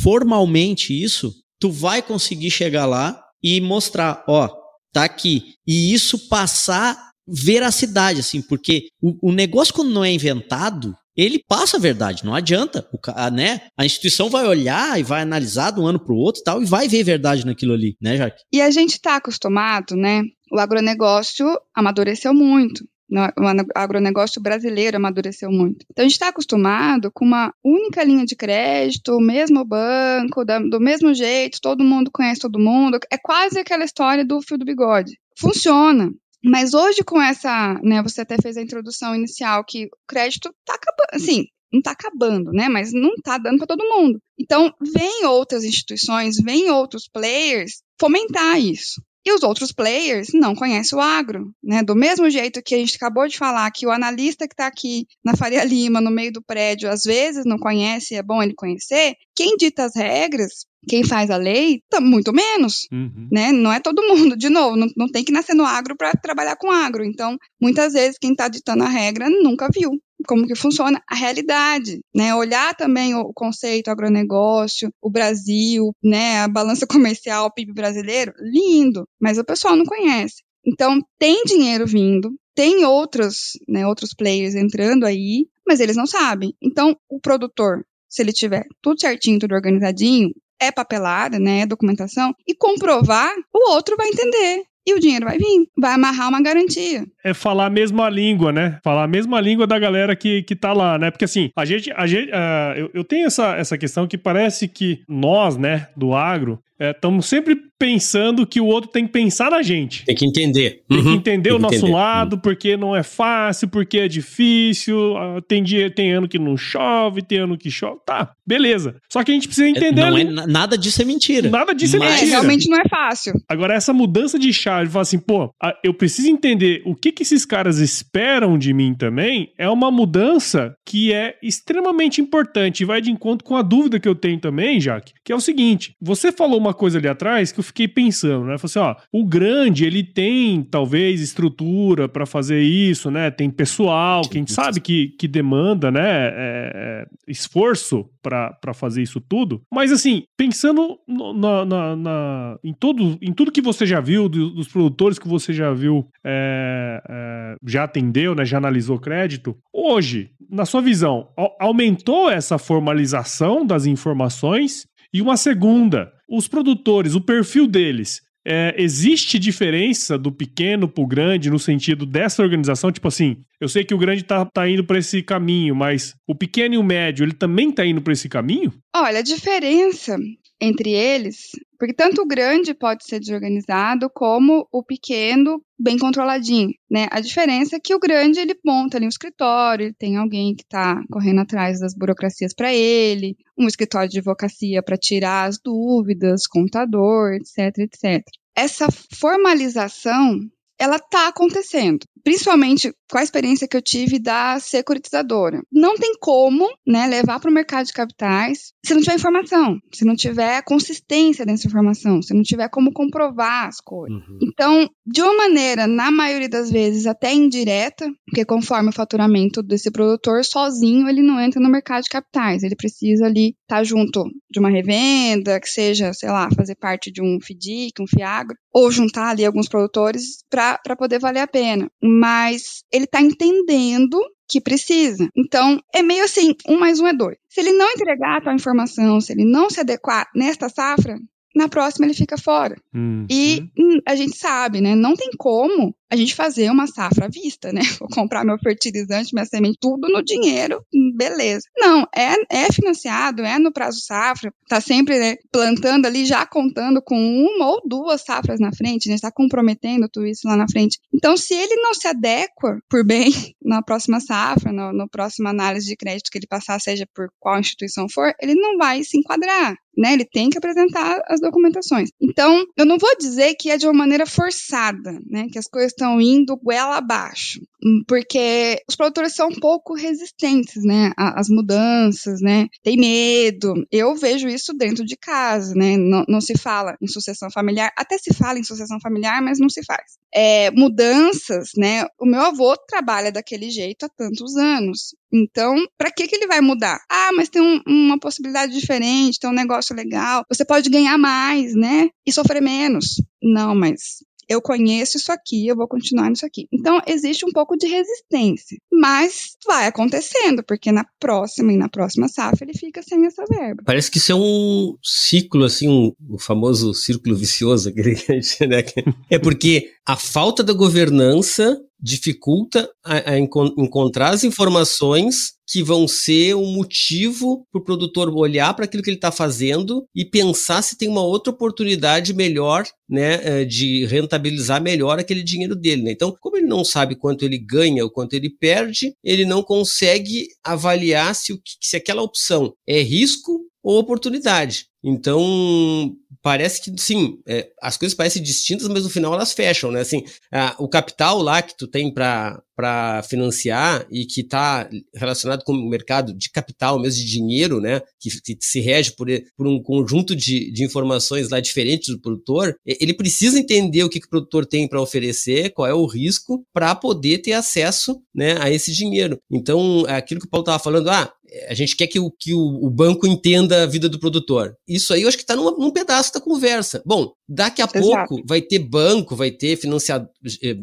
formalmente 0.00 0.92
isso, 0.92 1.34
tu 1.58 1.70
vai 1.70 2.02
conseguir 2.02 2.50
chegar 2.50 2.86
lá 2.86 3.20
e 3.42 3.60
mostrar, 3.60 4.24
ó, 4.28 4.48
tá 4.92 5.04
aqui. 5.04 5.54
E 5.66 5.92
isso 5.92 6.28
passar 6.28 7.08
veracidade, 7.26 8.20
assim, 8.20 8.40
porque 8.40 8.88
o, 9.02 9.30
o 9.30 9.32
negócio 9.32 9.74
quando 9.74 9.90
não 9.90 10.04
é 10.04 10.12
inventado, 10.12 10.94
ele 11.18 11.42
passa 11.46 11.76
a 11.76 11.80
verdade, 11.80 12.24
não 12.24 12.34
adianta. 12.34 12.88
O, 12.92 12.98
a, 13.08 13.28
né? 13.30 13.62
a 13.76 13.84
instituição 13.84 14.30
vai 14.30 14.46
olhar 14.46 14.98
e 15.00 15.02
vai 15.02 15.22
analisar 15.22 15.72
de 15.72 15.80
um 15.80 15.86
ano 15.86 15.98
para 15.98 16.14
o 16.14 16.16
outro 16.16 16.40
e 16.40 16.44
tal, 16.44 16.62
e 16.62 16.64
vai 16.64 16.86
ver 16.86 17.02
verdade 17.02 17.44
naquilo 17.44 17.74
ali, 17.74 17.96
né, 18.00 18.16
Jaque? 18.16 18.42
E 18.52 18.60
a 18.60 18.70
gente 18.70 18.92
está 18.92 19.16
acostumado, 19.16 19.96
né? 19.96 20.22
O 20.52 20.58
agronegócio 20.58 21.46
amadureceu 21.74 22.32
muito. 22.32 22.84
O 23.10 23.78
agronegócio 23.78 24.40
brasileiro 24.40 24.98
amadureceu 24.98 25.50
muito. 25.50 25.84
Então, 25.90 26.04
a 26.04 26.08
gente 26.08 26.12
está 26.12 26.28
acostumado 26.28 27.10
com 27.12 27.24
uma 27.24 27.52
única 27.64 28.04
linha 28.04 28.26
de 28.26 28.36
crédito, 28.36 29.16
o 29.16 29.20
mesmo 29.20 29.64
banco, 29.64 30.44
do 30.44 30.78
mesmo 30.78 31.14
jeito, 31.14 31.58
todo 31.60 31.82
mundo 31.82 32.10
conhece 32.12 32.40
todo 32.40 32.58
mundo. 32.58 32.98
É 33.10 33.16
quase 33.16 33.58
aquela 33.58 33.84
história 33.84 34.24
do 34.24 34.42
fio 34.42 34.58
do 34.58 34.64
bigode. 34.64 35.12
Funciona. 35.38 36.10
Mas 36.44 36.72
hoje, 36.74 37.02
com 37.04 37.20
essa, 37.20 37.74
né, 37.82 38.02
você 38.02 38.20
até 38.20 38.36
fez 38.40 38.56
a 38.56 38.62
introdução 38.62 39.14
inicial 39.14 39.64
que 39.64 39.86
o 39.86 39.88
crédito 40.06 40.48
está 40.60 40.74
acabando, 40.74 41.08
assim, 41.12 41.44
não 41.72 41.80
está 41.80 41.90
acabando, 41.92 42.52
né? 42.52 42.68
Mas 42.68 42.92
não 42.92 43.12
está 43.14 43.38
dando 43.38 43.58
para 43.58 43.66
todo 43.66 43.88
mundo. 43.88 44.18
Então, 44.38 44.72
vem 44.80 45.24
outras 45.26 45.64
instituições, 45.64 46.36
vem 46.42 46.70
outros 46.70 47.08
players 47.12 47.82
fomentar 48.00 48.58
isso. 48.58 49.02
E 49.26 49.32
os 49.32 49.42
outros 49.42 49.72
players 49.72 50.28
não 50.32 50.54
conhecem 50.54 50.96
o 50.96 51.00
agro, 51.00 51.52
né? 51.62 51.82
Do 51.82 51.94
mesmo 51.94 52.30
jeito 52.30 52.62
que 52.62 52.74
a 52.74 52.78
gente 52.78 52.96
acabou 52.96 53.26
de 53.26 53.36
falar 53.36 53.70
que 53.70 53.86
o 53.86 53.90
analista 53.90 54.46
que 54.46 54.54
está 54.54 54.66
aqui 54.66 55.06
na 55.24 55.36
Faria 55.36 55.64
Lima, 55.64 56.00
no 56.00 56.10
meio 56.10 56.32
do 56.32 56.42
prédio, 56.42 56.90
às 56.90 57.02
vezes 57.02 57.44
não 57.44 57.58
conhece, 57.58 58.14
é 58.14 58.22
bom 58.22 58.42
ele 58.42 58.54
conhecer. 58.54 59.14
Quem 59.34 59.56
dita 59.56 59.84
as 59.84 59.94
regras, 59.94 60.66
quem 60.88 61.04
faz 61.04 61.30
a 61.30 61.36
lei, 61.36 61.82
tá 61.90 62.00
muito 62.00 62.32
menos, 62.32 62.86
uhum. 62.92 63.28
né? 63.30 63.52
Não 63.52 63.72
é 63.72 63.80
todo 63.80 64.06
mundo. 64.06 64.36
De 64.36 64.48
novo, 64.48 64.76
não, 64.76 64.86
não 64.96 65.08
tem 65.08 65.24
que 65.24 65.32
nascer 65.32 65.54
no 65.54 65.64
agro 65.64 65.96
para 65.96 66.12
trabalhar 66.12 66.56
com 66.56 66.70
agro. 66.70 67.04
Então, 67.04 67.36
muitas 67.60 67.92
vezes 67.92 68.18
quem 68.18 68.32
está 68.32 68.48
ditando 68.48 68.84
a 68.84 68.88
regra 68.88 69.28
nunca 69.28 69.68
viu 69.72 69.90
como 70.26 70.46
que 70.46 70.54
funciona 70.54 71.02
a 71.08 71.14
realidade, 71.14 72.00
né? 72.14 72.34
Olhar 72.34 72.74
também 72.74 73.14
o 73.14 73.32
conceito 73.32 73.90
agronegócio, 73.90 74.90
o 75.00 75.10
Brasil, 75.10 75.92
né? 76.02 76.40
A 76.40 76.48
balança 76.48 76.86
comercial, 76.88 77.46
o 77.46 77.52
PIB 77.52 77.72
brasileiro, 77.72 78.32
lindo, 78.40 79.04
mas 79.20 79.38
o 79.38 79.44
pessoal 79.44 79.76
não 79.76 79.84
conhece. 79.84 80.42
Então, 80.66 81.00
tem 81.18 81.44
dinheiro 81.44 81.86
vindo, 81.86 82.30
tem 82.54 82.84
outros, 82.84 83.52
né, 83.68 83.86
outros 83.86 84.12
players 84.12 84.54
entrando 84.54 85.06
aí, 85.06 85.46
mas 85.66 85.80
eles 85.80 85.96
não 85.96 86.06
sabem. 86.06 86.52
Então, 86.60 86.96
o 87.08 87.20
produtor, 87.20 87.86
se 88.08 88.20
ele 88.20 88.32
tiver 88.32 88.66
tudo 88.82 89.00
certinho, 89.00 89.38
tudo 89.38 89.54
organizadinho, 89.54 90.30
é 90.60 90.72
papelada, 90.72 91.38
né, 91.38 91.60
é 91.60 91.66
documentação, 91.66 92.34
e 92.46 92.54
comprovar, 92.54 93.32
o 93.54 93.70
outro 93.70 93.96
vai 93.96 94.08
entender 94.08 94.64
e 94.88 94.94
o 94.94 95.00
dinheiro 95.00 95.26
vai 95.26 95.36
vir, 95.36 95.68
vai 95.76 95.92
amarrar 95.92 96.28
uma 96.28 96.40
garantia. 96.40 97.04
É 97.22 97.34
falar 97.34 97.66
a 97.66 97.70
mesma 97.70 98.08
língua, 98.08 98.50
né? 98.52 98.78
Falar 98.82 99.04
a 99.04 99.08
mesma 99.08 99.40
língua 99.40 99.66
da 99.66 99.78
galera 99.78 100.16
que, 100.16 100.42
que 100.42 100.56
tá 100.56 100.72
lá, 100.72 100.98
né? 100.98 101.10
Porque 101.10 101.26
assim, 101.26 101.50
a 101.54 101.64
gente, 101.64 101.92
a 101.92 102.06
gente 102.06 102.30
uh, 102.30 102.78
eu, 102.78 102.90
eu 102.94 103.04
tenho 103.04 103.26
essa, 103.26 103.54
essa 103.56 103.76
questão 103.76 104.06
que 104.06 104.16
parece 104.16 104.66
que 104.66 105.02
nós, 105.06 105.56
né, 105.56 105.88
do 105.94 106.14
agro, 106.14 106.58
estamos 106.80 107.26
é, 107.26 107.28
sempre 107.28 107.56
pensando 107.78 108.46
que 108.46 108.60
o 108.60 108.66
outro 108.66 108.90
tem 108.90 109.06
que 109.06 109.12
pensar 109.12 109.50
na 109.50 109.62
gente. 109.62 110.04
Tem 110.04 110.14
que 110.14 110.26
entender. 110.26 110.82
Tem 110.88 111.00
que 111.00 111.08
uhum. 111.08 111.14
entender 111.14 111.50
tem 111.50 111.58
o 111.58 111.60
nosso 111.60 111.76
entender. 111.76 111.92
lado, 111.92 112.32
uhum. 112.34 112.40
porque 112.40 112.76
não 112.76 112.94
é 112.94 113.02
fácil, 113.02 113.68
porque 113.68 113.98
é 113.98 114.08
difícil. 114.08 115.16
Ah, 115.16 115.40
tem 115.46 115.62
dia, 115.62 115.90
tem 115.90 116.12
ano 116.12 116.28
que 116.28 116.38
não 116.38 116.56
chove, 116.56 117.22
tem 117.22 117.38
ano 117.38 117.56
que 117.56 117.70
chove. 117.70 118.00
Tá, 118.04 118.32
beleza. 118.46 118.96
Só 119.08 119.22
que 119.22 119.30
a 119.30 119.34
gente 119.34 119.46
precisa 119.46 119.68
entender. 119.68 120.02
Não 120.02 120.18
é, 120.18 120.24
nada 120.24 120.76
disso 120.76 121.00
é 121.00 121.04
mentira. 121.04 121.48
Nada 121.48 121.72
disso 121.72 121.96
é 121.96 121.98
Mas... 121.98 122.08
é 122.08 122.12
mentira. 122.12 122.30
realmente 122.30 122.68
não 122.68 122.78
é 122.78 122.88
fácil. 122.88 123.34
Agora, 123.48 123.74
essa 123.74 123.92
mudança 123.92 124.38
de 124.38 124.52
chave, 124.52 124.90
falar 124.90 125.02
assim, 125.02 125.18
pô, 125.18 125.50
eu 125.84 125.94
preciso 125.94 126.28
entender 126.28 126.82
o 126.84 126.94
que, 126.94 127.12
que 127.12 127.22
esses 127.22 127.44
caras 127.44 127.78
esperam 127.78 128.58
de 128.58 128.72
mim 128.72 128.94
também, 128.94 129.52
é 129.56 129.68
uma 129.68 129.90
mudança 129.90 130.74
que 130.84 131.12
é 131.12 131.36
extremamente 131.42 132.20
importante 132.20 132.80
e 132.80 132.86
vai 132.86 133.00
de 133.00 133.10
encontro 133.10 133.44
com 133.44 133.56
a 133.56 133.62
dúvida 133.62 134.00
que 134.00 134.08
eu 134.08 134.14
tenho 134.14 134.40
também, 134.40 134.80
Jaque, 134.80 135.12
que 135.24 135.32
é 135.32 135.36
o 135.36 135.40
seguinte: 135.40 135.94
você 136.00 136.32
falou 136.32 136.58
uma 136.58 136.67
coisa 136.74 136.98
ali 136.98 137.08
atrás 137.08 137.52
que 137.52 137.60
eu 137.60 137.64
fiquei 137.64 137.86
pensando, 137.86 138.44
né? 138.44 138.58
Falei 138.58 138.64
assim, 138.64 138.78
ó, 138.78 138.96
o 139.12 139.24
grande, 139.24 139.84
ele 139.84 140.02
tem 140.02 140.62
talvez 140.62 141.20
estrutura 141.20 142.08
para 142.08 142.26
fazer 142.26 142.60
isso, 142.60 143.10
né? 143.10 143.30
Tem 143.30 143.50
pessoal, 143.50 144.22
quem 144.22 144.46
sabe 144.46 144.80
que, 144.80 145.08
que 145.18 145.28
demanda, 145.28 145.90
né? 145.90 146.08
É, 146.08 146.72
é, 146.74 147.06
esforço 147.26 148.08
para 148.22 148.74
fazer 148.74 149.02
isso 149.02 149.20
tudo. 149.20 149.62
Mas 149.72 149.92
assim, 149.92 150.24
pensando 150.36 150.98
na, 151.06 151.64
na, 151.64 151.96
na, 151.96 152.58
em, 152.62 152.72
todo, 152.72 153.18
em 153.20 153.32
tudo 153.32 153.52
que 153.52 153.62
você 153.62 153.86
já 153.86 154.00
viu, 154.00 154.28
do, 154.28 154.50
dos 154.50 154.68
produtores 154.68 155.18
que 155.18 155.28
você 155.28 155.52
já 155.52 155.72
viu, 155.72 156.06
é, 156.24 157.02
é, 157.08 157.56
já 157.66 157.84
atendeu, 157.84 158.34
né? 158.34 158.44
Já 158.44 158.58
analisou 158.58 158.98
crédito. 158.98 159.56
Hoje, 159.72 160.30
na 160.50 160.64
sua 160.64 160.80
visão, 160.80 161.28
aumentou 161.60 162.30
essa 162.30 162.58
formalização 162.58 163.66
das 163.66 163.86
informações? 163.86 164.86
E 165.12 165.22
uma 165.22 165.36
segunda, 165.36 166.12
os 166.28 166.46
produtores, 166.46 167.14
o 167.14 167.20
perfil 167.20 167.66
deles, 167.66 168.20
é, 168.46 168.74
existe 168.78 169.38
diferença 169.38 170.16
do 170.16 170.32
pequeno 170.32 170.88
para 170.88 171.04
o 171.04 171.06
grande 171.06 171.50
no 171.50 171.58
sentido 171.58 172.06
dessa 172.06 172.42
organização? 172.42 172.90
Tipo 172.90 173.08
assim, 173.08 173.36
eu 173.60 173.68
sei 173.68 173.84
que 173.84 173.94
o 173.94 173.98
grande 173.98 174.22
está 174.22 174.44
tá 174.44 174.68
indo 174.68 174.84
para 174.84 174.98
esse 174.98 175.22
caminho, 175.22 175.74
mas 175.74 176.14
o 176.26 176.34
pequeno 176.34 176.74
e 176.74 176.78
o 176.78 176.82
médio, 176.82 177.24
ele 177.24 177.34
também 177.34 177.70
está 177.70 177.84
indo 177.84 178.00
para 178.00 178.12
esse 178.12 178.28
caminho? 178.28 178.72
Olha, 178.94 179.18
a 179.18 179.22
diferença 179.22 180.16
entre 180.60 180.90
eles, 180.90 181.50
porque 181.78 181.94
tanto 181.94 182.22
o 182.22 182.26
grande 182.26 182.74
pode 182.74 183.04
ser 183.04 183.20
desorganizado 183.20 184.10
como 184.12 184.66
o 184.72 184.82
pequeno 184.82 185.62
bem 185.78 185.96
controladinho, 185.96 186.70
né? 186.90 187.06
A 187.10 187.20
diferença 187.20 187.76
é 187.76 187.80
que 187.80 187.94
o 187.94 188.00
grande 188.00 188.40
ele 188.40 188.58
monta 188.64 188.96
ali 188.96 189.06
um 189.06 189.08
escritório, 189.08 189.94
tem 189.94 190.16
alguém 190.16 190.54
que 190.56 190.62
está 190.62 191.00
correndo 191.10 191.40
atrás 191.40 191.78
das 191.78 191.94
burocracias 191.94 192.52
para 192.52 192.74
ele, 192.74 193.36
um 193.56 193.68
escritório 193.68 194.08
de 194.08 194.18
advocacia 194.18 194.82
para 194.82 194.96
tirar 194.96 195.48
as 195.48 195.58
dúvidas, 195.58 196.46
contador, 196.48 197.34
etc, 197.34 197.78
etc. 197.78 198.24
Essa 198.56 198.88
formalização 199.14 200.40
ela 200.78 200.96
está 200.96 201.28
acontecendo 201.28 202.00
principalmente 202.28 202.92
com 203.10 203.16
a 203.16 203.22
experiência 203.22 203.66
que 203.66 203.74
eu 203.74 203.80
tive 203.80 204.18
da 204.18 204.60
securitizadora. 204.60 205.62
Não 205.72 205.96
tem 205.96 206.12
como 206.20 206.68
né, 206.86 207.06
levar 207.06 207.40
para 207.40 207.50
o 207.50 207.54
mercado 207.54 207.86
de 207.86 207.92
capitais 207.94 208.72
se 208.84 208.92
não 208.94 209.00
tiver 209.00 209.14
informação, 209.14 209.78
se 209.94 210.04
não 210.04 210.14
tiver 210.14 210.62
consistência 210.62 211.46
dessa 211.46 211.66
informação, 211.66 212.20
se 212.20 212.34
não 212.34 212.42
tiver 212.42 212.68
como 212.68 212.92
comprovar 212.92 213.66
as 213.68 213.80
coisas. 213.80 214.18
Uhum. 214.18 214.38
Então, 214.42 214.90
de 215.06 215.22
uma 215.22 215.34
maneira, 215.38 215.86
na 215.86 216.10
maioria 216.10 216.50
das 216.50 216.70
vezes, 216.70 217.06
até 217.06 217.32
indireta, 217.32 218.06
porque 218.26 218.44
conforme 218.44 218.90
o 218.90 218.94
faturamento 218.94 219.62
desse 219.62 219.90
produtor, 219.90 220.44
sozinho 220.44 221.08
ele 221.08 221.22
não 221.22 221.40
entra 221.40 221.60
no 221.60 221.70
mercado 221.70 222.02
de 222.02 222.10
capitais. 222.10 222.62
Ele 222.62 222.76
precisa 222.76 223.24
ali 223.24 223.56
estar 223.62 223.78
tá 223.78 223.84
junto 223.84 224.24
de 224.50 224.60
uma 224.60 224.68
revenda, 224.68 225.58
que 225.60 225.68
seja, 225.68 226.12
sei 226.12 226.28
lá, 226.28 226.50
fazer 226.54 226.74
parte 226.74 227.10
de 227.10 227.22
um 227.22 227.38
FDIC, 227.40 228.02
um 228.02 228.06
FIAGRO, 228.06 228.56
ou 228.72 228.90
juntar 228.90 229.30
ali 229.30 229.44
alguns 229.44 229.68
produtores 229.68 230.44
para 230.50 230.67
poder 230.98 231.18
valer 231.18 231.40
a 231.40 231.46
pena 231.46 231.88
mas 232.02 232.82
ele 232.92 233.04
está 233.04 233.20
entendendo 233.20 234.18
que 234.48 234.60
precisa. 234.60 235.28
Então, 235.36 235.78
é 235.94 236.02
meio 236.02 236.24
assim, 236.24 236.54
um 236.66 236.78
mais 236.78 236.98
um 237.00 237.06
é 237.06 237.12
dois. 237.12 237.36
Se 237.48 237.60
ele 237.60 237.72
não 237.72 237.90
entregar 237.90 238.38
a 238.38 238.40
tua 238.40 238.54
informação, 238.54 239.20
se 239.20 239.32
ele 239.32 239.44
não 239.44 239.68
se 239.68 239.80
adequar 239.80 240.26
nesta 240.34 240.68
safra, 240.68 241.18
na 241.54 241.68
próxima 241.68 242.06
ele 242.06 242.14
fica 242.14 242.38
fora. 242.38 242.76
Hum, 242.94 243.26
e 243.30 243.68
hum. 243.78 243.98
a 244.06 244.14
gente 244.14 244.38
sabe, 244.38 244.80
né? 244.80 244.94
Não 244.94 245.14
tem 245.14 245.30
como 245.36 245.94
a 246.10 246.16
gente 246.16 246.34
fazer 246.34 246.70
uma 246.70 246.86
safra 246.86 247.26
à 247.26 247.28
vista, 247.28 247.72
né? 247.72 247.80
Vou 248.00 248.08
comprar 248.08 248.44
meu 248.44 248.58
fertilizante, 248.58 249.34
minha 249.34 249.44
semente, 249.44 249.78
tudo 249.80 250.08
no 250.08 250.22
dinheiro, 250.22 250.82
beleza. 251.16 251.66
Não, 251.76 252.06
é, 252.14 252.34
é 252.50 252.72
financiado, 252.72 253.42
é 253.42 253.58
no 253.58 253.72
prazo 253.72 254.00
safra, 254.00 254.52
tá 254.68 254.80
sempre 254.80 255.18
né, 255.18 255.36
plantando 255.52 256.06
ali, 256.06 256.24
já 256.24 256.46
contando 256.46 257.02
com 257.02 257.16
uma 257.16 257.68
ou 257.68 257.82
duas 257.84 258.22
safras 258.22 258.60
na 258.60 258.72
frente, 258.72 259.08
né? 259.08 259.14
Está 259.14 259.30
comprometendo 259.30 260.08
tudo 260.08 260.26
isso 260.26 260.46
lá 260.46 260.56
na 260.56 260.66
frente. 260.68 260.98
Então, 261.12 261.36
se 261.36 261.54
ele 261.54 261.74
não 261.76 261.94
se 261.94 262.08
adequa 262.08 262.78
por 262.88 263.04
bem 263.04 263.30
na 263.62 263.82
próxima 263.82 264.20
safra, 264.20 264.72
no, 264.72 264.92
no 264.92 265.08
análise 265.48 265.86
de 265.86 265.96
crédito 265.96 266.30
que 266.30 266.38
ele 266.38 266.46
passar, 266.46 266.80
seja 266.80 267.06
por 267.14 267.28
qual 267.38 267.58
instituição 267.58 268.06
for, 268.08 268.32
ele 268.40 268.54
não 268.54 268.76
vai 268.76 269.02
se 269.02 269.18
enquadrar. 269.18 269.74
Né, 269.96 270.12
ele 270.12 270.24
tem 270.24 270.48
que 270.48 270.56
apresentar 270.56 271.20
as 271.26 271.40
documentações. 271.40 272.10
Então, 272.22 272.64
eu 272.76 272.86
não 272.86 272.98
vou 272.98 273.10
dizer 273.18 273.56
que 273.56 273.68
é 273.68 273.76
de 273.76 273.84
uma 273.84 273.92
maneira 273.92 274.26
forçada, 274.26 275.18
né, 275.28 275.48
que 275.50 275.58
as 275.58 275.66
coisas 275.66 275.92
estão 275.98 276.20
indo 276.20 276.56
goela 276.56 276.96
abaixo, 276.96 277.60
hum, 277.84 278.02
porque 278.06 278.80
os 278.88 278.94
produtores 278.94 279.34
são 279.34 279.48
um 279.48 279.60
pouco 279.60 279.94
resistentes, 279.94 280.84
né, 280.84 281.12
às 281.16 281.48
mudanças, 281.48 282.40
né, 282.40 282.66
tem 282.82 282.96
medo. 282.96 283.74
Eu 283.90 284.14
vejo 284.14 284.48
isso 284.48 284.72
dentro 284.72 285.04
de 285.04 285.16
casa, 285.16 285.74
né, 285.74 285.96
não, 285.96 286.24
não 286.28 286.40
se 286.40 286.56
fala 286.56 286.96
em 287.02 287.06
sucessão 287.06 287.50
familiar, 287.50 287.92
até 287.96 288.16
se 288.16 288.32
fala 288.32 288.58
em 288.58 288.64
sucessão 288.64 288.98
familiar, 289.00 289.42
mas 289.42 289.58
não 289.58 289.68
se 289.68 289.84
faz. 289.84 290.16
É, 290.32 290.70
mudanças, 290.70 291.70
né, 291.76 292.04
o 292.18 292.26
meu 292.26 292.40
avô 292.40 292.76
trabalha 292.88 293.32
daquele 293.32 293.70
jeito 293.70 294.04
há 294.06 294.08
tantos 294.08 294.56
anos. 294.56 295.14
Então, 295.32 295.74
para 295.96 296.10
que, 296.10 296.26
que 296.26 296.36
ele 296.36 296.46
vai 296.46 296.60
mudar? 296.60 296.98
Ah, 297.10 297.30
mas 297.36 297.48
tem 297.48 297.60
um, 297.60 297.82
uma 297.86 298.18
possibilidade 298.18 298.72
diferente, 298.72 299.38
tem 299.38 299.50
um 299.50 299.54
negócio 299.54 299.94
legal. 299.94 300.42
Você 300.50 300.64
pode 300.64 300.88
ganhar 300.88 301.18
mais, 301.18 301.74
né? 301.74 302.08
E 302.26 302.32
sofrer 302.32 302.62
menos. 302.62 303.22
Não, 303.42 303.74
mas 303.74 304.24
eu 304.48 304.62
conheço 304.62 305.16
isso 305.16 305.30
aqui, 305.30 305.66
eu 305.66 305.76
vou 305.76 305.86
continuar 305.86 306.30
nisso 306.30 306.46
aqui. 306.46 306.66
Então, 306.72 307.00
existe 307.06 307.44
um 307.44 307.52
pouco 307.52 307.76
de 307.76 307.86
resistência. 307.86 308.78
Mas 308.90 309.56
vai 309.66 309.86
acontecendo, 309.86 310.62
porque 310.62 310.90
na 310.90 311.04
próxima 311.20 311.72
e 311.72 311.76
na 311.76 311.88
próxima 311.88 312.28
safra 312.28 312.64
ele 312.64 312.76
fica 312.76 313.02
sem 313.02 313.26
essa 313.26 313.44
verba. 313.48 313.82
Parece 313.84 314.10
que 314.10 314.18
isso 314.18 314.32
é 314.32 314.34
um 314.34 314.96
ciclo, 315.02 315.64
assim, 315.64 315.88
um, 315.88 316.12
o 316.30 316.38
famoso 316.38 316.94
círculo 316.94 317.36
vicioso, 317.36 317.90
aquele, 317.90 318.14
né? 318.14 318.84
É 319.30 319.38
porque 319.38 319.90
a 320.06 320.16
falta 320.16 320.64
da 320.64 320.72
governança 320.72 321.78
dificulta 322.00 322.88
a, 323.04 323.32
a 323.32 323.38
encontrar 323.38 324.30
as 324.30 324.44
informações 324.44 325.58
que 325.68 325.82
vão 325.82 326.08
ser 326.08 326.54
um 326.54 326.72
motivo 326.72 327.66
para 327.70 327.80
o 327.80 327.84
produtor 327.84 328.30
olhar 328.34 328.72
para 328.72 328.86
aquilo 328.86 329.02
que 329.02 329.10
ele 329.10 329.18
está 329.18 329.30
fazendo 329.30 330.06
e 330.14 330.24
pensar 330.24 330.80
se 330.80 330.96
tem 330.96 331.08
uma 331.08 331.22
outra 331.22 331.52
oportunidade 331.52 332.32
melhor, 332.32 332.86
né, 333.08 333.40
eh, 333.42 333.64
de 333.66 334.06
rentabilizar 334.06 334.80
melhor 334.80 335.18
aquele 335.18 335.42
dinheiro 335.42 335.76
dele. 335.76 336.02
Né? 336.02 336.12
Então, 336.12 336.34
como 336.40 336.56
ele 336.56 336.66
não 336.66 336.84
sabe 336.84 337.14
quanto 337.14 337.44
ele 337.44 337.58
ganha 337.58 338.02
ou 338.02 338.10
quanto 338.10 338.32
ele 338.32 338.48
perde, 338.48 339.12
ele 339.22 339.44
não 339.44 339.62
consegue 339.62 340.46
avaliar 340.64 341.34
se, 341.34 341.52
o, 341.52 341.60
se 341.82 341.96
aquela 341.96 342.22
opção 342.22 342.72
é 342.86 343.02
risco 343.02 343.60
ou 343.82 343.98
oportunidade. 343.98 344.86
Então, 345.04 346.12
parece 346.48 346.80
que, 346.80 346.98
sim, 346.98 347.38
é, 347.46 347.68
as 347.82 347.98
coisas 347.98 348.16
parecem 348.16 348.42
distintas, 348.42 348.88
mas 348.88 349.04
no 349.04 349.10
final 349.10 349.34
elas 349.34 349.52
fecham, 349.52 349.92
né? 349.92 350.00
Assim, 350.00 350.24
a, 350.50 350.74
o 350.78 350.88
capital 350.88 351.42
lá 351.42 351.60
que 351.60 351.76
tu 351.76 351.86
tem 351.86 352.10
para 352.10 353.22
financiar 353.28 354.06
e 354.10 354.24
que 354.24 354.40
está 354.40 354.88
relacionado 355.14 355.62
com 355.62 355.74
o 355.74 355.90
mercado 355.90 356.32
de 356.32 356.48
capital, 356.48 356.98
mesmo 356.98 357.22
de 357.22 357.30
dinheiro, 357.30 357.82
né? 357.82 358.00
Que, 358.18 358.30
que 358.40 358.64
se 358.64 358.80
rege 358.80 359.12
por, 359.12 359.26
por 359.58 359.66
um 359.66 359.82
conjunto 359.82 360.34
de, 360.34 360.72
de 360.72 360.84
informações 360.84 361.50
lá 361.50 361.60
diferentes 361.60 362.08
do 362.14 362.18
produtor, 362.18 362.74
ele 362.86 363.12
precisa 363.12 363.58
entender 363.58 364.02
o 364.02 364.08
que, 364.08 364.18
que 364.18 364.26
o 364.26 364.30
produtor 364.30 364.64
tem 364.64 364.88
para 364.88 365.02
oferecer, 365.02 365.74
qual 365.74 365.86
é 365.86 365.92
o 365.92 366.06
risco, 366.06 366.64
para 366.72 366.94
poder 366.94 367.42
ter 367.42 367.52
acesso 367.52 368.22
né, 368.34 368.56
a 368.58 368.70
esse 368.70 368.90
dinheiro. 368.90 369.38
Então, 369.50 370.06
aquilo 370.08 370.40
que 370.40 370.46
o 370.46 370.50
Paulo 370.50 370.62
estava 370.62 370.78
falando, 370.78 371.10
ah, 371.10 371.30
a 371.68 371.74
gente 371.74 371.96
quer 371.96 372.06
que 372.06 372.18
o, 372.18 372.30
que 372.30 372.54
o, 372.54 372.90
banco 372.90 373.26
entenda 373.26 373.82
a 373.82 373.86
vida 373.86 374.08
do 374.08 374.18
produtor. 374.18 374.74
Isso 374.86 375.12
aí 375.12 375.22
eu 375.22 375.28
acho 375.28 375.36
que 375.36 375.42
está 375.42 375.56
num, 375.56 375.76
num, 375.78 375.90
pedaço 375.90 376.32
da 376.32 376.40
conversa. 376.40 377.02
Bom, 377.06 377.32
daqui 377.48 377.82
a 377.82 377.88
Exato. 377.92 378.28
pouco 378.28 378.46
vai 378.46 378.60
ter 378.60 378.78
banco, 378.78 379.36
vai 379.36 379.50
ter 379.50 379.76
financiador, 379.76 380.28
eh, 380.62 380.76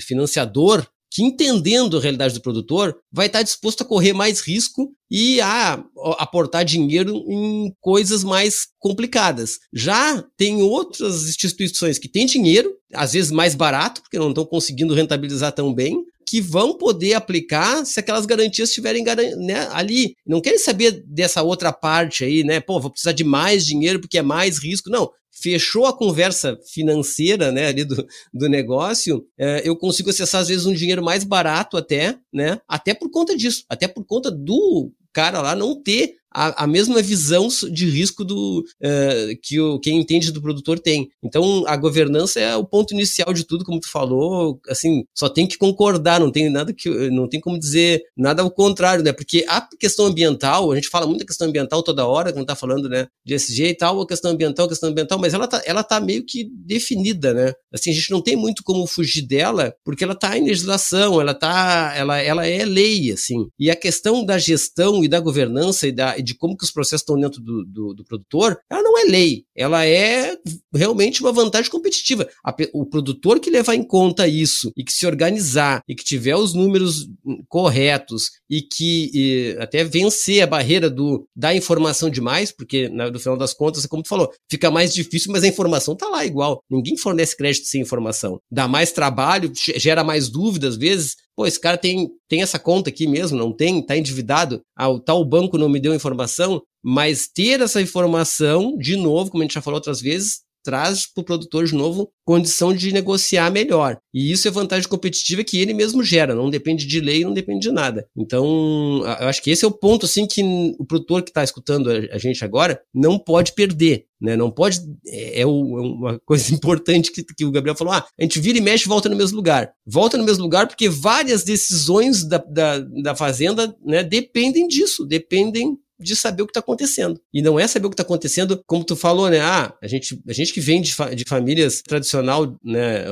financiador 0.00 0.86
que 1.12 1.24
entendendo 1.24 1.98
a 1.98 2.00
realidade 2.00 2.34
do 2.34 2.40
produtor, 2.40 2.96
vai 3.12 3.26
estar 3.26 3.42
disposto 3.42 3.82
a 3.82 3.84
correr 3.84 4.12
mais 4.12 4.40
risco 4.40 4.92
e 5.10 5.40
a 5.40 5.82
aportar 6.18 6.64
dinheiro 6.64 7.24
em 7.28 7.74
coisas 7.80 8.22
mais 8.22 8.68
complicadas. 8.78 9.58
Já 9.72 10.24
tem 10.36 10.62
outras 10.62 11.28
instituições 11.28 11.98
que 11.98 12.08
têm 12.08 12.26
dinheiro, 12.26 12.72
às 12.94 13.12
vezes 13.12 13.32
mais 13.32 13.56
barato, 13.56 14.02
porque 14.02 14.18
não 14.18 14.28
estão 14.28 14.46
conseguindo 14.46 14.94
rentabilizar 14.94 15.50
tão 15.50 15.74
bem, 15.74 16.04
que 16.30 16.40
vão 16.40 16.78
poder 16.78 17.14
aplicar 17.14 17.84
se 17.84 17.98
aquelas 17.98 18.24
garantias 18.24 18.68
estiverem 18.68 19.02
né, 19.04 19.66
ali. 19.72 20.14
Não 20.24 20.40
querem 20.40 20.60
saber 20.60 21.02
dessa 21.04 21.42
outra 21.42 21.72
parte 21.72 22.22
aí, 22.22 22.44
né? 22.44 22.60
Pô, 22.60 22.78
vou 22.78 22.88
precisar 22.88 23.10
de 23.10 23.24
mais 23.24 23.66
dinheiro 23.66 24.00
porque 24.00 24.16
é 24.16 24.22
mais 24.22 24.62
risco. 24.62 24.88
Não, 24.88 25.10
fechou 25.28 25.86
a 25.86 25.92
conversa 25.92 26.56
financeira, 26.72 27.50
né, 27.50 27.66
ali 27.66 27.84
do, 27.84 28.06
do 28.32 28.48
negócio, 28.48 29.26
é, 29.36 29.62
eu 29.64 29.74
consigo 29.74 30.10
acessar 30.10 30.42
às 30.42 30.48
vezes 30.48 30.66
um 30.66 30.72
dinheiro 30.72 31.02
mais 31.02 31.24
barato 31.24 31.76
até, 31.76 32.16
né, 32.32 32.60
até 32.68 32.94
por 32.94 33.10
conta 33.10 33.36
disso, 33.36 33.64
até 33.68 33.88
por 33.88 34.04
conta 34.04 34.30
do 34.30 34.92
cara 35.12 35.40
lá 35.40 35.56
não 35.56 35.82
ter 35.82 36.14
a, 36.32 36.64
a 36.64 36.66
mesma 36.66 37.02
visão 37.02 37.48
de 37.70 37.88
risco 37.88 38.24
do 38.24 38.60
uh, 38.60 39.38
que 39.42 39.60
o, 39.60 39.78
quem 39.80 39.98
entende 39.98 40.30
do 40.30 40.40
produtor 40.40 40.78
tem. 40.78 41.08
Então, 41.22 41.64
a 41.66 41.76
governança 41.76 42.38
é 42.40 42.54
o 42.56 42.64
ponto 42.64 42.94
inicial 42.94 43.32
de 43.32 43.44
tudo, 43.44 43.64
como 43.64 43.80
tu 43.80 43.90
falou, 43.90 44.60
assim, 44.68 45.04
só 45.14 45.28
tem 45.28 45.46
que 45.46 45.58
concordar, 45.58 46.20
não 46.20 46.30
tem 46.30 46.48
nada 46.50 46.72
que 46.72 46.88
não 47.10 47.28
tem 47.28 47.40
como 47.40 47.58
dizer 47.58 48.02
nada 48.16 48.42
ao 48.42 48.50
contrário, 48.50 49.02
né? 49.02 49.12
Porque 49.12 49.44
a 49.48 49.66
questão 49.78 50.06
ambiental, 50.06 50.70
a 50.70 50.74
gente 50.74 50.88
fala 50.88 51.06
muito 51.06 51.20
da 51.20 51.26
questão 51.26 51.48
ambiental 51.48 51.82
toda 51.82 52.06
hora, 52.06 52.32
quando 52.32 52.46
tá 52.46 52.54
falando, 52.54 52.88
né, 52.88 53.06
de 53.24 53.34
SG 53.34 53.68
e 53.68 53.76
tal, 53.76 54.00
a 54.00 54.06
questão 54.06 54.30
ambiental, 54.30 54.66
a 54.66 54.68
questão 54.68 54.88
ambiental, 54.90 55.18
mas 55.18 55.34
ela 55.34 55.46
tá, 55.46 55.62
ela 55.64 55.82
tá 55.82 56.00
meio 56.00 56.24
que 56.24 56.48
definida, 56.52 57.34
né? 57.34 57.52
Assim, 57.72 57.90
a 57.90 57.94
gente 57.94 58.10
não 58.10 58.22
tem 58.22 58.36
muito 58.36 58.62
como 58.62 58.86
fugir 58.86 59.22
dela, 59.26 59.74
porque 59.84 60.04
ela 60.04 60.14
tá 60.14 60.36
em 60.36 60.44
legislação, 60.44 61.20
ela 61.20 61.34
tá, 61.34 61.92
ela, 61.96 62.18
ela 62.18 62.46
é 62.46 62.64
lei, 62.64 63.12
assim. 63.12 63.46
E 63.58 63.70
a 63.70 63.76
questão 63.76 64.24
da 64.24 64.38
gestão 64.38 65.04
e 65.04 65.08
da 65.08 65.20
governança 65.20 65.86
e 65.86 65.92
da 65.92 66.19
de 66.22 66.34
como 66.34 66.56
que 66.56 66.64
os 66.64 66.70
processos 66.70 67.02
estão 67.02 67.18
dentro 67.18 67.40
do, 67.40 67.64
do, 67.64 67.94
do 67.94 68.04
produtor, 68.04 68.58
ela 68.70 68.82
não 68.82 68.98
é 68.98 69.04
lei, 69.04 69.44
ela 69.54 69.84
é 69.86 70.36
realmente 70.74 71.20
uma 71.20 71.32
vantagem 71.32 71.70
competitiva. 71.70 72.28
A, 72.44 72.54
o 72.72 72.86
produtor 72.86 73.40
que 73.40 73.50
levar 73.50 73.74
em 73.74 73.82
conta 73.82 74.26
isso 74.26 74.72
e 74.76 74.82
que 74.82 74.92
se 74.92 75.06
organizar 75.06 75.82
e 75.88 75.94
que 75.94 76.04
tiver 76.04 76.36
os 76.36 76.54
números 76.54 77.08
corretos 77.48 78.30
e 78.48 78.62
que 78.62 79.10
e, 79.12 79.56
até 79.58 79.84
vencer 79.84 80.42
a 80.42 80.46
barreira 80.46 80.88
do 80.88 81.26
da 81.34 81.54
informação 81.54 82.08
demais, 82.08 82.52
porque 82.52 82.88
no 82.88 83.18
final 83.18 83.36
das 83.36 83.52
contas, 83.52 83.86
como 83.86 84.02
tu 84.02 84.08
falou, 84.08 84.30
fica 84.50 84.70
mais 84.70 84.94
difícil, 84.94 85.32
mas 85.32 85.44
a 85.44 85.48
informação 85.48 85.94
tá 85.96 86.08
lá 86.08 86.24
igual. 86.24 86.62
Ninguém 86.70 86.96
fornece 86.96 87.36
crédito 87.36 87.66
sem 87.66 87.82
informação. 87.82 88.40
Dá 88.50 88.68
mais 88.68 88.92
trabalho, 88.92 89.52
gera 89.76 90.04
mais 90.04 90.28
dúvidas 90.28 90.70
às 90.70 90.76
vezes, 90.76 91.16
pô, 91.40 91.46
esse 91.46 91.58
cara 91.58 91.78
tem, 91.78 92.10
tem 92.28 92.42
essa 92.42 92.58
conta 92.58 92.90
aqui 92.90 93.06
mesmo, 93.06 93.38
não 93.38 93.50
tem, 93.50 93.80
tá 93.80 93.96
endividado, 93.96 94.60
ah, 94.76 94.90
o 94.90 95.00
tal 95.00 95.24
banco 95.24 95.56
não 95.56 95.70
me 95.70 95.80
deu 95.80 95.94
informação, 95.94 96.60
mas 96.84 97.26
ter 97.26 97.62
essa 97.62 97.80
informação, 97.80 98.76
de 98.76 98.94
novo, 98.94 99.30
como 99.30 99.42
a 99.42 99.44
gente 99.46 99.54
já 99.54 99.62
falou 99.62 99.78
outras 99.78 100.02
vezes, 100.02 100.40
traz 100.62 101.06
para 101.06 101.22
o 101.22 101.24
produtor 101.24 101.64
de 101.64 101.74
novo 101.74 102.10
condição 102.24 102.72
de 102.72 102.92
negociar 102.92 103.50
melhor. 103.50 103.98
E 104.14 104.30
isso 104.30 104.46
é 104.46 104.50
vantagem 104.50 104.88
competitiva 104.88 105.42
que 105.42 105.60
ele 105.60 105.74
mesmo 105.74 106.02
gera, 106.02 106.34
não 106.34 106.48
depende 106.48 106.86
de 106.86 107.00
lei, 107.00 107.24
não 107.24 107.32
depende 107.32 107.60
de 107.60 107.72
nada. 107.72 108.06
Então, 108.16 109.02
eu 109.20 109.28
acho 109.28 109.42
que 109.42 109.50
esse 109.50 109.64
é 109.64 109.68
o 109.68 109.72
ponto 109.72 110.06
assim 110.06 110.26
que 110.26 110.42
o 110.78 110.84
produtor 110.84 111.22
que 111.22 111.30
está 111.30 111.42
escutando 111.42 111.90
a 111.90 112.18
gente 112.18 112.44
agora 112.44 112.80
não 112.94 113.18
pode 113.18 113.52
perder. 113.52 114.06
Né? 114.20 114.36
Não 114.36 114.50
pode. 114.50 114.80
É, 115.06 115.38
é, 115.38 115.40
é 115.40 115.46
uma 115.46 116.20
coisa 116.26 116.54
importante 116.54 117.10
que, 117.10 117.24
que, 117.24 117.44
o 117.44 117.50
Gabriel 117.50 117.76
falou: 117.76 117.94
ah, 117.94 118.06
a 118.18 118.22
gente 118.22 118.38
vira 118.38 118.58
e 118.58 118.60
mexe 118.60 118.86
volta 118.86 119.08
no 119.08 119.16
mesmo 119.16 119.36
lugar. 119.36 119.72
Volta 119.86 120.18
no 120.18 120.24
mesmo 120.24 120.42
lugar 120.42 120.68
porque 120.68 120.88
várias 120.88 121.42
decisões 121.42 122.22
da, 122.24 122.38
da, 122.38 122.78
da 122.78 123.16
fazenda 123.16 123.74
né, 123.84 124.04
dependem 124.04 124.68
disso, 124.68 125.06
dependem 125.06 125.76
de 126.00 126.16
saber 126.16 126.42
o 126.42 126.46
que 126.46 126.50
está 126.50 126.60
acontecendo. 126.60 127.20
E 127.32 127.42
não 127.42 127.58
é 127.58 127.66
saber 127.66 127.86
o 127.86 127.90
que 127.90 127.94
está 127.94 128.02
acontecendo, 128.02 128.62
como 128.66 128.84
tu 128.84 128.96
falou, 128.96 129.28
né? 129.28 129.40
Ah, 129.40 129.72
a 129.82 129.86
gente, 129.86 130.20
a 130.26 130.32
gente 130.32 130.52
que 130.52 130.60
vem 130.60 130.80
de, 130.80 130.94
fa 130.94 131.14
de 131.14 131.24
famílias 131.26 131.82
tradicional, 131.82 132.56
né, 132.64 133.04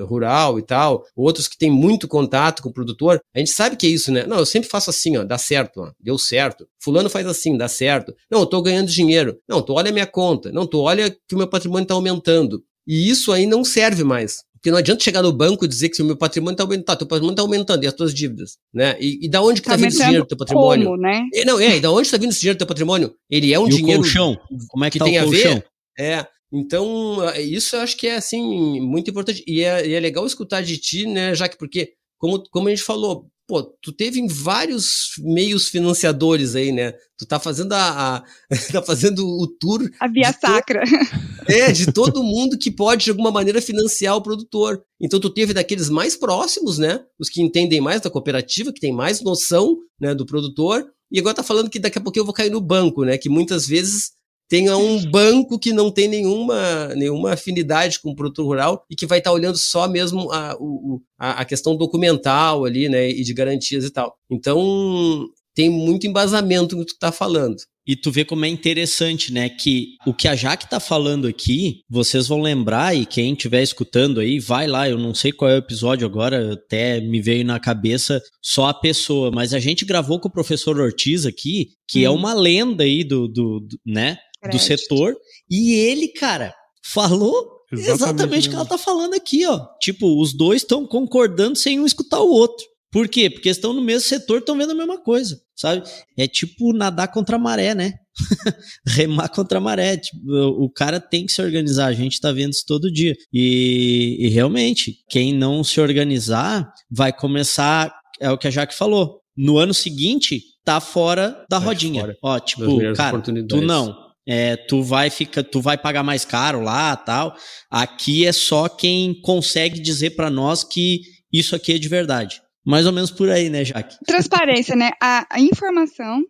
uh, 0.00 0.06
rural 0.06 0.58
e 0.58 0.62
tal, 0.62 1.04
outros 1.14 1.46
que 1.46 1.56
têm 1.56 1.70
muito 1.70 2.08
contato 2.08 2.62
com 2.62 2.70
o 2.70 2.72
produtor, 2.72 3.20
a 3.34 3.38
gente 3.38 3.50
sabe 3.50 3.76
que 3.76 3.86
é 3.86 3.90
isso, 3.90 4.10
né? 4.10 4.26
Não, 4.26 4.38
eu 4.38 4.46
sempre 4.46 4.68
faço 4.68 4.90
assim, 4.90 5.16
ó, 5.16 5.24
dá 5.24 5.38
certo, 5.38 5.80
ó, 5.80 5.92
deu 6.00 6.18
certo. 6.18 6.66
Fulano 6.82 7.10
faz 7.10 7.26
assim, 7.26 7.56
dá 7.56 7.68
certo. 7.68 8.14
Não, 8.30 8.40
eu 8.40 8.46
tô 8.46 8.62
ganhando 8.62 8.88
dinheiro. 8.88 9.38
Não, 9.48 9.60
tu 9.62 9.74
olha 9.74 9.90
a 9.90 9.92
minha 9.92 10.06
conta. 10.06 10.50
Não, 10.50 10.66
tu 10.66 10.78
olha 10.80 11.10
que 11.10 11.34
o 11.34 11.38
meu 11.38 11.46
patrimônio 11.46 11.84
está 11.84 11.94
aumentando. 11.94 12.62
E 12.86 13.08
isso 13.08 13.30
aí 13.30 13.46
não 13.46 13.62
serve 13.62 14.02
mais. 14.02 14.42
Porque 14.60 14.70
não 14.70 14.76
adianta 14.76 15.02
chegar 15.02 15.22
no 15.22 15.32
banco 15.32 15.64
e 15.64 15.68
dizer 15.68 15.88
que 15.88 16.02
o 16.02 16.04
meu 16.04 16.16
patrimônio 16.16 16.52
está 16.52 16.64
aumentando, 16.64 16.84
tá, 16.84 16.94
teu 16.94 17.06
patrimônio 17.06 17.32
está 17.32 17.42
aumentando, 17.42 17.82
e 17.82 17.86
as 17.86 17.94
tuas 17.94 18.12
dívidas, 18.12 18.58
né? 18.74 18.94
E, 19.00 19.24
e 19.24 19.28
da 19.28 19.40
onde 19.40 19.62
que 19.62 19.66
tá, 19.66 19.72
tá 19.72 19.76
vindo 19.78 19.88
esse 19.88 19.98
dinheiro 19.98 20.24
do 20.24 20.28
teu 20.28 20.36
patrimônio? 20.36 20.84
Como, 20.84 21.00
né? 21.00 21.22
E, 21.32 21.44
não, 21.46 21.58
é, 21.58 21.78
e 21.78 21.80
da 21.80 21.90
onde 21.90 22.02
está 22.02 22.18
vindo 22.18 22.30
esse 22.30 22.40
dinheiro 22.40 22.56
do 22.56 22.58
teu 22.58 22.66
patrimônio? 22.66 23.14
Ele 23.30 23.54
é 23.54 23.58
um 23.58 23.66
e 23.66 23.70
dinheiro. 23.70 24.00
O 24.00 24.04
colchão? 24.04 24.38
Como 24.68 24.84
é 24.84 24.90
que, 24.90 24.92
que 24.92 24.98
tá 24.98 25.06
tem 25.06 25.18
o 25.18 25.24
colchão? 25.24 25.52
a 25.52 25.54
ver? 25.54 25.66
É. 25.98 26.26
Então, 26.52 27.18
isso 27.38 27.74
eu 27.76 27.80
acho 27.80 27.96
que 27.96 28.06
é, 28.06 28.16
assim, 28.16 28.80
muito 28.80 29.10
importante. 29.10 29.42
E 29.46 29.62
é, 29.62 29.86
e 29.86 29.94
é 29.94 30.00
legal 30.00 30.26
escutar 30.26 30.62
de 30.62 30.76
ti, 30.76 31.06
né, 31.06 31.34
Jaque, 31.34 31.56
porque, 31.56 31.94
como, 32.18 32.42
como 32.50 32.68
a 32.68 32.70
gente 32.70 32.82
falou, 32.82 33.30
pô, 33.50 33.64
tu 33.82 33.90
teve 33.90 34.24
vários 34.28 35.10
meios 35.18 35.68
financiadores 35.68 36.54
aí, 36.54 36.70
né? 36.70 36.92
Tu 37.18 37.26
tá 37.26 37.40
fazendo 37.40 37.72
a, 37.72 38.18
a 38.18 38.24
tá 38.72 38.80
fazendo 38.80 39.26
o 39.26 39.48
tour 39.58 39.90
a 39.98 40.06
via 40.06 40.32
sacra. 40.32 40.84
é, 41.48 41.72
de 41.72 41.92
todo 41.92 42.22
mundo 42.22 42.56
que 42.56 42.70
pode 42.70 43.04
de 43.04 43.10
alguma 43.10 43.32
maneira 43.32 43.60
financiar 43.60 44.16
o 44.16 44.22
produtor. 44.22 44.80
Então 45.00 45.18
tu 45.18 45.28
teve 45.28 45.52
daqueles 45.52 45.90
mais 45.90 46.16
próximos, 46.16 46.78
né? 46.78 47.00
Os 47.18 47.28
que 47.28 47.42
entendem 47.42 47.80
mais 47.80 48.00
da 48.00 48.08
cooperativa, 48.08 48.72
que 48.72 48.80
tem 48.80 48.92
mais 48.92 49.20
noção, 49.20 49.76
né, 50.00 50.14
do 50.14 50.24
produtor. 50.24 50.86
E 51.10 51.18
agora 51.18 51.34
tá 51.34 51.42
falando 51.42 51.68
que 51.68 51.80
daqui 51.80 51.98
a 51.98 52.00
pouco 52.00 52.16
eu 52.16 52.24
vou 52.24 52.32
cair 52.32 52.50
no 52.50 52.60
banco, 52.60 53.04
né? 53.04 53.18
Que 53.18 53.28
muitas 53.28 53.66
vezes 53.66 54.12
tenha 54.50 54.76
um 54.76 55.08
banco 55.08 55.60
que 55.60 55.72
não 55.72 55.92
tem 55.92 56.08
nenhuma, 56.08 56.88
nenhuma 56.96 57.34
afinidade 57.34 58.00
com 58.00 58.10
o 58.10 58.16
produtor 58.16 58.44
rural 58.44 58.84
e 58.90 58.96
que 58.96 59.06
vai 59.06 59.18
estar 59.18 59.30
tá 59.30 59.34
olhando 59.34 59.56
só 59.56 59.88
mesmo 59.88 60.30
a, 60.32 60.56
o, 60.58 61.00
a, 61.16 61.42
a 61.42 61.44
questão 61.44 61.76
documental 61.76 62.64
ali, 62.64 62.88
né, 62.88 63.08
e 63.08 63.22
de 63.22 63.32
garantias 63.32 63.84
e 63.84 63.90
tal. 63.90 64.16
Então, 64.28 65.28
tem 65.54 65.70
muito 65.70 66.04
embasamento 66.04 66.74
no 66.74 66.84
que 66.84 66.92
tu 66.92 66.94
está 66.94 67.12
falando. 67.12 67.56
E 67.86 67.96
tu 67.96 68.10
vê 68.10 68.24
como 68.24 68.44
é 68.44 68.48
interessante, 68.48 69.32
né? 69.32 69.48
Que 69.48 69.96
o 70.06 70.12
que 70.14 70.28
a 70.28 70.36
Jaque 70.36 70.68
tá 70.68 70.78
falando 70.78 71.26
aqui, 71.26 71.80
vocês 71.88 72.28
vão 72.28 72.40
lembrar, 72.40 72.94
e 72.94 73.06
quem 73.06 73.32
estiver 73.32 73.62
escutando 73.62 74.20
aí, 74.20 74.38
vai 74.38 74.66
lá. 74.66 74.88
Eu 74.88 74.98
não 74.98 75.14
sei 75.14 75.32
qual 75.32 75.50
é 75.50 75.54
o 75.54 75.58
episódio 75.58 76.06
agora, 76.06 76.52
até 76.52 77.00
me 77.00 77.20
veio 77.20 77.44
na 77.44 77.58
cabeça 77.58 78.22
só 78.40 78.66
a 78.66 78.74
pessoa, 78.74 79.30
mas 79.32 79.54
a 79.54 79.58
gente 79.58 79.84
gravou 79.84 80.20
com 80.20 80.28
o 80.28 80.32
professor 80.32 80.78
Ortiz 80.78 81.24
aqui, 81.26 81.70
que 81.88 82.04
é 82.04 82.10
hum. 82.10 82.14
é 82.14 82.16
uma 82.16 82.34
lenda 82.34 82.84
aí 82.84 83.02
do, 83.02 83.26
do, 83.26 83.60
do 83.60 83.78
né? 83.84 84.18
Do 84.50 84.58
setor. 84.58 85.16
E 85.50 85.74
ele, 85.74 86.08
cara, 86.08 86.54
falou 86.82 87.60
Exatamente, 87.72 88.02
Exatamente 88.02 88.48
o 88.48 88.50
que 88.50 88.56
ela 88.56 88.66
tá 88.66 88.78
falando 88.78 89.14
aqui, 89.14 89.46
ó. 89.46 89.64
Tipo, 89.80 90.20
os 90.20 90.32
dois 90.32 90.62
estão 90.62 90.84
concordando 90.84 91.56
sem 91.56 91.78
um 91.78 91.86
escutar 91.86 92.20
o 92.20 92.28
outro. 92.28 92.66
Por 92.90 93.06
quê? 93.06 93.30
Porque 93.30 93.48
estão 93.48 93.72
no 93.72 93.80
mesmo 93.80 94.08
setor, 94.08 94.38
estão 94.38 94.58
vendo 94.58 94.72
a 94.72 94.74
mesma 94.74 95.00
coisa, 95.00 95.40
sabe? 95.54 95.84
É 96.18 96.26
tipo 96.26 96.72
nadar 96.72 97.06
contra 97.06 97.36
a 97.36 97.38
maré, 97.38 97.72
né? 97.72 97.92
Remar 98.84 99.28
contra 99.28 99.58
a 99.58 99.60
maré. 99.60 99.96
Tipo, 99.96 100.18
o 100.58 100.68
cara 100.68 100.98
tem 100.98 101.24
que 101.24 101.32
se 101.32 101.40
organizar, 101.40 101.86
a 101.86 101.92
gente 101.92 102.20
tá 102.20 102.32
vendo 102.32 102.50
isso 102.50 102.64
todo 102.66 102.92
dia. 102.92 103.14
E, 103.32 104.16
e 104.18 104.28
realmente, 104.30 104.96
quem 105.08 105.32
não 105.32 105.62
se 105.62 105.80
organizar 105.80 106.68
vai 106.90 107.12
começar, 107.12 107.94
é 108.20 108.28
o 108.28 108.36
que 108.36 108.48
a 108.48 108.50
Jaque 108.50 108.74
falou, 108.74 109.20
no 109.36 109.56
ano 109.56 109.72
seguinte 109.72 110.42
tá 110.64 110.80
fora 110.80 111.28
da 111.48 111.58
tá 111.58 111.58
rodinha. 111.58 112.00
Fora. 112.00 112.16
Ó, 112.20 112.40
tipo, 112.40 112.94
cara, 112.94 113.20
tu 113.20 113.60
não, 113.60 113.96
é, 114.26 114.56
tu 114.56 114.82
vai 114.82 115.10
ficar, 115.10 115.42
tu 115.42 115.60
vai 115.60 115.76
pagar 115.76 116.02
mais 116.02 116.24
caro 116.24 116.60
lá, 116.60 116.96
tal. 116.96 117.34
Aqui 117.70 118.26
é 118.26 118.32
só 118.32 118.68
quem 118.68 119.20
consegue 119.22 119.80
dizer 119.80 120.10
para 120.10 120.30
nós 120.30 120.64
que 120.64 121.00
isso 121.32 121.54
aqui 121.54 121.72
é 121.72 121.78
de 121.78 121.88
verdade. 121.88 122.40
Mais 122.64 122.86
ou 122.86 122.92
menos 122.92 123.10
por 123.10 123.30
aí, 123.30 123.48
né, 123.48 123.64
Jaque? 123.64 123.96
Transparência, 124.06 124.76
né? 124.76 124.90
A, 125.02 125.26
a 125.30 125.40
informação, 125.40 126.22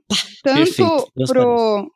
tanto 0.43 1.11
pro 1.26 1.91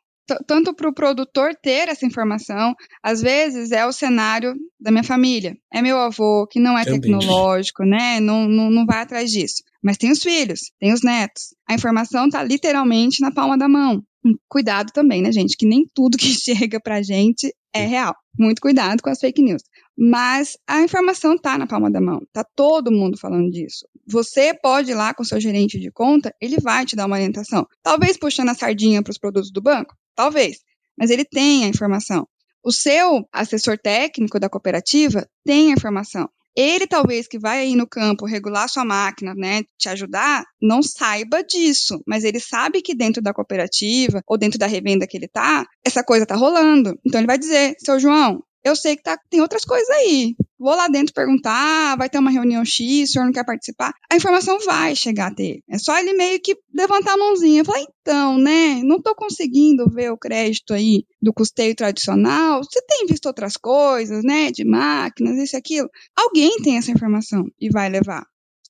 tanto 0.47 0.73
para 0.73 0.89
o 0.89 0.93
produtor 0.93 1.55
ter 1.61 1.87
essa 1.87 2.05
informação, 2.05 2.73
às 3.03 3.21
vezes 3.21 3.71
é 3.71 3.85
o 3.85 3.91
cenário 3.91 4.55
da 4.79 4.89
minha 4.89 5.03
família. 5.03 5.55
É 5.71 5.81
meu 5.81 5.99
avô, 5.99 6.47
que 6.47 6.59
não 6.59 6.77
é 6.77 6.83
Também. 6.83 7.01
tecnológico, 7.01 7.83
né? 7.83 8.19
Não, 8.19 8.47
não, 8.47 8.71
não 8.71 8.85
vai 8.85 9.01
atrás 9.01 9.31
disso. 9.31 9.61
Mas 9.83 9.97
tem 9.97 10.11
os 10.11 10.23
filhos, 10.23 10.71
tem 10.79 10.91
os 10.91 11.03
netos. 11.03 11.53
A 11.69 11.75
informação 11.75 12.25
está 12.25 12.41
literalmente 12.43 13.21
na 13.21 13.31
palma 13.31 13.55
da 13.55 13.69
mão. 13.69 14.01
Cuidado 14.49 14.91
também, 14.91 15.21
né, 15.21 15.31
gente? 15.31 15.55
Que 15.57 15.65
nem 15.65 15.85
tudo 15.93 16.17
que 16.17 16.27
chega 16.33 16.79
pra 16.79 17.01
gente 17.01 17.53
é 17.73 17.85
real. 17.85 18.15
Muito 18.37 18.61
cuidado 18.61 19.01
com 19.01 19.09
as 19.09 19.19
fake 19.19 19.41
news. 19.41 19.61
Mas 19.97 20.57
a 20.67 20.81
informação 20.81 21.35
está 21.35 21.57
na 21.57 21.67
palma 21.67 21.89
da 21.89 22.01
mão, 22.01 22.21
está 22.23 22.43
todo 22.55 22.91
mundo 22.91 23.17
falando 23.17 23.49
disso. 23.49 23.87
Você 24.07 24.53
pode 24.53 24.91
ir 24.91 24.95
lá 24.95 25.13
com 25.13 25.23
o 25.23 25.25
seu 25.25 25.39
gerente 25.39 25.79
de 25.79 25.91
conta, 25.91 26.33
ele 26.41 26.57
vai 26.59 26.85
te 26.85 26.95
dar 26.95 27.05
uma 27.05 27.15
orientação. 27.15 27.65
Talvez 27.81 28.17
puxando 28.17 28.49
a 28.49 28.53
sardinha 28.55 29.01
para 29.01 29.11
os 29.11 29.17
produtos 29.17 29.51
do 29.51 29.61
banco, 29.61 29.95
talvez, 30.15 30.57
mas 30.97 31.09
ele 31.09 31.23
tem 31.23 31.63
a 31.63 31.67
informação. 31.67 32.27
O 32.63 32.71
seu 32.71 33.27
assessor 33.31 33.77
técnico 33.77 34.39
da 34.39 34.49
cooperativa 34.49 35.27
tem 35.45 35.69
a 35.69 35.73
informação. 35.75 36.27
Ele 36.55 36.87
talvez 36.87 37.27
que 37.27 37.37
vai 37.37 37.59
aí 37.59 37.75
no 37.75 37.87
campo 37.87 38.25
regular 38.25 38.69
sua 38.69 38.85
máquina, 38.85 39.33
né, 39.35 39.63
te 39.77 39.89
ajudar, 39.89 40.43
não 40.61 40.81
saiba 40.81 41.43
disso, 41.43 42.01
mas 42.07 42.23
ele 42.23 42.39
sabe 42.39 42.81
que 42.81 42.95
dentro 42.95 43.21
da 43.21 43.33
cooperativa 43.33 44.21
ou 44.27 44.37
dentro 44.37 44.57
da 44.57 44.67
revenda 44.67 45.07
que 45.07 45.17
ele 45.17 45.27
tá, 45.27 45.65
essa 45.85 46.03
coisa 46.03 46.25
tá 46.25 46.35
rolando. 46.35 46.97
Então 47.05 47.19
ele 47.19 47.27
vai 47.27 47.37
dizer, 47.37 47.75
seu 47.79 47.99
João, 47.99 48.41
eu 48.65 48.75
sei 48.75 48.95
que 48.95 49.03
tá, 49.03 49.17
tem 49.29 49.41
outras 49.41 49.63
coisas 49.63 49.87
aí. 49.91 50.35
Vou 50.57 50.75
lá 50.75 50.87
dentro 50.87 51.13
perguntar, 51.13 51.95
vai 51.97 52.09
ter 52.09 52.17
uma 52.17 52.31
reunião 52.31 52.65
X, 52.65 53.09
o 53.09 53.13
senhor 53.13 53.25
não 53.25 53.31
quer 53.31 53.45
participar? 53.45 53.93
A 54.11 54.15
informação 54.15 54.57
vai 54.59 54.95
chegar 54.95 55.27
a 55.27 55.35
ter. 55.35 55.61
É 55.69 55.77
só 55.77 55.95
ele 55.99 56.13
meio 56.13 56.41
que 56.41 56.57
levantar 56.73 57.13
a 57.13 57.17
mãozinha 57.17 57.63
falar, 57.63 57.85
então, 58.01 58.39
né, 58.39 58.81
não 58.83 58.99
tô 58.99 59.13
conseguindo 59.13 59.87
ver 59.89 60.11
o 60.11 60.17
crédito 60.17 60.73
aí 60.73 61.03
do 61.21 61.31
custeio 61.31 61.75
tradicional. 61.75 62.63
Você 62.63 62.81
tem 62.87 63.05
visto 63.05 63.27
outras 63.27 63.55
coisas, 63.55 64.23
né, 64.23 64.51
de 64.51 64.65
máquinas, 64.65 65.37
isso 65.37 65.55
e 65.55 65.59
aquilo? 65.59 65.89
Alguém 66.17 66.57
tem 66.63 66.77
essa 66.77 66.91
informação 66.91 67.45
e 67.59 67.69
vai 67.69 67.87
levar. 67.87 68.25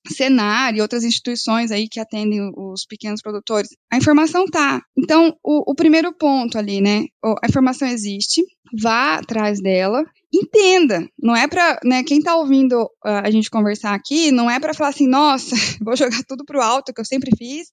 Senar 0.08 0.74
e 0.74 0.80
outras 0.80 1.04
instituições 1.04 1.70
aí 1.70 1.88
que 1.88 2.00
atendem 2.00 2.50
os 2.56 2.86
pequenos 2.86 3.20
produtores. 3.20 3.70
A 3.92 3.96
informação 3.96 4.46
tá. 4.46 4.82
Então, 4.96 5.36
o, 5.42 5.72
o 5.72 5.74
primeiro 5.74 6.12
ponto 6.12 6.58
ali, 6.58 6.80
né? 6.80 7.06
A 7.24 7.46
informação 7.48 7.88
existe, 7.88 8.42
vá 8.80 9.16
atrás 9.16 9.60
dela, 9.60 10.04
entenda. 10.32 11.06
Não 11.20 11.34
é 11.34 11.46
para, 11.48 11.78
né, 11.84 12.02
quem 12.02 12.18
está 12.18 12.36
ouvindo 12.36 12.82
uh, 12.84 13.22
a 13.24 13.30
gente 13.30 13.50
conversar 13.50 13.94
aqui, 13.94 14.30
não 14.30 14.50
é 14.50 14.60
para 14.60 14.74
falar 14.74 14.90
assim, 14.90 15.08
nossa, 15.08 15.54
vou 15.82 15.96
jogar 15.96 16.22
tudo 16.26 16.44
pro 16.44 16.62
alto 16.62 16.92
que 16.92 17.00
eu 17.00 17.04
sempre 17.04 17.30
fiz 17.36 17.68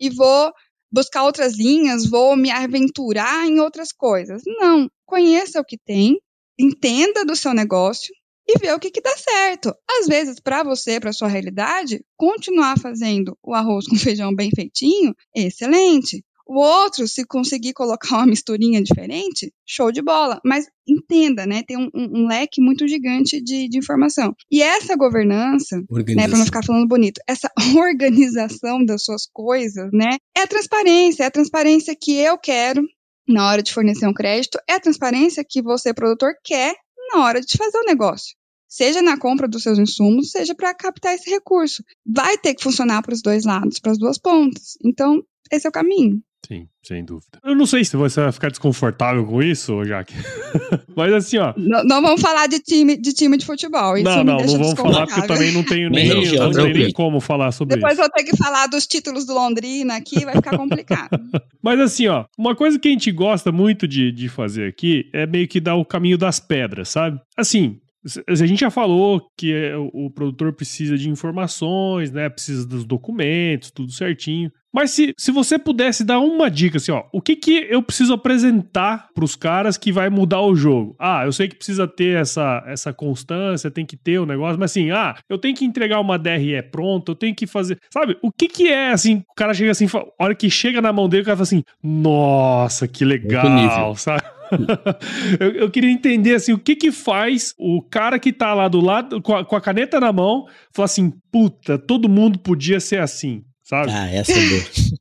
e 0.00 0.10
vou 0.10 0.52
buscar 0.90 1.24
outras 1.24 1.56
linhas, 1.56 2.08
vou 2.08 2.36
me 2.36 2.50
aventurar 2.50 3.46
em 3.46 3.60
outras 3.60 3.92
coisas. 3.92 4.42
Não, 4.46 4.90
conheça 5.06 5.60
o 5.60 5.64
que 5.64 5.78
tem, 5.78 6.18
entenda 6.58 7.24
do 7.24 7.36
seu 7.36 7.52
negócio, 7.52 8.12
e 8.48 8.58
ver 8.58 8.72
o 8.74 8.80
que, 8.80 8.90
que 8.90 9.02
dá 9.02 9.14
certo. 9.16 9.74
Às 10.00 10.06
vezes, 10.06 10.40
para 10.40 10.62
você, 10.62 10.98
para 10.98 11.12
sua 11.12 11.28
realidade, 11.28 12.02
continuar 12.16 12.78
fazendo 12.78 13.36
o 13.42 13.54
arroz 13.54 13.86
com 13.86 13.96
feijão 13.96 14.34
bem 14.34 14.50
feitinho, 14.50 15.14
excelente. 15.34 16.24
O 16.46 16.58
outro, 16.58 17.06
se 17.06 17.26
conseguir 17.26 17.74
colocar 17.74 18.16
uma 18.16 18.26
misturinha 18.26 18.82
diferente, 18.82 19.52
show 19.66 19.92
de 19.92 20.00
bola. 20.00 20.40
Mas 20.42 20.66
entenda, 20.88 21.44
né? 21.44 21.62
Tem 21.62 21.76
um, 21.76 21.90
um, 21.94 22.22
um 22.22 22.26
leque 22.26 22.58
muito 22.58 22.88
gigante 22.88 23.38
de, 23.38 23.68
de, 23.68 23.76
informação. 23.76 24.34
E 24.50 24.62
essa 24.62 24.96
governança, 24.96 25.76
né, 26.16 26.26
para 26.26 26.38
não 26.38 26.46
ficar 26.46 26.64
falando 26.64 26.88
bonito, 26.88 27.20
essa 27.28 27.50
organização 27.76 28.82
das 28.82 29.04
suas 29.04 29.28
coisas, 29.30 29.90
né? 29.92 30.16
É 30.34 30.40
a 30.40 30.46
transparência, 30.46 31.24
é 31.24 31.26
a 31.26 31.30
transparência 31.30 31.94
que 31.94 32.16
eu 32.16 32.38
quero 32.38 32.82
na 33.28 33.46
hora 33.46 33.62
de 33.62 33.74
fornecer 33.74 34.06
um 34.06 34.14
crédito, 34.14 34.58
é 34.66 34.72
a 34.72 34.80
transparência 34.80 35.44
que 35.46 35.60
você, 35.60 35.92
produtor, 35.92 36.32
quer 36.42 36.74
na 37.12 37.24
hora 37.24 37.42
de 37.42 37.58
fazer 37.58 37.76
o 37.76 37.84
negócio 37.84 38.37
seja 38.68 39.00
na 39.02 39.18
compra 39.18 39.48
dos 39.48 39.62
seus 39.62 39.78
insumos, 39.78 40.30
seja 40.30 40.54
para 40.54 40.74
captar 40.74 41.14
esse 41.14 41.30
recurso. 41.30 41.82
Vai 42.06 42.36
ter 42.38 42.54
que 42.54 42.62
funcionar 42.62 43.02
para 43.02 43.14
os 43.14 43.22
dois 43.22 43.44
lados, 43.44 43.78
para 43.78 43.92
as 43.92 43.98
duas 43.98 44.18
pontas. 44.18 44.76
Então, 44.84 45.22
esse 45.50 45.66
é 45.66 45.70
o 45.70 45.72
caminho. 45.72 46.22
Sim, 46.46 46.66
sem 46.82 47.04
dúvida. 47.04 47.38
Eu 47.44 47.54
não 47.54 47.66
sei 47.66 47.84
se 47.84 47.96
você 47.96 48.22
vai 48.22 48.32
ficar 48.32 48.48
desconfortável 48.48 49.26
com 49.26 49.42
isso, 49.42 49.84
Jaque. 49.84 50.14
Mas 50.96 51.12
assim, 51.12 51.36
ó. 51.36 51.52
Não, 51.56 51.84
não, 51.84 52.00
vamos 52.00 52.20
falar 52.20 52.46
de 52.46 52.58
time, 52.60 52.96
de 52.96 53.12
time 53.12 53.36
de 53.36 53.44
futebol. 53.44 53.98
Isso 53.98 54.04
não, 54.04 54.24
não, 54.24 54.36
não 54.38 54.46
vamos 54.46 54.72
falar 54.72 55.06
porque 55.06 55.20
eu 55.20 55.26
também 55.26 55.52
não 55.52 55.62
tenho 55.62 55.90
nem, 55.92 56.08
não, 56.08 56.50
não 56.50 56.68
nem 56.68 56.92
como 56.92 57.20
falar 57.20 57.52
sobre 57.52 57.74
Depois 57.74 57.94
isso. 57.94 58.02
Depois 58.02 58.14
vou 58.16 58.24
ter 58.24 58.30
que 58.30 58.36
falar 58.36 58.66
dos 58.66 58.86
títulos 58.86 59.26
do 59.26 59.34
Londrina 59.34 59.96
aqui, 59.96 60.24
vai 60.24 60.36
ficar 60.36 60.56
complicado. 60.56 61.10
Mas 61.62 61.80
assim, 61.80 62.06
ó, 62.06 62.24
uma 62.38 62.56
coisa 62.56 62.78
que 62.78 62.88
a 62.88 62.92
gente 62.92 63.12
gosta 63.12 63.52
muito 63.52 63.86
de, 63.86 64.10
de 64.10 64.28
fazer 64.28 64.68
aqui 64.68 65.10
é 65.12 65.26
meio 65.26 65.46
que 65.48 65.60
dar 65.60 65.74
o 65.74 65.84
caminho 65.84 66.16
das 66.16 66.40
pedras, 66.40 66.88
sabe? 66.88 67.20
Assim, 67.36 67.78
a 68.26 68.46
gente 68.46 68.60
já 68.60 68.70
falou 68.70 69.28
que 69.36 69.52
é, 69.52 69.76
o 69.76 70.10
produtor 70.10 70.52
precisa 70.52 70.96
de 70.96 71.10
informações, 71.10 72.12
né? 72.12 72.28
Precisa 72.28 72.66
dos 72.66 72.84
documentos, 72.84 73.70
tudo 73.70 73.92
certinho. 73.92 74.50
Mas 74.72 74.90
se, 74.90 75.14
se 75.16 75.32
você 75.32 75.58
pudesse 75.58 76.04
dar 76.04 76.20
uma 76.20 76.50
dica, 76.50 76.76
assim, 76.76 76.92
ó, 76.92 77.04
o 77.12 77.22
que 77.22 77.34
que 77.34 77.66
eu 77.70 77.82
preciso 77.82 78.12
apresentar 78.12 79.08
para 79.14 79.24
os 79.24 79.34
caras 79.34 79.78
que 79.78 79.90
vai 79.90 80.10
mudar 80.10 80.42
o 80.42 80.54
jogo? 80.54 80.94
Ah, 80.98 81.22
eu 81.24 81.32
sei 81.32 81.48
que 81.48 81.56
precisa 81.56 81.88
ter 81.88 82.20
essa, 82.20 82.62
essa 82.66 82.92
constância, 82.92 83.70
tem 83.70 83.86
que 83.86 83.96
ter 83.96 84.18
o 84.18 84.26
negócio, 84.26 84.58
mas 84.58 84.70
assim, 84.70 84.90
ah, 84.90 85.16
eu 85.28 85.38
tenho 85.38 85.56
que 85.56 85.64
entregar 85.64 86.00
uma 86.00 86.18
DRE 86.18 86.62
pronta, 86.70 87.12
eu 87.12 87.16
tenho 87.16 87.34
que 87.34 87.46
fazer. 87.46 87.78
Sabe, 87.90 88.16
o 88.22 88.30
que 88.30 88.46
que 88.46 88.68
é 88.68 88.92
assim? 88.92 89.24
O 89.30 89.34
cara 89.34 89.54
chega 89.54 89.70
assim, 89.70 89.86
a 89.86 90.24
hora 90.24 90.34
que 90.34 90.50
chega 90.50 90.82
na 90.82 90.92
mão 90.92 91.08
dele, 91.08 91.22
o 91.22 91.26
cara 91.26 91.36
fala 91.36 91.44
assim: 91.44 91.64
nossa, 91.82 92.86
que 92.86 93.04
legal, 93.04 93.96
sabe? 93.96 94.22
eu, 95.40 95.52
eu, 95.52 95.70
queria 95.70 95.90
entender 95.90 96.34
assim, 96.34 96.52
o 96.52 96.58
que 96.58 96.76
que 96.76 96.90
faz 96.90 97.54
o 97.58 97.82
cara 97.82 98.18
que 98.18 98.32
tá 98.32 98.54
lá 98.54 98.68
do 98.68 98.80
lado, 98.80 99.20
com 99.22 99.34
a, 99.34 99.44
com 99.44 99.56
a 99.56 99.60
caneta 99.60 100.00
na 100.00 100.12
mão, 100.12 100.46
falar 100.72 100.86
assim, 100.86 101.12
puta, 101.30 101.78
todo 101.78 102.08
mundo 102.08 102.38
podia 102.38 102.80
ser 102.80 103.00
assim, 103.00 103.44
sabe? 103.62 103.90
Ah, 103.92 104.10
essa 104.10 104.32
é 104.32 104.48
boa. 104.48 104.98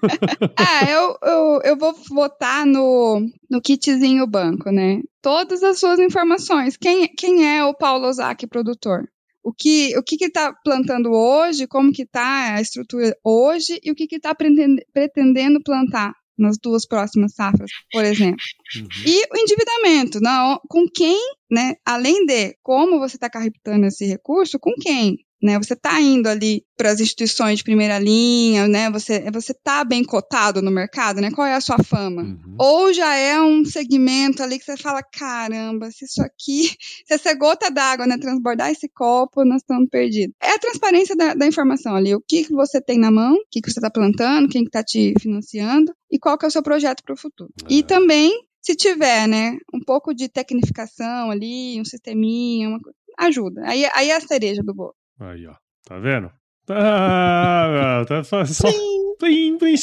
ah, 0.56 0.90
eu, 0.90 1.18
eu, 1.22 1.60
eu 1.64 1.76
vou 1.76 1.94
votar 2.08 2.64
no, 2.66 3.20
no 3.50 3.60
kitzinho 3.60 4.26
banco, 4.26 4.70
né? 4.70 5.00
Todas 5.20 5.62
as 5.62 5.78
suas 5.78 5.98
informações. 5.98 6.76
Quem, 6.76 7.08
quem 7.08 7.56
é 7.56 7.64
o 7.64 7.74
Paulo 7.74 8.06
Ozaki, 8.06 8.46
produtor? 8.46 9.08
O 9.42 9.52
que 9.52 9.96
o 9.98 10.02
que 10.02 10.24
está 10.24 10.54
plantando 10.64 11.12
hoje, 11.12 11.66
como 11.66 11.92
que 11.92 12.02
está 12.02 12.54
a 12.54 12.60
estrutura 12.62 13.14
hoje 13.22 13.78
e 13.84 13.90
o 13.90 13.94
que 13.94 14.08
está 14.10 14.34
pretendendo 14.34 15.62
plantar 15.62 16.14
nas 16.38 16.58
duas 16.58 16.86
próximas 16.86 17.34
safras, 17.34 17.70
por 17.90 18.04
exemplo. 18.04 18.40
Uhum. 18.76 18.88
E 19.06 19.22
o 19.32 19.38
endividamento, 19.38 20.20
não, 20.20 20.60
com 20.68 20.86
quem, 20.88 21.18
né? 21.50 21.74
Além 21.84 22.26
de 22.26 22.56
como 22.62 22.98
você 22.98 23.16
está 23.16 23.30
captando 23.30 23.86
esse 23.86 24.04
recurso, 24.04 24.58
com 24.58 24.72
quem? 24.80 25.18
Né, 25.44 25.58
você 25.58 25.74
está 25.74 26.00
indo 26.00 26.26
ali 26.26 26.64
para 26.74 26.90
as 26.90 27.00
instituições 27.00 27.58
de 27.58 27.64
primeira 27.64 27.98
linha, 27.98 28.66
né? 28.66 28.90
Você 28.90 29.30
você 29.30 29.52
está 29.52 29.84
bem 29.84 30.02
cotado 30.02 30.62
no 30.62 30.70
mercado, 30.70 31.20
né? 31.20 31.30
Qual 31.30 31.46
é 31.46 31.54
a 31.54 31.60
sua 31.60 31.76
fama? 31.84 32.22
Uhum. 32.22 32.56
Ou 32.58 32.94
já 32.94 33.14
é 33.14 33.38
um 33.38 33.62
segmento 33.62 34.42
ali 34.42 34.58
que 34.58 34.64
você 34.64 34.74
fala, 34.78 35.02
caramba, 35.02 35.90
se 35.90 36.06
isso 36.06 36.22
aqui, 36.22 36.70
se 37.04 37.12
essa 37.12 37.34
gota 37.34 37.70
d'água, 37.70 38.06
né, 38.06 38.16
transbordar 38.16 38.70
esse 38.70 38.88
copo, 38.88 39.44
nós 39.44 39.58
estamos 39.60 39.86
perdidos. 39.90 40.34
É 40.42 40.52
a 40.52 40.58
transparência 40.58 41.14
da, 41.14 41.34
da 41.34 41.46
informação 41.46 41.94
ali, 41.94 42.14
o 42.14 42.24
que, 42.26 42.44
que 42.44 42.52
você 42.54 42.80
tem 42.80 42.98
na 42.98 43.10
mão, 43.10 43.34
o 43.34 43.44
que, 43.50 43.60
que 43.60 43.70
você 43.70 43.80
está 43.80 43.90
plantando, 43.90 44.48
quem 44.48 44.62
está 44.64 44.82
te 44.82 45.12
financiando 45.20 45.94
e 46.10 46.18
qual 46.18 46.38
que 46.38 46.46
é 46.46 46.48
o 46.48 46.50
seu 46.50 46.62
projeto 46.62 47.02
para 47.04 47.12
o 47.12 47.18
futuro. 47.18 47.52
E 47.68 47.80
é. 47.80 47.82
também 47.82 48.32
se 48.62 48.74
tiver, 48.74 49.28
né, 49.28 49.58
um 49.74 49.80
pouco 49.80 50.14
de 50.14 50.26
tecnificação 50.26 51.30
ali, 51.30 51.78
um 51.78 51.84
sisteminha, 51.84 52.70
uma 52.70 52.80
coisa, 52.80 52.96
ajuda. 53.18 53.62
Aí, 53.66 53.84
aí 53.92 54.08
é 54.08 54.16
a 54.16 54.20
cereja 54.20 54.62
do 54.62 54.74
bolo. 54.74 54.94
Aí, 55.20 55.46
ó. 55.46 55.54
Tá 55.86 55.98
vendo? 55.98 56.30
Tá, 56.66 58.04
tá 58.08 58.24
só, 58.24 58.44
só, 58.44 58.68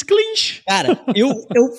clinch. 0.05 0.61
Cara, 0.67 0.99
eu, 1.15 1.29
eu, 1.29 1.69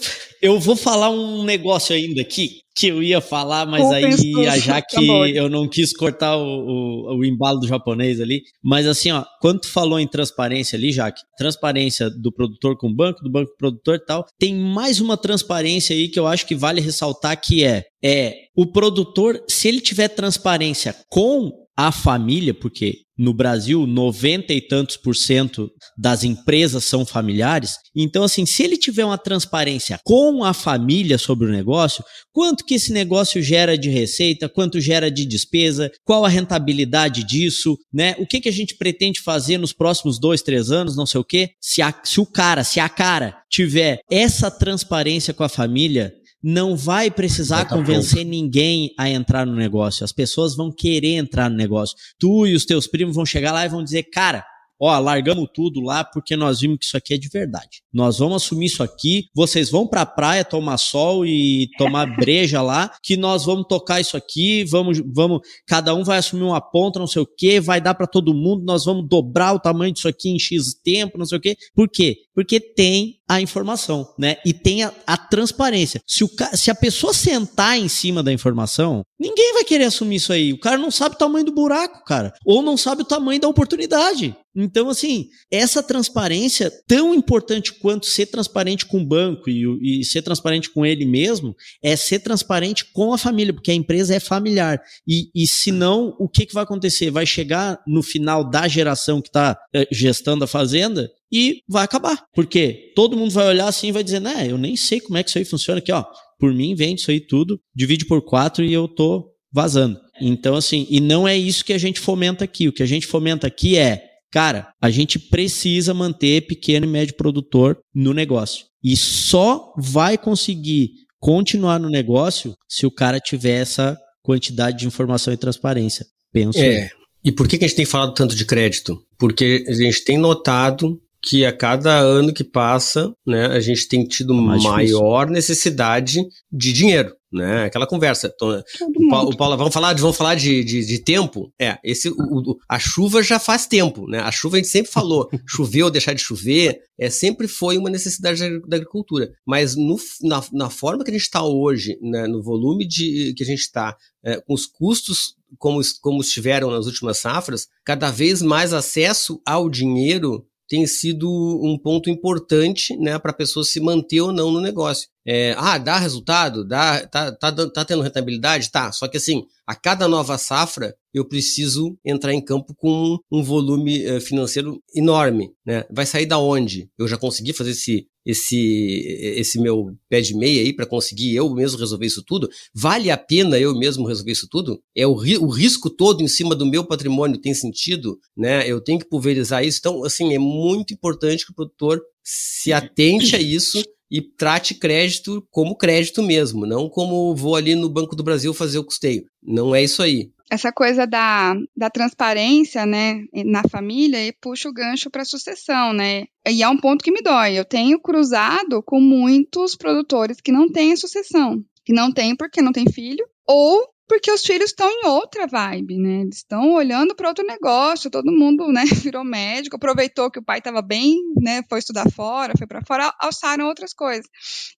eu 0.40 0.61
vou 0.61 0.76
falar 0.76 1.11
um 1.11 1.44
negócio 1.44 1.94
ainda 1.94 2.20
aqui 2.20 2.62
que 2.74 2.86
eu 2.86 3.03
ia 3.03 3.20
falar, 3.20 3.66
mas 3.66 3.84
aí 3.90 4.11
já 4.59 4.80
que 4.82 5.07
eu 5.34 5.48
não 5.48 5.68
quis 5.68 5.94
cortar 5.94 6.36
o, 6.36 6.42
o, 6.42 7.18
o, 7.18 7.24
embalo 7.24 7.61
do 7.61 7.68
japonês 7.68 8.20
ali. 8.20 8.42
Mas 8.62 8.86
assim, 8.86 9.11
ó, 9.11 9.24
quando 9.40 9.61
tu 9.61 9.68
falou 9.68 10.00
em 10.00 10.07
transparência 10.07 10.76
ali, 10.76 10.90
Jaque, 10.90 11.20
transparência 11.36 12.09
do 12.09 12.32
produtor 12.32 12.76
com 12.78 12.88
o 12.88 12.94
banco, 12.94 13.22
do 13.22 13.30
banco 13.30 13.48
com 13.48 13.55
o 13.55 13.59
produtor 13.59 13.96
e 13.96 14.05
tal, 14.05 14.26
tem 14.38 14.55
mais 14.55 15.00
uma 15.00 15.16
transparência 15.16 15.94
aí 15.94 16.09
que 16.09 16.18
eu 16.18 16.26
acho 16.26 16.46
que 16.46 16.55
vale 16.55 16.80
ressaltar 16.80 17.38
que 17.40 17.64
é, 17.64 17.84
é 18.03 18.34
o 18.57 18.66
produtor, 18.66 19.42
se 19.48 19.68
ele 19.68 19.80
tiver 19.80 20.09
transparência 20.09 20.96
com 21.11 21.62
a 21.77 21.91
família, 21.91 22.53
porque 22.53 22.99
no 23.16 23.33
Brasil 23.33 23.87
90 23.87 24.53
e 24.53 24.61
tantos 24.61 24.97
por 24.97 25.14
cento 25.14 25.70
das 25.97 26.25
empresas 26.25 26.85
são 26.85 27.05
familiares. 27.05 27.77
Então, 27.95 28.25
assim, 28.25 28.45
se 28.45 28.62
ele 28.62 28.77
tiver 28.77 29.05
uma 29.05 29.18
transparência 29.18 29.99
com 30.05 30.45
a 30.45 30.53
família 30.53 31.18
sobre 31.18 31.47
o 31.47 31.53
negócio, 31.53 32.05
quanto 32.33 32.64
que 32.64 32.75
esse 32.75 32.93
negócio 32.93 33.43
gera 33.43 33.77
de 33.77 33.89
receita, 33.91 34.49
quanto 34.49 34.81
gera 34.81 35.11
de 35.11 35.25
despesa, 35.25 35.91
qual 36.05 36.25
a 36.25 36.29
rentabilidade 36.29 37.25
disso, 37.25 37.77
né? 37.93 38.14
O 38.18 38.27
que, 38.27 38.41
que 38.41 38.49
a 38.49 38.53
gente 38.53 38.77
pretende 38.77 39.20
fazer 39.20 39.59
nos 39.59 39.73
próximos 39.73 40.18
dois, 40.18 40.43
três 40.43 40.70
anos, 40.70 40.97
não 40.97 41.07
sei 41.07 41.20
o 41.20 41.25
quê. 41.25 41.51
Se, 41.61 41.81
a, 41.83 41.95
se 42.03 42.20
o 42.20 42.27
cara, 42.27 42.64
se 42.64 42.81
a 42.81 42.89
cara 42.89 43.37
tiver 43.51 44.01
essa 44.11 44.51
transparência 44.51 45.35
com 45.35 45.45
a 45.45 45.49
família, 45.49 46.12
não 46.43 46.76
vai 46.76 47.11
precisar 47.11 47.66
convencer 47.66 48.24
ninguém 48.24 48.93
a 48.99 49.09
entrar 49.09 49.47
no 49.47 49.55
negócio. 49.55 50.05
As 50.05 50.12
pessoas 50.12 50.57
vão 50.57 50.72
querer 50.72 51.14
entrar 51.14 51.49
no 51.49 51.57
negócio. 51.57 51.97
Tu 52.18 52.49
e 52.49 52.55
os 52.55 52.64
teus 52.64 52.86
primos 52.86 53.14
vão 53.14 53.24
chegar 53.24 53.53
lá 53.53 53.64
e 53.64 53.68
vão 53.68 53.84
dizer, 53.84 54.05
cara, 54.05 54.45
ó, 54.81 54.99
largamos 54.99 55.49
tudo 55.55 55.81
lá 55.81 56.05
porque 56.05 56.37
nós 56.37 56.61
vimos 56.61 56.79
que 56.79 56.85
isso 56.85 56.97
aqui 56.97 57.14
é 57.14 57.18
de 57.18 57.29
verdade. 57.29 57.83
Nós 57.93 58.18
vamos 58.18 58.43
assumir 58.43 58.66
isso 58.66 58.83
aqui, 58.83 59.27
vocês 59.35 59.70
vão 59.70 59.87
pra 59.87 60.05
praia 60.05 60.45
tomar 60.45 60.79
sol 60.79 61.25
e 61.27 61.68
tomar 61.79 62.07
breja 62.16 62.61
lá, 62.62 62.93
que 63.03 63.16
nós 63.16 63.45
vamos 63.45 63.66
tocar 63.68 64.01
isso 64.01 64.16
aqui, 64.16 64.64
vamos, 64.64 65.01
vamos, 65.14 65.41
cada 65.66 65.95
um 65.95 66.05
vai 66.05 66.18
assumir 66.18 66.45
uma 66.45 66.61
ponta, 66.61 66.99
não 66.99 67.07
sei 67.07 67.23
o 67.23 67.27
que, 67.27 67.61
vai 67.61 67.81
dar 67.81 67.95
para 67.95 68.07
todo 68.07 68.35
mundo, 68.35 68.64
nós 68.64 68.85
vamos 68.85 69.09
dobrar 69.09 69.55
o 69.55 69.61
tamanho 69.61 69.93
disso 69.93 70.09
aqui 70.09 70.29
em 70.29 70.39
X 70.39 70.75
tempo, 70.83 71.18
não 71.18 71.27
sei 71.27 71.39
o 71.39 71.41
que. 71.41 71.57
Por 71.75 71.89
quê? 71.89 72.16
Porque 72.35 72.59
tem 72.61 73.20
a 73.29 73.41
informação, 73.41 74.12
né? 74.18 74.37
E 74.45 74.53
tem 74.53 74.83
a, 74.83 74.93
a 75.07 75.16
transparência. 75.16 76.03
Se, 76.07 76.23
o, 76.23 76.31
se 76.55 76.70
a 76.70 76.75
pessoa 76.75 77.14
sentar 77.14 77.79
em 77.79 77.89
cima 77.89 78.23
da 78.23 78.33
informação, 78.33 79.03
ninguém 79.18 79.55
vai 79.55 79.64
querer 79.64 79.85
assumir 79.85 80.16
isso 80.16 80.33
aí. 80.33 80.53
O 80.53 80.61
cara 80.61 80.77
não 80.77 80.91
sabe 80.91 81.14
o 81.14 81.18
tamanho 81.18 81.45
do 81.45 81.53
buraco, 81.53 82.05
cara. 82.05 82.33
Ou 82.45 82.62
não 82.62 82.77
sabe 82.77 83.03
o 83.03 83.07
tamanho 83.07 83.41
da 83.41 83.49
oportunidade. 83.49 84.37
Então, 84.55 84.88
assim, 84.88 85.28
essa 85.50 85.82
transparência, 85.82 86.70
tão 86.86 87.14
importante 87.14 87.72
quanto 87.72 88.07
ser 88.07 88.26
transparente 88.26 88.84
com 88.84 88.98
o 88.98 89.07
banco 89.07 89.48
e, 89.48 90.00
e, 90.00 90.05
ser 90.05 90.22
transparente 90.22 90.70
com 90.70 90.84
ele 90.84 91.07
mesmo, 91.07 91.55
é 91.82 91.96
ser 91.96 92.18
transparente 92.20 92.84
com 92.92 93.14
a 93.14 93.18
família, 93.18 93.53
porque 93.53 93.70
a 93.70 93.74
empresa 93.74 94.14
é 94.14 94.20
familiar. 94.20 94.80
E, 95.09 95.30
e 95.34 95.46
se 95.46 95.72
não, 95.72 96.14
o 96.18 96.28
que, 96.28 96.44
que 96.44 96.55
vai 96.55 96.64
acontecer? 96.64 97.11
Vai 97.11 97.24
chegar 97.24 97.80
no 97.86 98.03
final 98.03 98.48
da 98.48 98.68
geração 98.68 99.22
que 99.22 99.28
está 99.28 99.59
é, 99.74 99.86
gestando 99.90 100.44
a 100.44 100.48
fazenda 100.48 101.11
e 101.32 101.62
vai 101.66 101.84
acabar. 101.84 102.24
Porque 102.34 102.92
todo 102.94 103.16
mundo 103.16 103.32
vai 103.32 103.46
olhar 103.46 103.68
assim 103.68 103.88
e 103.88 103.92
vai 103.92 104.05
dizer, 104.05 104.20
né, 104.20 104.46
eu 104.50 104.59
nem 104.59 104.76
sei 104.76 105.00
como 105.00 105.16
é 105.16 105.22
que 105.22 105.30
isso 105.30 105.38
aí 105.38 105.44
funciona 105.44 105.78
aqui, 105.78 105.90
ó. 105.90 106.05
Por 106.38 106.53
mim, 106.53 106.74
vende 106.74 107.00
isso 107.00 107.11
aí 107.11 107.20
tudo, 107.20 107.59
divide 107.74 108.05
por 108.05 108.20
quatro 108.22 108.64
e 108.64 108.72
eu 108.72 108.86
tô 108.86 109.32
vazando. 109.53 109.98
Então, 110.20 110.55
assim, 110.55 110.86
e 110.90 111.00
não 111.00 111.26
é 111.26 111.36
isso 111.36 111.64
que 111.64 111.72
a 111.72 111.78
gente 111.78 112.00
fomenta 112.00 112.44
aqui. 112.44 112.68
O 112.68 112.72
que 112.72 112.82
a 112.82 112.86
gente 112.86 113.07
fomenta 113.07 113.46
aqui 113.46 113.76
é, 113.76 114.12
cara, 114.33 114.72
a 114.80 114.91
gente 114.91 115.18
precisa 115.18 115.95
manter 115.95 116.47
pequeno 116.47 116.87
e 116.87 116.89
médio 116.89 117.14
produtor 117.14 117.78
no 117.95 118.12
negócio. 118.12 118.66
E 118.83 118.97
só 118.97 119.72
vai 119.76 120.18
conseguir 120.18 120.91
continuar 121.20 121.78
no 121.78 121.89
negócio 121.89 122.57
se 122.68 122.85
o 122.85 122.91
cara 122.91 123.20
tiver 123.20 123.61
essa 123.61 123.97
quantidade 124.22 124.78
de 124.78 124.87
informação 124.87 125.33
e 125.33 125.37
transparência. 125.37 126.05
Penso. 126.33 126.59
É. 126.59 126.91
E 127.24 127.30
por 127.30 127.47
que, 127.47 127.59
que 127.59 127.64
a 127.64 127.68
gente 127.68 127.76
tem 127.76 127.85
falado 127.85 128.14
tanto 128.14 128.35
de 128.35 128.45
crédito? 128.45 129.01
Porque 129.18 129.64
a 129.68 129.72
gente 129.72 130.03
tem 130.05 130.18
notado 130.18 131.01
que 131.23 131.47
a 131.47 131.53
cada 131.57 131.97
ano 131.99 132.33
que 132.33 132.43
passa, 132.43 133.14
né, 133.25 133.47
a 133.47 133.61
gente 133.61 133.87
tem 133.87 134.05
tido 134.05 134.35
Mais 134.35 134.62
maior 134.64 135.27
difícil. 135.27 135.33
necessidade 135.33 136.20
de 136.51 136.73
dinheiro, 136.73 137.14
né? 137.33 137.64
Aquela 137.64 137.87
conversa. 137.87 138.35
O 138.41 139.09
Paulo, 139.09 139.31
o 139.31 139.37
Paulo, 139.37 139.57
vamos 139.57 139.73
falar, 139.73 139.93
de, 139.93 140.03
vamos 140.03 140.16
falar 140.16 140.35
de, 140.35 140.64
de, 140.64 140.85
de 140.85 140.99
tempo? 140.99 141.53
É, 141.61 141.79
esse, 141.85 142.09
o, 142.09 142.59
a 142.68 142.77
chuva 142.81 143.23
já 143.23 143.39
faz 143.39 143.68
tempo, 143.68 144.09
né? 144.09 144.18
A 144.18 144.33
chuva 144.33 144.57
a 144.57 144.59
gente 144.59 144.68
sempre 144.68 144.91
falou, 144.91 145.31
chover 145.49 145.85
ou 145.85 145.91
deixar 145.91 146.12
de 146.12 146.20
chover, 146.20 146.81
é, 146.99 147.09
sempre 147.09 147.47
foi 147.47 147.79
uma 147.79 147.89
necessidade 147.89 148.61
da, 148.66 148.77
agricultura. 148.77 149.31
Mas 149.47 149.77
no, 149.77 149.97
na, 150.23 150.43
na 150.53 150.70
forma 150.70 151.05
que 151.05 151.11
a 151.11 151.14
gente 151.14 151.23
está 151.23 151.45
hoje, 151.45 151.97
né, 152.03 152.27
no 152.27 152.43
volume 152.43 152.87
de, 152.87 153.33
que 153.37 153.45
a 153.45 153.47
gente 153.47 153.61
está, 153.61 153.97
é, 154.25 154.41
com 154.41 154.55
os 154.55 154.66
custos 154.66 155.37
como, 155.59 155.81
como 156.01 156.20
estiveram 156.20 156.70
nas 156.70 156.87
últimas 156.87 157.18
safras, 157.18 157.68
cada 157.85 158.11
vez 158.11 158.41
mais 158.41 158.73
acesso 158.73 159.41
ao 159.47 159.68
dinheiro 159.68 160.47
tem 160.73 160.87
sido 160.87 161.29
um 161.62 161.77
ponto 161.77 162.09
importante 162.09 162.97
né, 162.97 163.18
para 163.18 163.31
a 163.31 163.35
pessoa 163.35 163.62
se 163.62 163.79
manter 163.79 164.23
ou 164.23 164.33
não 164.33 164.51
no 164.51 164.59
negócio. 164.59 165.07
É, 165.27 165.55
ah, 165.57 165.79
dá 165.79 165.99
resultado? 165.99 166.64
Dá, 166.66 167.07
tá, 167.07 167.33
tá, 167.33 167.53
tá 167.70 167.85
tendo 167.85 168.03
rentabilidade? 168.03 168.70
Tá. 168.70 168.91
Só 168.91 169.07
que 169.07 169.16
assim, 169.16 169.45
a 169.66 169.75
cada 169.75 170.09
nova 170.09 170.37
safra, 170.37 170.95
eu 171.14 171.25
preciso 171.25 171.97
entrar 172.05 172.33
em 172.33 172.41
campo 172.41 172.75
com 172.75 173.18
um 173.31 173.43
volume 173.43 174.05
uh, 174.11 174.20
financeiro 174.20 174.83
enorme. 174.95 175.53
Né? 175.64 175.85
Vai 175.91 176.07
sair 176.07 176.27
da 176.27 176.39
onde? 176.39 176.89
Eu 176.99 177.07
já 177.07 177.16
consegui 177.16 177.53
fazer 177.53 177.70
esse, 177.70 178.07
esse, 178.27 179.05
esse 179.37 179.61
meu 179.61 179.95
pé 180.09 180.20
de 180.20 180.35
meia 180.35 180.62
aí 180.62 180.73
para 180.73 180.87
conseguir 180.87 181.35
eu 181.35 181.49
mesmo 181.55 181.79
resolver 181.79 182.07
isso 182.07 182.25
tudo? 182.25 182.49
Vale 182.75 183.11
a 183.11 183.16
pena 183.16 183.59
eu 183.59 183.79
mesmo 183.79 184.07
resolver 184.07 184.33
isso 184.33 184.49
tudo? 184.51 184.83
É 184.97 185.07
o, 185.07 185.14
ri, 185.14 185.39
o 185.39 185.49
risco 185.49 185.89
todo 185.89 186.23
em 186.23 186.29
cima 186.29 186.57
do 186.57 186.66
meu 186.66 186.85
patrimônio 186.85 187.41
tem 187.41 187.55
sentido? 187.55 188.18
Né? 188.37 188.68
Eu 188.68 188.81
tenho 188.81 188.99
que 188.99 189.09
pulverizar 189.09 189.64
isso. 189.64 189.79
Então, 189.79 190.05
assim, 190.05 190.35
é 190.35 190.39
muito 190.39 190.93
importante 190.93 191.47
que 191.47 191.53
o 191.53 191.55
produtor 191.55 192.03
se 192.25 192.73
atente 192.73 193.37
a 193.37 193.41
isso 193.41 193.83
e 194.13 194.21
trate 194.21 194.75
crédito 194.75 195.43
como 195.51 195.75
crédito 195.75 196.23
mesmo, 196.23 196.67
não 196.67 196.87
como 196.87 197.35
vou 197.35 197.57
ali 197.57 197.75
no 197.75 197.89
Banco 197.89 198.15
do 198.15 198.23
Brasil 198.23 198.53
fazer 198.53 198.79
o 198.79 198.85
custeio. 198.85 199.25
Não 199.43 199.75
é 199.75 199.83
isso 199.83 200.03
aí. 200.03 200.31
Essa 200.51 200.71
coisa 200.71 201.07
da, 201.07 201.55
da 201.75 201.89
transparência, 201.89 202.85
né, 202.85 203.25
na 203.33 203.63
família, 203.71 204.23
e 204.23 204.35
puxa 204.39 204.69
o 204.69 204.73
gancho 204.73 205.09
para 205.11 205.23
a 205.23 205.25
sucessão, 205.25 205.95
né? 205.95 206.25
E 206.47 206.63
é 206.63 206.69
um 206.69 206.77
ponto 206.77 207.03
que 207.03 207.11
me 207.11 207.23
dói. 207.23 207.59
Eu 207.59 207.65
tenho 207.65 207.99
cruzado 207.99 208.83
com 208.83 209.01
muitos 209.01 209.75
produtores 209.75 210.43
que 210.43 210.53
não 210.53 210.71
têm 210.71 210.95
sucessão. 210.95 211.65
Que 211.83 211.95
não 211.95 212.13
tem 212.13 212.37
porque 212.37 212.61
não 212.61 212.71
tem 212.71 212.85
filho, 212.93 213.27
ou 213.49 213.91
porque 214.09 214.30
os 214.30 214.42
filhos 214.42 214.70
estão 214.70 214.88
em 214.90 215.07
outra 215.07 215.46
vibe, 215.46 215.98
né? 215.98 216.22
Eles 216.22 216.38
estão 216.38 216.72
olhando 216.72 217.14
para 217.14 217.28
outro 217.28 217.46
negócio, 217.46 218.11
todo 218.11 218.32
mundo, 218.32 218.68
né, 218.68 218.84
virou 219.03 219.24
médico, 219.24 219.76
aproveitou 219.76 220.30
que 220.30 220.38
o 220.38 220.44
pai 220.44 220.59
estava 220.59 220.82
bem, 220.82 221.18
né, 221.40 221.62
foi 221.68 221.78
estudar 221.78 222.11
fora, 222.11 222.55
foi 222.57 222.66
para 222.66 222.84
fora, 222.86 223.12
alçaram 223.20 223.66
outras 223.66 223.92
coisas. 223.94 224.26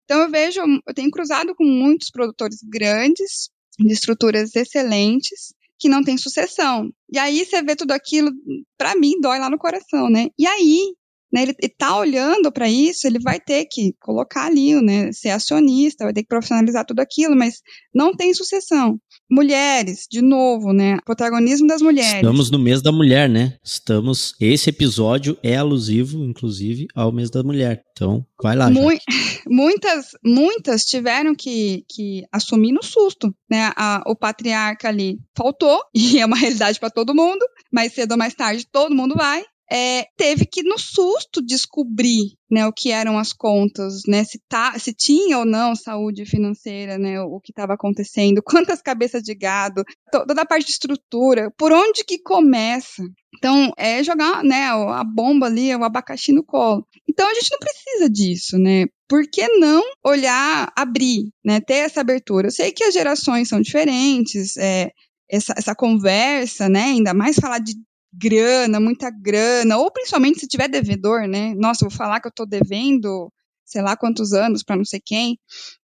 Então 0.05 0.23
eu 0.23 0.31
vejo, 0.31 0.61
eu 0.61 0.95
tenho 0.95 1.11
cruzado 1.11 1.55
com 1.55 1.65
muitos 1.65 2.11
produtores 2.11 2.59
grandes, 2.63 3.51
de 3.79 3.93
estruturas 3.93 4.55
excelentes, 4.55 5.53
que 5.79 5.89
não 5.89 6.03
têm 6.03 6.17
sucessão. 6.17 6.91
E 7.13 7.19
aí 7.19 7.45
você 7.45 7.63
vê 7.63 7.75
tudo 7.75 7.93
aquilo, 7.93 8.31
para 8.79 8.95
mim 8.95 9.21
dói 9.21 9.39
lá 9.39 9.51
no 9.51 9.59
coração, 9.59 10.09
né? 10.09 10.29
E 10.39 10.47
aí 10.47 10.95
né, 11.35 11.43
ele 11.43 11.55
está 11.61 11.97
olhando 11.99 12.53
para 12.53 12.69
isso, 12.69 13.09
ele 13.09 13.19
vai 13.19 13.41
ter 13.41 13.67
que 13.67 13.93
colocar 14.01 14.47
ali, 14.47 14.81
né, 14.81 15.11
ser 15.13 15.31
acionista, 15.31 16.05
vai 16.05 16.13
ter 16.13 16.23
que 16.23 16.29
profissionalizar 16.29 16.87
tudo 16.87 17.01
aquilo, 17.01 17.35
mas 17.35 17.61
não 17.93 18.15
tem 18.15 18.33
sucessão. 18.33 19.01
Mulheres, 19.31 20.07
de 20.11 20.21
novo, 20.21 20.73
né, 20.73 20.99
protagonismo 21.05 21.67
das 21.67 21.81
mulheres. 21.81 22.17
Estamos 22.17 22.51
no 22.51 22.59
mês 22.59 22.83
da 22.83 22.93
mulher, 22.93 23.29
né? 23.29 23.57
Estamos, 23.65 24.35
esse 24.39 24.69
episódio 24.71 25.37
é 25.43 25.57
alusivo, 25.57 26.23
inclusive, 26.25 26.87
ao 26.95 27.11
mês 27.11 27.31
da 27.31 27.43
mulher. 27.43 27.83
Então, 27.93 28.25
vai 28.43 28.55
lá. 28.55 28.69
Mu 28.69 28.89
muitas, 29.49 30.11
muitas 30.25 30.85
tiveram 30.85 31.35
que, 31.35 31.85
que 31.89 32.25
assumir 32.31 32.73
no 32.73 32.83
susto, 32.83 33.35
né? 33.51 33.73
A, 33.77 34.03
o 34.07 34.15
patriarca 34.15 34.89
ali 34.89 35.19
faltou, 35.37 35.81
e 35.95 36.19
é 36.19 36.27
uma 36.27 36.37
realidade 36.37 36.79
para 36.79 36.91
todo 36.91 37.15
mundo, 37.15 37.45
mais 37.73 37.93
cedo 37.95 38.13
ou 38.13 38.19
mais 38.19 38.35
tarde 38.35 38.67
todo 38.71 38.95
mundo 38.95 39.15
vai 39.17 39.43
é, 39.71 40.07
teve 40.17 40.45
que, 40.45 40.63
no 40.63 40.79
susto, 40.79 41.43
descobrir 41.43 42.35
né, 42.51 42.67
o 42.67 42.73
que 42.73 42.91
eram 42.91 43.19
as 43.19 43.33
contas, 43.33 44.03
né, 44.07 44.23
se, 44.23 44.41
tá, 44.49 44.79
se 44.79 44.93
tinha 44.93 45.39
ou 45.39 45.45
não 45.45 45.75
saúde 45.75 46.25
financeira, 46.25 46.99
né, 46.99 47.21
o 47.21 47.41
que 47.41 47.51
estava 47.51 47.75
acontecendo, 47.75 48.43
quantas 48.45 48.83
cabeças 48.83 49.23
de 49.23 49.35
gado, 49.35 49.83
toda 50.13 50.43
a 50.43 50.47
parte 50.47 50.67
de 50.67 50.73
estrutura, 50.73 51.51
por 51.57 51.73
onde 51.73 52.05
que 52.05 52.19
começa. 52.19 53.03
Então, 53.37 53.73
é 53.77 54.03
jogar 54.05 54.45
né, 54.45 54.67
a 54.69 55.03
bomba 55.03 55.47
ali, 55.47 55.75
o 55.75 55.83
abacaxi 55.83 56.33
no 56.33 56.45
colo. 56.45 56.87
Então, 57.09 57.29
a 57.29 57.35
gente 57.35 57.51
não 57.51 57.59
precisa 57.59 58.09
disso, 58.09 58.59
né? 58.59 58.87
Por 59.09 59.29
que 59.29 59.47
não 59.59 59.83
olhar, 60.05 60.73
abrir, 60.77 61.31
né, 61.45 61.61
ter 61.61 61.75
essa 61.75 62.01
abertura? 62.01 62.47
Eu 62.47 62.53
sei 62.53 62.71
que 62.71 62.85
as 62.85 62.95
gerações 62.95 63.49
são 63.49 63.61
diferentes, 63.61 64.57
é, 64.57 64.93
essa, 65.29 65.55
essa 65.57 65.75
conversa, 65.75 66.69
né, 66.69 66.85
ainda 66.85 67.13
mais 67.13 67.37
falar 67.37 67.59
de 67.59 67.75
grana, 68.17 68.81
muita 68.81 69.11
grana, 69.11 69.79
ou 69.79 69.91
principalmente 69.91 70.41
se 70.41 70.49
tiver 70.49 70.69
devedor, 70.69 71.27
né? 71.29 71.55
Nossa, 71.55 71.85
vou 71.85 71.91
falar 71.91 72.21
que 72.21 72.29
eu 72.29 72.33
tô 72.35 72.47
devendo 72.47 73.33
sei 73.65 73.83
lá 73.83 73.97
quantos 73.97 74.33
anos 74.33 74.63
para 74.63 74.77
não 74.77 74.85
sei 74.85 75.01
quem, 75.05 75.39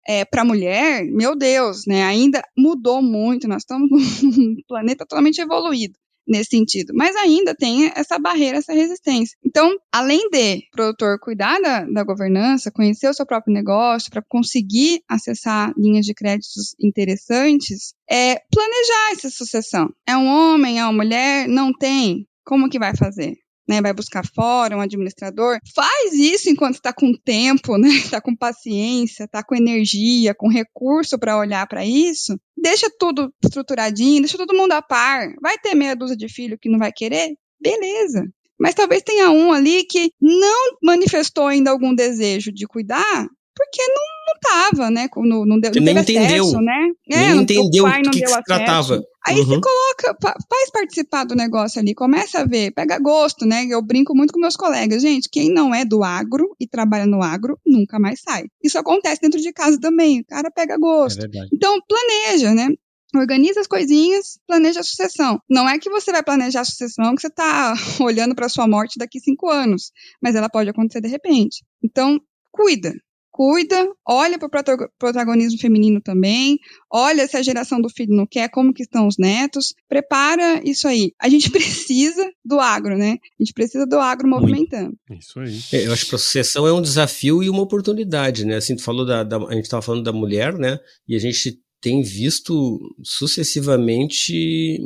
é, 0.08 0.26
para 0.26 0.44
mulher, 0.44 1.06
meu 1.06 1.36
Deus, 1.36 1.86
né? 1.86 2.04
Ainda 2.04 2.42
mudou 2.58 3.02
muito, 3.02 3.48
nós 3.48 3.62
estamos 3.62 3.90
num 4.24 4.56
planeta 4.68 5.06
totalmente 5.06 5.40
evoluído 5.40 5.98
nesse 6.28 6.52
sentido. 6.52 6.94
Mas 6.96 7.16
ainda 7.16 7.56
tem 7.56 7.92
essa 7.96 8.20
barreira, 8.20 8.58
essa 8.58 8.74
resistência. 8.74 9.38
Então, 9.46 9.76
além 9.92 10.30
de 10.30 10.58
o 10.58 10.72
produtor 10.72 11.20
cuidar 11.20 11.60
da, 11.60 11.86
da 11.86 12.04
governança, 12.04 12.72
conhecer 12.72 13.08
o 13.10 13.14
seu 13.14 13.26
próprio 13.26 13.54
negócio 13.54 14.12
para 14.12 14.24
conseguir 14.28 15.02
acessar 15.08 15.74
linhas 15.78 16.06
de 16.06 16.14
créditos 16.14 16.76
interessantes, 16.80 17.94
é 18.10 18.42
planejar 18.52 19.12
essa 19.12 19.30
sucessão. 19.30 19.90
É 20.08 20.18
um 20.18 20.28
homem, 20.28 20.80
é 20.80 20.84
uma 20.84 20.94
mulher, 20.94 21.48
não 21.48 21.72
tem. 21.72 22.28
Como 22.46 22.70
que 22.70 22.80
vai 22.80 22.96
fazer? 22.96 23.36
né, 23.68 23.82
vai 23.82 23.94
buscar 23.94 24.26
fora 24.26 24.78
um 24.78 24.82
administrador, 24.82 25.60
faz 25.76 26.14
isso 26.14 26.50
enquanto 26.50 26.76
está 26.76 26.94
com 26.94 27.12
tempo, 27.14 27.78
né, 27.78 27.90
está 27.90 28.22
com 28.22 28.36
paciência, 28.36 29.26
está 29.26 29.44
com 29.44 29.56
energia, 29.56 30.34
com 30.34 30.48
recurso 30.48 31.20
para 31.20 31.38
olhar 31.38 31.68
para 31.68 31.86
isso. 31.86 32.40
Deixa 32.58 32.90
tudo 32.98 33.32
estruturadinho, 33.44 34.22
deixa 34.22 34.38
todo 34.38 34.58
mundo 34.58 34.72
a 34.72 34.82
par. 34.82 35.34
Vai 35.42 35.58
ter 35.60 35.76
meia 35.76 35.96
dúzia 35.96 36.18
de 36.18 36.28
filho 36.28 36.58
que 36.60 36.70
não 36.70 36.80
vai 36.80 36.92
querer? 36.92 37.36
Beleza. 37.60 38.26
Mas 38.60 38.74
talvez 38.74 39.04
tenha 39.04 39.30
um 39.30 39.52
ali 39.52 39.84
que 39.84 40.12
não 40.20 40.78
manifestou 40.82 41.46
ainda 41.46 41.70
algum 41.70 41.94
desejo 41.94 42.52
de 42.52 42.66
cuidar, 42.66 43.28
porque 43.58 43.82
não, 43.88 44.04
não 44.28 44.40
tava, 44.40 44.92
né? 44.92 45.10
Não, 45.16 45.46
não, 45.46 45.60
deu, 45.60 45.72
não 45.76 45.82
nem 45.82 45.98
entendeu. 45.98 46.44
Acesso, 46.44 46.62
né? 46.62 46.92
É, 47.10 47.18
nem 47.18 47.42
entendeu 47.42 47.86
o 47.86 47.92
que, 47.92 48.22
que 48.22 48.28
se 48.28 48.44
tratava. 48.44 49.04
Aí 49.28 49.40
uhum. 49.40 49.46
você 49.46 49.60
coloca, 49.60 50.18
faz 50.22 50.72
participar 50.72 51.26
do 51.26 51.36
negócio 51.36 51.82
ali, 51.82 51.94
começa 51.94 52.40
a 52.40 52.46
ver, 52.46 52.72
pega 52.72 52.98
gosto, 52.98 53.46
né? 53.46 53.66
Eu 53.70 53.82
brinco 53.82 54.16
muito 54.16 54.32
com 54.32 54.40
meus 54.40 54.56
colegas. 54.56 55.02
Gente, 55.02 55.28
quem 55.30 55.52
não 55.52 55.76
é 55.76 55.84
do 55.84 56.04
agro 56.04 56.56
e 56.60 56.68
trabalha 56.68 57.06
no 57.06 57.22
agro, 57.22 57.60
nunca 57.66 58.00
mais 58.00 58.22
sai. 58.22 58.46
Isso 58.64 58.78
acontece 58.78 59.20
dentro 59.22 59.42
de 59.42 59.52
casa 59.52 59.78
também. 59.80 60.22
O 60.22 60.26
cara 60.26 60.50
pega 60.50 60.78
gosto. 60.78 61.26
É 61.26 61.30
então, 61.52 61.78
planeja, 61.88 62.54
né? 62.54 62.70
Organiza 63.16 63.62
as 63.62 63.68
coisinhas, 63.68 64.38
planeja 64.46 64.82
a 64.82 64.84
sucessão. 64.84 65.42
Não 65.50 65.68
é 65.68 65.80
que 65.80 65.90
você 65.90 66.12
vai 66.12 66.24
planejar 66.24 66.62
a 66.62 66.66
sucessão 66.66 67.16
que 67.16 67.22
você 67.22 67.28
está 67.28 67.74
olhando 68.00 68.36
para 68.36 68.50
sua 68.50 68.68
morte 68.68 69.00
daqui 69.00 69.20
cinco 69.20 69.50
anos, 69.50 69.92
mas 70.22 70.36
ela 70.36 70.50
pode 70.50 70.70
acontecer 70.70 71.02
de 71.02 71.08
repente. 71.08 71.64
Então, 71.84 72.20
cuida, 72.52 72.94
cuida, 73.38 73.88
olha 74.04 74.40
para 74.40 74.48
o 74.48 74.90
protagonismo 74.98 75.60
feminino 75.60 76.02
também, 76.02 76.58
olha 76.92 77.28
se 77.28 77.38
a 77.38 77.44
geração 77.44 77.80
do 77.80 77.88
filho 77.88 78.16
não 78.16 78.26
quer, 78.26 78.50
como 78.50 78.74
que 78.74 78.82
estão 78.82 79.06
os 79.06 79.16
netos, 79.16 79.76
prepara 79.88 80.60
isso 80.68 80.88
aí. 80.88 81.14
A 81.22 81.30
gente 81.30 81.52
precisa 81.54 82.28
do 82.44 82.60
agro, 82.60 82.98
né? 82.98 83.20
A 83.40 83.44
gente 83.44 83.54
precisa 83.54 83.86
do 83.86 84.00
agro 84.00 84.28
movimentando. 84.28 84.98
Isso 85.12 85.40
aí. 85.40 85.60
É, 85.72 85.86
eu 85.86 85.94
acho 85.94 86.08
que 86.08 86.16
a 86.16 86.18
sucessão 86.18 86.66
é 86.66 86.74
um 86.74 86.82
desafio 86.82 87.44
e 87.44 87.50
uma 87.50 87.62
oportunidade, 87.62 88.44
né? 88.44 88.56
Assim, 88.56 88.76
tu 88.76 88.82
falou 88.82 89.06
da, 89.06 89.24
da 89.24 89.38
a 89.38 89.54
gente 89.54 89.66
estava 89.66 89.84
falando 89.84 90.04
da 90.04 90.12
mulher, 90.12 90.58
né? 90.58 90.80
E 91.08 91.16
a 91.16 91.20
gente 91.20 91.60
tem 91.82 92.02
visto 92.02 92.80
sucessivamente 93.04 94.80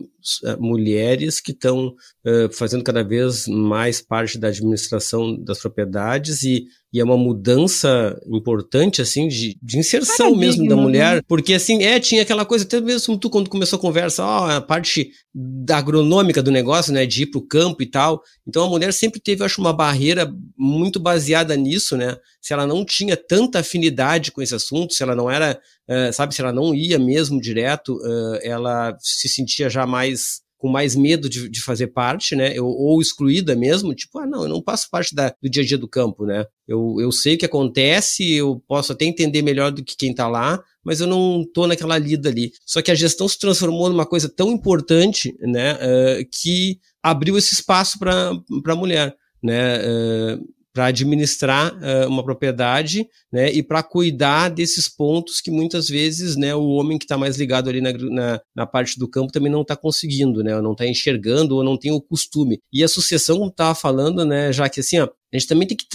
eh, 0.43 0.55
mulheres 0.59 1.39
que 1.39 1.51
estão 1.51 1.87
uh, 1.87 2.53
fazendo 2.53 2.83
cada 2.83 3.03
vez 3.03 3.47
mais 3.47 4.01
parte 4.01 4.37
da 4.37 4.49
administração 4.49 5.35
das 5.41 5.59
propriedades 5.59 6.43
e, 6.43 6.65
e 6.93 6.99
é 6.99 7.03
uma 7.03 7.17
mudança 7.17 8.19
importante, 8.27 9.01
assim, 9.01 9.27
de, 9.27 9.57
de 9.63 9.79
inserção 9.79 10.31
Paradigma, 10.31 10.45
mesmo 10.45 10.67
da 10.67 10.75
mulher, 10.75 11.15
né? 11.15 11.21
porque, 11.27 11.53
assim, 11.53 11.81
é, 11.81 11.99
tinha 11.99 12.21
aquela 12.21 12.45
coisa, 12.45 12.65
até 12.65 12.79
mesmo 12.79 13.17
tu, 13.17 13.29
quando 13.29 13.49
começou 13.49 13.77
a 13.77 13.81
conversa, 13.81 14.23
ó, 14.23 14.51
a 14.51 14.61
parte 14.61 15.09
da 15.33 15.77
agronômica 15.77 16.43
do 16.43 16.51
negócio, 16.51 16.93
né, 16.93 17.05
de 17.05 17.23
ir 17.23 17.27
pro 17.27 17.41
campo 17.47 17.81
e 17.81 17.89
tal, 17.89 18.21
então 18.45 18.65
a 18.65 18.69
mulher 18.69 18.93
sempre 18.93 19.19
teve, 19.19 19.43
acho, 19.43 19.61
uma 19.61 19.73
barreira 19.73 20.31
muito 20.57 20.99
baseada 20.99 21.55
nisso, 21.55 21.95
né, 21.97 22.17
se 22.41 22.53
ela 22.53 22.67
não 22.67 22.83
tinha 22.83 23.15
tanta 23.15 23.59
afinidade 23.59 24.31
com 24.31 24.41
esse 24.41 24.53
assunto, 24.53 24.93
se 24.93 25.01
ela 25.01 25.15
não 25.15 25.31
era, 25.31 25.59
uh, 25.89 26.13
sabe, 26.13 26.33
se 26.33 26.41
ela 26.41 26.53
não 26.53 26.73
ia 26.73 26.97
mesmo 26.99 27.39
direto, 27.39 27.95
uh, 27.95 28.39
ela 28.41 28.95
se 28.99 29.29
sentia 29.29 29.69
já 29.69 29.85
mais 29.85 30.41
com 30.61 30.69
mais 30.69 30.95
medo 30.95 31.27
de, 31.27 31.49
de 31.49 31.59
fazer 31.59 31.87
parte, 31.87 32.35
né? 32.35 32.55
Eu, 32.55 32.67
ou 32.67 33.01
excluída 33.01 33.55
mesmo, 33.55 33.95
tipo, 33.95 34.19
ah, 34.19 34.27
não, 34.27 34.43
eu 34.43 34.47
não 34.47 34.61
faço 34.63 34.87
parte 34.91 35.15
da, 35.15 35.33
do 35.41 35.49
dia 35.49 35.63
a 35.63 35.65
dia 35.65 35.77
do 35.77 35.87
campo, 35.87 36.23
né? 36.23 36.45
Eu, 36.67 36.97
eu 36.99 37.11
sei 37.11 37.33
o 37.33 37.37
que 37.39 37.47
acontece, 37.47 38.31
eu 38.31 38.61
posso 38.67 38.91
até 38.91 39.05
entender 39.05 39.41
melhor 39.41 39.71
do 39.71 39.83
que 39.83 39.97
quem 39.97 40.13
tá 40.13 40.27
lá, 40.27 40.63
mas 40.83 41.01
eu 41.01 41.07
não 41.07 41.43
tô 41.51 41.65
naquela 41.65 41.97
lida 41.97 42.29
ali. 42.29 42.51
Só 42.63 42.79
que 42.79 42.91
a 42.91 42.95
gestão 42.95 43.27
se 43.27 43.39
transformou 43.39 43.89
numa 43.89 44.05
coisa 44.05 44.29
tão 44.29 44.51
importante, 44.51 45.35
né? 45.41 45.73
Uh, 45.73 46.29
que 46.31 46.79
abriu 47.01 47.39
esse 47.39 47.55
espaço 47.55 47.97
para 47.97 48.31
a 48.67 48.75
mulher, 48.75 49.15
né? 49.41 49.79
Uh, 49.79 50.47
para 50.73 50.85
administrar 50.85 51.73
uh, 51.73 52.07
uma 52.07 52.23
propriedade 52.23 53.07
né, 53.31 53.51
e 53.51 53.61
para 53.61 53.83
cuidar 53.83 54.49
desses 54.49 54.87
pontos 54.87 55.41
que 55.41 55.51
muitas 55.51 55.87
vezes 55.87 56.35
né, 56.35 56.55
o 56.55 56.69
homem 56.69 56.97
que 56.97 57.05
está 57.05 57.17
mais 57.17 57.37
ligado 57.37 57.69
ali 57.69 57.81
na, 57.81 57.91
na, 57.93 58.41
na, 58.55 58.65
parte 58.65 58.97
do 58.97 59.07
campo 59.07 59.31
também 59.31 59.51
não 59.51 59.61
está 59.61 59.75
conseguindo, 59.75 60.43
né, 60.43 60.59
não 60.61 60.71
está 60.71 60.87
enxergando 60.87 61.55
ou 61.55 61.63
não 61.63 61.77
tem 61.77 61.91
o 61.91 62.01
costume. 62.01 62.59
E 62.71 62.83
a 62.83 62.87
sucessão, 62.87 63.37
como 63.37 63.49
estava 63.49 63.75
falando, 63.75 64.25
né, 64.25 64.53
já 64.53 64.69
que 64.69 64.79
assim, 64.79 64.99
ó, 64.99 65.05
a 65.05 65.37
gente 65.37 65.47
também 65.47 65.67
tem 65.67 65.77
que, 65.77 65.85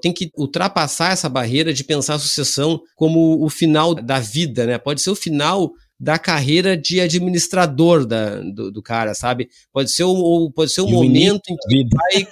tem 0.00 0.12
que 0.12 0.30
ultrapassar 0.36 1.12
essa 1.12 1.28
barreira 1.28 1.72
de 1.72 1.84
pensar 1.84 2.14
a 2.14 2.18
sucessão 2.18 2.80
como 2.96 3.44
o 3.44 3.48
final 3.48 3.94
da 3.94 4.18
vida, 4.18 4.66
né? 4.66 4.78
Pode 4.78 5.00
ser 5.00 5.10
o 5.10 5.14
final 5.14 5.70
da 6.00 6.18
carreira 6.18 6.76
de 6.76 6.98
administrador 6.98 8.06
da, 8.06 8.40
do, 8.40 8.72
do 8.72 8.82
cara, 8.82 9.14
sabe? 9.14 9.48
Pode 9.72 9.92
ser 9.92 10.04
o, 10.04 10.50
pode 10.50 10.72
ser 10.72 10.80
o 10.80 10.88
momento 10.88 11.42
em 11.50 11.56
que 11.56 11.74
ele 11.74 11.88
vai 11.88 12.26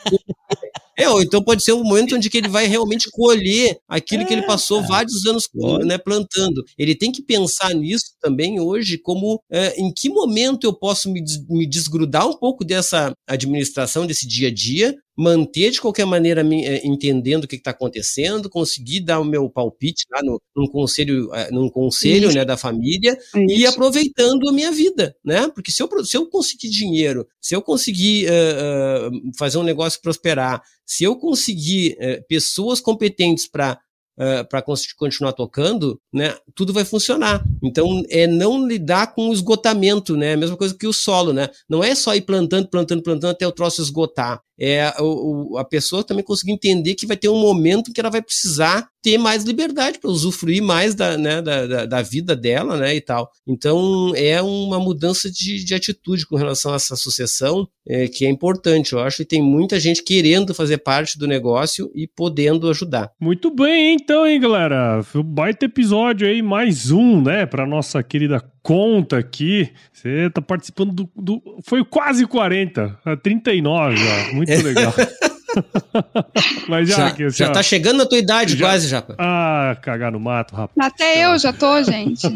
é, 0.96 1.08
ou 1.08 1.22
então 1.22 1.42
pode 1.42 1.62
ser 1.62 1.72
o 1.72 1.84
momento 1.84 2.16
onde 2.16 2.28
que 2.28 2.38
ele 2.38 2.48
vai 2.48 2.66
realmente 2.66 3.08
colher 3.10 3.78
aquilo 3.88 4.26
que 4.26 4.32
ele 4.32 4.46
passou 4.46 4.82
vários 4.82 5.24
anos 5.26 5.48
né, 5.84 5.96
plantando. 5.98 6.64
Ele 6.76 6.94
tem 6.94 7.12
que 7.12 7.22
pensar 7.22 7.74
nisso 7.74 8.14
também 8.20 8.60
hoje, 8.60 8.98
como 8.98 9.40
é, 9.50 9.80
em 9.80 9.92
que 9.92 10.08
momento 10.08 10.64
eu 10.64 10.72
posso 10.72 11.10
me, 11.10 11.22
me 11.48 11.66
desgrudar 11.66 12.26
um 12.26 12.34
pouco 12.34 12.64
dessa 12.64 13.12
administração, 13.26 14.06
desse 14.06 14.26
dia 14.26 14.48
a 14.48 14.54
dia, 14.54 14.94
manter 15.18 15.72
de 15.72 15.80
qualquer 15.80 16.06
maneira 16.06 16.42
é, 16.42 16.86
entendendo 16.86 17.42
o 17.42 17.48
que 17.48 17.56
está 17.56 17.72
acontecendo, 17.72 18.48
conseguir 18.48 19.00
dar 19.00 19.18
o 19.18 19.24
meu 19.24 19.50
palpite 19.50 20.04
lá 20.12 20.22
no, 20.22 20.40
num 20.56 20.68
conselho, 20.68 21.34
é, 21.34 21.50
num 21.50 21.68
conselho 21.68 22.32
né, 22.32 22.44
da 22.44 22.56
família 22.56 23.18
Isso. 23.34 23.58
e 23.58 23.66
aproveitando 23.66 24.48
a 24.48 24.52
minha 24.52 24.70
vida, 24.70 25.16
né? 25.24 25.48
Porque 25.48 25.72
se 25.72 25.82
eu, 25.82 25.88
se 26.04 26.16
eu 26.16 26.26
conseguir 26.26 26.68
dinheiro, 26.68 27.26
se 27.40 27.56
eu 27.56 27.60
conseguir 27.60 28.28
uh, 28.28 29.08
uh, 29.08 29.30
fazer 29.36 29.58
um 29.58 29.64
negócio 29.64 30.00
prosperar, 30.00 30.37
se 30.86 31.04
eu 31.04 31.16
conseguir 31.16 31.96
uh, 32.00 32.24
pessoas 32.28 32.80
competentes 32.80 33.46
para 33.46 33.78
uh, 34.18 34.46
para 34.48 34.62
continuar 34.96 35.32
tocando, 35.32 36.00
né, 36.12 36.34
tudo 36.54 36.72
vai 36.72 36.84
funcionar. 36.84 37.44
Então, 37.62 38.02
é 38.10 38.26
não 38.26 38.66
lidar 38.66 39.14
com 39.14 39.28
o 39.28 39.32
esgotamento, 39.32 40.16
né? 40.16 40.34
A 40.34 40.36
mesma 40.36 40.56
coisa 40.56 40.76
que 40.76 40.86
o 40.86 40.92
solo, 40.92 41.32
né? 41.32 41.48
Não 41.68 41.82
é 41.82 41.94
só 41.94 42.14
ir 42.14 42.22
plantando, 42.22 42.68
plantando, 42.68 43.02
plantando 43.02 43.30
até 43.30 43.46
o 43.46 43.52
troço 43.52 43.80
esgotar. 43.80 44.40
É 44.58 44.92
o, 44.98 45.52
o, 45.52 45.58
a 45.58 45.64
pessoa 45.64 46.02
também 46.02 46.24
conseguir 46.24 46.52
entender 46.52 46.94
que 46.94 47.06
vai 47.06 47.16
ter 47.16 47.28
um 47.28 47.40
momento 47.40 47.92
que 47.92 48.00
ela 48.00 48.10
vai 48.10 48.20
precisar 48.20 48.88
ter 49.02 49.16
mais 49.16 49.44
liberdade 49.44 49.98
para 49.98 50.10
usufruir 50.10 50.62
mais 50.62 50.94
da, 50.94 51.16
né, 51.16 51.40
da, 51.40 51.66
da, 51.66 51.86
da, 51.86 52.02
vida 52.02 52.34
dela, 52.34 52.76
né, 52.76 52.94
e 52.94 53.00
tal. 53.00 53.30
Então, 53.46 54.12
é 54.16 54.42
uma 54.42 54.78
mudança 54.78 55.30
de, 55.30 55.64
de 55.64 55.74
atitude 55.74 56.26
com 56.26 56.36
relação 56.36 56.72
a 56.72 56.76
essa 56.76 56.96
sucessão 56.96 57.68
é, 57.86 58.08
que 58.08 58.26
é 58.26 58.28
importante, 58.28 58.92
eu 58.92 59.00
acho, 59.00 59.22
e 59.22 59.24
tem 59.24 59.40
muita 59.40 59.78
gente 59.78 60.02
querendo 60.02 60.52
fazer 60.52 60.78
parte 60.78 61.18
do 61.18 61.26
negócio 61.26 61.90
e 61.94 62.06
podendo 62.06 62.68
ajudar. 62.68 63.10
Muito 63.20 63.50
bem, 63.54 63.94
então, 63.94 64.26
hein, 64.26 64.40
galera? 64.40 65.00
Baita 65.24 65.66
episódio 65.66 66.28
aí, 66.28 66.42
mais 66.42 66.90
um, 66.90 67.22
né, 67.22 67.46
para 67.46 67.66
nossa 67.66 68.02
querida 68.02 68.40
conta 68.62 69.18
aqui. 69.18 69.72
Você 69.92 70.30
tá 70.30 70.40
participando 70.40 70.92
do, 70.92 71.10
do, 71.16 71.42
Foi 71.64 71.84
quase 71.84 72.26
40, 72.26 72.98
39 73.22 73.96
já. 73.96 74.32
Muito 74.32 74.62
legal. 74.62 74.94
Mas 76.68 76.88
já, 76.88 76.96
já, 76.96 77.06
aqui, 77.06 77.30
já 77.30 77.50
tá 77.50 77.62
chegando 77.62 77.98
na 77.98 78.06
tua 78.06 78.18
idade 78.18 78.56
já... 78.56 78.66
quase, 78.66 78.88
Japa. 78.88 79.14
Ah, 79.18 79.76
cagar 79.82 80.12
no 80.12 80.20
mato, 80.20 80.54
rapaz. 80.54 80.92
Até 80.92 81.24
eu 81.24 81.38
já 81.38 81.52
tô, 81.52 81.82
gente. 81.82 82.26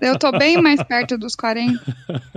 Eu 0.00 0.18
tô 0.18 0.30
bem 0.32 0.60
mais 0.60 0.82
perto 0.82 1.16
dos 1.16 1.34
40. 1.34 1.80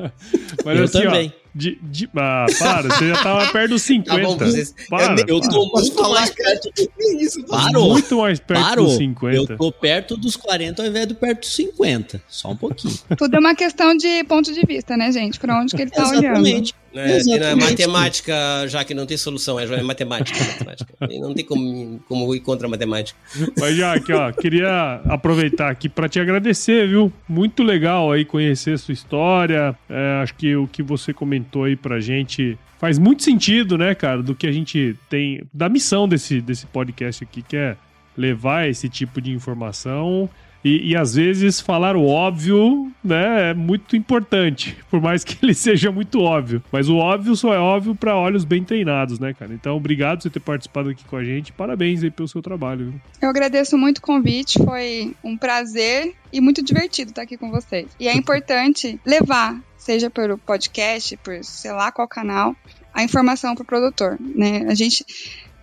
Mas 0.65 0.77
eu 0.77 0.83
assim, 0.85 1.03
também. 1.03 1.33
Ó, 1.35 1.42
de, 1.55 1.77
de, 1.81 2.09
ah, 2.15 2.45
para, 2.57 2.81
você 2.89 3.09
já 3.09 3.23
tava 3.23 3.51
perto 3.51 3.69
dos 3.71 3.81
50. 3.83 4.15
Tá 4.15 4.27
bom, 4.27 4.37
vocês, 4.37 4.73
para, 4.89 5.15
eu, 5.21 5.35
eu 5.35 5.41
tô 5.41 5.65
muito 5.71 6.09
mais 6.09 6.29
perto 6.31 6.71
do 6.71 7.21
isso. 7.21 7.45
Parou. 7.45 7.89
Muito 7.89 8.17
mais 8.17 8.39
perto 8.39 8.63
Parou. 8.63 8.85
dos 8.85 8.97
50. 8.97 9.35
Eu 9.35 9.57
tô 9.57 9.71
perto 9.71 10.17
dos 10.17 10.35
40 10.35 10.81
ao 10.81 10.87
invés 10.87 11.07
do 11.07 11.15
perto 11.15 11.41
dos 11.41 11.55
50. 11.55 12.21
Só 12.27 12.49
um 12.51 12.55
pouquinho. 12.55 12.93
Tudo 13.17 13.35
é 13.35 13.39
uma 13.39 13.55
questão 13.55 13.95
de 13.95 14.23
ponto 14.23 14.51
de 14.51 14.61
vista, 14.65 14.97
né, 14.97 15.11
gente? 15.11 15.39
Pra 15.39 15.59
onde 15.59 15.75
que 15.75 15.81
ele 15.81 15.91
tá 15.91 16.01
Exatamente. 16.01 16.73
olhando. 16.73 16.83
É, 16.95 17.23
não 17.23 17.47
é 17.47 17.55
matemática, 17.55 18.35
já 18.67 18.83
que 18.83 18.93
não 18.93 19.07
tem 19.07 19.17
solução, 19.17 19.59
é, 19.59 19.63
é 19.63 19.81
matemática. 19.81 20.37
matemática. 20.37 20.93
Não 21.19 21.33
tem 21.33 21.43
como, 21.43 21.99
como 22.07 22.35
ir 22.35 22.39
contra 22.39 22.67
a 22.67 22.69
matemática. 22.69 23.17
Mas, 23.59 23.75
Jaque, 23.75 24.13
ó, 24.13 24.31
queria 24.31 25.01
aproveitar 25.05 25.71
aqui 25.71 25.89
para 25.89 26.07
te 26.07 26.19
agradecer, 26.19 26.87
viu? 26.87 27.11
Muito 27.27 27.63
legal 27.63 28.11
aí 28.11 28.23
conhecer 28.23 28.73
a 28.73 28.77
sua 28.77 28.93
história. 28.93 29.75
É, 29.89 30.21
acho 30.21 30.35
que 30.35 30.55
o 30.55 30.67
que 30.67 30.83
você 30.83 31.11
comentou 31.11 31.42
comentou 31.43 31.65
aí 31.65 31.75
pra 31.75 31.99
gente 31.99 32.57
faz 32.79 32.97
muito 32.97 33.23
sentido, 33.23 33.77
né, 33.77 33.93
cara, 33.93 34.23
do 34.23 34.33
que 34.33 34.47
a 34.47 34.51
gente 34.51 34.95
tem, 35.09 35.43
da 35.53 35.69
missão 35.69 36.07
desse, 36.07 36.41
desse 36.41 36.65
podcast 36.65 37.23
aqui, 37.23 37.41
que 37.41 37.55
é 37.55 37.75
levar 38.17 38.69
esse 38.69 38.89
tipo 38.89 39.21
de 39.21 39.31
informação 39.31 40.29
e, 40.63 40.91
e, 40.91 40.95
às 40.95 41.15
vezes 41.15 41.59
falar 41.59 41.95
o 41.97 42.07
óbvio, 42.07 42.89
né, 43.03 43.49
é 43.49 43.53
muito 43.53 43.97
importante, 43.97 44.77
por 44.89 45.01
mais 45.01 45.23
que 45.23 45.37
ele 45.43 45.53
seja 45.53 45.91
muito 45.91 46.21
óbvio. 46.21 46.63
Mas 46.71 46.87
o 46.87 46.95
óbvio 46.95 47.35
só 47.35 47.53
é 47.53 47.59
óbvio 47.59 47.93
para 47.93 48.15
olhos 48.15 48.45
bem 48.45 48.63
treinados, 48.63 49.19
né, 49.19 49.33
cara? 49.33 49.53
Então, 49.53 49.75
obrigado 49.75 50.19
por 50.19 50.23
você 50.23 50.29
ter 50.29 50.39
participado 50.39 50.89
aqui 50.89 51.03
com 51.03 51.17
a 51.17 51.23
gente. 51.23 51.51
Parabéns 51.51 52.01
aí 52.01 52.09
pelo 52.09 52.29
seu 52.29 52.41
trabalho. 52.41 52.91
Viu? 52.91 53.01
Eu 53.21 53.29
agradeço 53.29 53.77
muito 53.77 53.97
o 53.97 54.01
convite, 54.01 54.57
foi 54.63 55.13
um 55.21 55.37
prazer 55.37 56.13
e 56.31 56.39
muito 56.39 56.63
divertido 56.63 57.09
estar 57.09 57.23
aqui 57.23 57.37
com 57.37 57.51
vocês. 57.51 57.87
E 57.99 58.07
é 58.07 58.13
importante 58.15 58.97
levar, 59.05 59.59
seja 59.83 60.09
pelo 60.09 60.37
podcast, 60.37 61.17
por 61.17 61.43
sei 61.43 61.71
lá 61.71 61.91
qual 61.91 62.07
canal, 62.07 62.55
a 62.93 63.03
informação 63.03 63.53
para 63.53 63.63
o 63.63 63.65
produtor, 63.65 64.17
né? 64.19 64.65
A 64.67 64.73
gente 64.73 65.05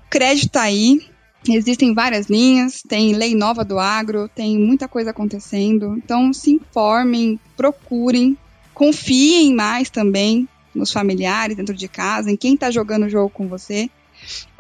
crédito 0.09 0.53
tá 0.53 0.63
aí, 0.63 1.01
Existem 1.49 1.95
várias 1.95 2.27
linhas, 2.27 2.83
tem 2.87 3.15
lei 3.15 3.35
nova 3.35 3.65
do 3.65 3.79
agro, 3.79 4.29
tem 4.29 4.59
muita 4.59 4.87
coisa 4.87 5.11
acontecendo. 5.11 5.97
Então 5.97 6.35
se 6.35 6.51
informem, 6.51 7.41
procurem, 7.57 8.37
confiem 8.75 9.55
mais 9.55 9.89
também 9.89 10.47
nos 10.75 10.93
familiares 10.93 11.57
dentro 11.57 11.75
de 11.75 11.89
casa, 11.89 12.31
em 12.31 12.37
quem 12.37 12.55
está 12.55 12.71
jogando 12.71 13.07
o 13.07 13.09
jogo 13.09 13.31
com 13.31 13.49
você. 13.49 13.89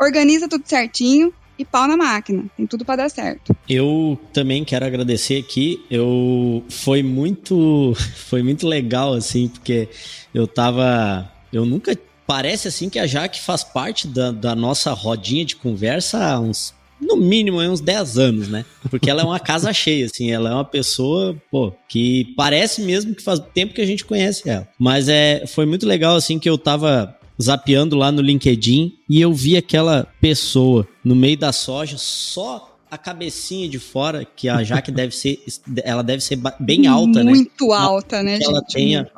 Organiza 0.01 0.49
tudo 0.49 0.67
certinho 0.67 1.35
e 1.61 1.65
pau 1.65 1.87
na 1.87 1.97
máquina. 1.97 2.45
Tem 2.57 2.67
tudo 2.67 2.85
para 2.85 3.03
dar 3.03 3.11
certo. 3.11 3.55
Eu 3.69 4.19
também 4.33 4.65
quero 4.65 4.87
agradecer 4.87 5.37
aqui. 5.37 5.85
Eu 5.91 6.65
foi 6.71 7.03
muito 7.03 7.95
foi 8.17 8.43
muito 8.43 8.67
legal 8.67 9.13
assim, 9.13 9.49
porque 9.49 9.89
eu 10.35 10.47
tava 10.47 11.31
eu 11.53 11.67
nunca 11.67 11.97
parece 12.27 12.69
assim 12.69 12.89
que 12.89 12.99
a 12.99 13.07
Jaque 13.07 13.41
faz 13.41 13.63
parte 13.63 14.09
da, 14.09 14.31
da 14.31 14.55
nossa 14.55 14.93
rodinha 14.93 15.45
de 15.45 15.57
conversa 15.57 16.25
há 16.25 16.41
uns 16.41 16.73
no 17.01 17.17
mínimo 17.17 17.61
uns 17.61 17.81
10 17.81 18.19
anos, 18.19 18.49
né? 18.49 18.65
Porque 18.91 19.09
ela 19.09 19.23
é 19.23 19.25
uma 19.25 19.41
casa 19.41 19.73
cheia, 19.75 20.07
assim, 20.07 20.31
ela 20.31 20.51
é 20.51 20.55
uma 20.55 20.65
pessoa, 20.65 21.35
pô, 21.51 21.73
que 21.89 22.33
parece 22.37 22.83
mesmo 22.83 23.15
que 23.15 23.23
faz 23.23 23.41
tempo 23.55 23.73
que 23.73 23.81
a 23.81 23.87
gente 23.87 24.05
conhece 24.05 24.49
ela. 24.49 24.69
Mas 24.79 25.09
é, 25.09 25.47
foi 25.47 25.65
muito 25.65 25.87
legal, 25.87 26.15
assim, 26.15 26.39
que 26.39 26.49
eu 26.49 26.59
tava 26.59 27.17
zapeando 27.41 27.97
lá 27.97 28.13
no 28.13 28.21
LinkedIn 28.21 28.95
e 29.09 29.21
eu 29.21 29.33
vi 29.33 29.57
aquela 29.57 30.07
pessoa 30.21 30.87
no 31.05 31.15
meio 31.15 31.39
da 31.39 31.53
soja 31.53 31.97
só 31.99 32.71
a 32.91 32.99
cabecinha 32.99 33.69
de 33.69 33.79
fora, 33.79 34.25
que 34.25 34.49
a 34.49 34.65
Jaque 34.65 34.91
deve 34.91 35.15
ser, 35.15 35.39
ela 35.85 36.03
deve 36.03 36.21
ser 36.21 36.37
bem 36.59 36.89
alta, 36.89 37.23
Muito 37.23 37.25
né? 37.25 37.33
Muito 37.33 37.73
alta, 37.73 38.23
né, 38.23 38.39
Ela 38.43 38.59
gente? 38.59 38.73
tenha 38.73 39.09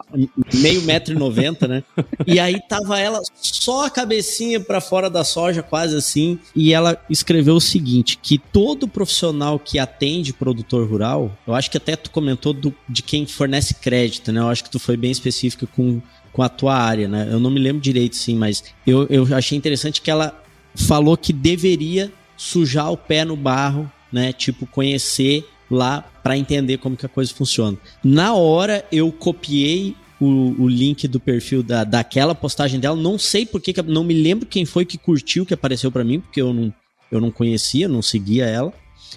meio 0.52 0.82
metro 0.82 1.14
e 1.14 1.18
noventa, 1.18 1.66
né? 1.66 1.82
E 2.26 2.38
aí 2.38 2.60
tava 2.68 3.00
ela 3.00 3.20
só 3.34 3.86
a 3.86 3.90
cabecinha 3.90 4.60
para 4.60 4.80
fora 4.80 5.08
da 5.08 5.24
soja, 5.24 5.62
quase 5.62 5.96
assim, 5.96 6.38
e 6.54 6.74
ela 6.74 7.02
escreveu 7.08 7.54
o 7.54 7.60
seguinte, 7.60 8.18
que 8.22 8.36
todo 8.36 8.86
profissional 8.86 9.58
que 9.58 9.78
atende 9.78 10.34
produtor 10.34 10.86
rural, 10.86 11.32
eu 11.46 11.54
acho 11.54 11.70
que 11.70 11.78
até 11.78 11.96
tu 11.96 12.10
comentou 12.10 12.52
do, 12.52 12.74
de 12.86 13.02
quem 13.02 13.24
fornece 13.24 13.74
crédito, 13.74 14.30
né? 14.32 14.40
Eu 14.40 14.48
acho 14.48 14.64
que 14.64 14.70
tu 14.70 14.78
foi 14.78 14.98
bem 14.98 15.10
específico 15.10 15.66
com, 15.74 16.02
com 16.32 16.42
a 16.42 16.48
tua 16.48 16.76
área, 16.76 17.06
né? 17.08 17.28
Eu 17.30 17.38
não 17.38 17.50
me 17.50 17.60
lembro 17.60 17.80
direito, 17.80 18.16
sim, 18.16 18.36
mas 18.36 18.64
eu, 18.86 19.06
eu 19.08 19.26
achei 19.34 19.56
interessante 19.56 20.00
que 20.00 20.10
ela 20.10 20.42
falou 20.74 21.16
que 21.16 21.32
deveria 21.32 22.12
sujar 22.36 22.90
o 22.90 22.96
pé 22.96 23.24
no 23.24 23.36
barro, 23.36 23.90
né? 24.12 24.32
Tipo, 24.32 24.66
conhecer 24.66 25.46
lá 25.70 26.00
para 26.22 26.36
entender 26.36 26.78
como 26.78 26.96
que 26.96 27.06
a 27.06 27.08
coisa 27.08 27.32
funciona. 27.32 27.76
Na 28.02 28.34
hora 28.34 28.84
eu 28.90 29.10
copiei 29.10 29.94
o, 30.20 30.54
o, 30.62 30.68
link 30.68 31.08
do 31.08 31.18
perfil 31.18 31.62
da, 31.62 31.82
daquela 31.82 32.34
postagem 32.34 32.78
dela. 32.78 32.96
Não 32.96 33.18
sei 33.18 33.44
porque, 33.44 33.74
não 33.82 34.04
me 34.04 34.14
lembro 34.14 34.46
quem 34.46 34.64
foi 34.64 34.84
que 34.84 34.96
curtiu 34.96 35.44
que 35.44 35.54
apareceu 35.54 35.90
para 35.90 36.04
mim, 36.04 36.20
porque 36.20 36.40
eu 36.40 36.52
não, 36.52 36.72
eu 37.10 37.20
não 37.20 37.30
conhecia, 37.30 37.88
não 37.88 38.02
seguia 38.02 38.44
ela. 38.46 38.72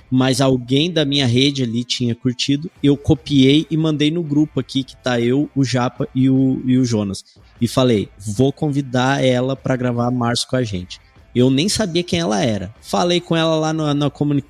Mas 0.09 0.41
alguém 0.41 0.91
da 0.91 1.05
minha 1.05 1.25
rede 1.25 1.63
ali 1.63 1.83
tinha 1.83 2.15
curtido. 2.15 2.69
Eu 2.81 2.95
copiei 2.97 3.65
e 3.69 3.77
mandei 3.77 4.11
no 4.11 4.23
grupo 4.23 4.59
aqui 4.59 4.83
que 4.83 4.95
tá 4.95 5.19
eu, 5.19 5.49
o 5.55 5.63
Japa 5.63 6.07
e 6.13 6.29
o, 6.29 6.61
e 6.65 6.77
o 6.77 6.85
Jonas. 6.85 7.23
E 7.59 7.67
falei: 7.67 8.09
vou 8.17 8.51
convidar 8.51 9.23
ela 9.23 9.55
para 9.55 9.75
gravar 9.75 10.11
março 10.11 10.47
com 10.47 10.55
a 10.55 10.63
gente. 10.63 10.99
Eu 11.35 11.49
nem 11.49 11.67
sabia 11.67 12.01
quem 12.01 12.19
ela 12.19 12.41
era. 12.41 12.73
Falei 12.81 13.19
com 13.19 13.35
ela 13.35 13.55
lá 13.55 13.73
no, 13.73 13.93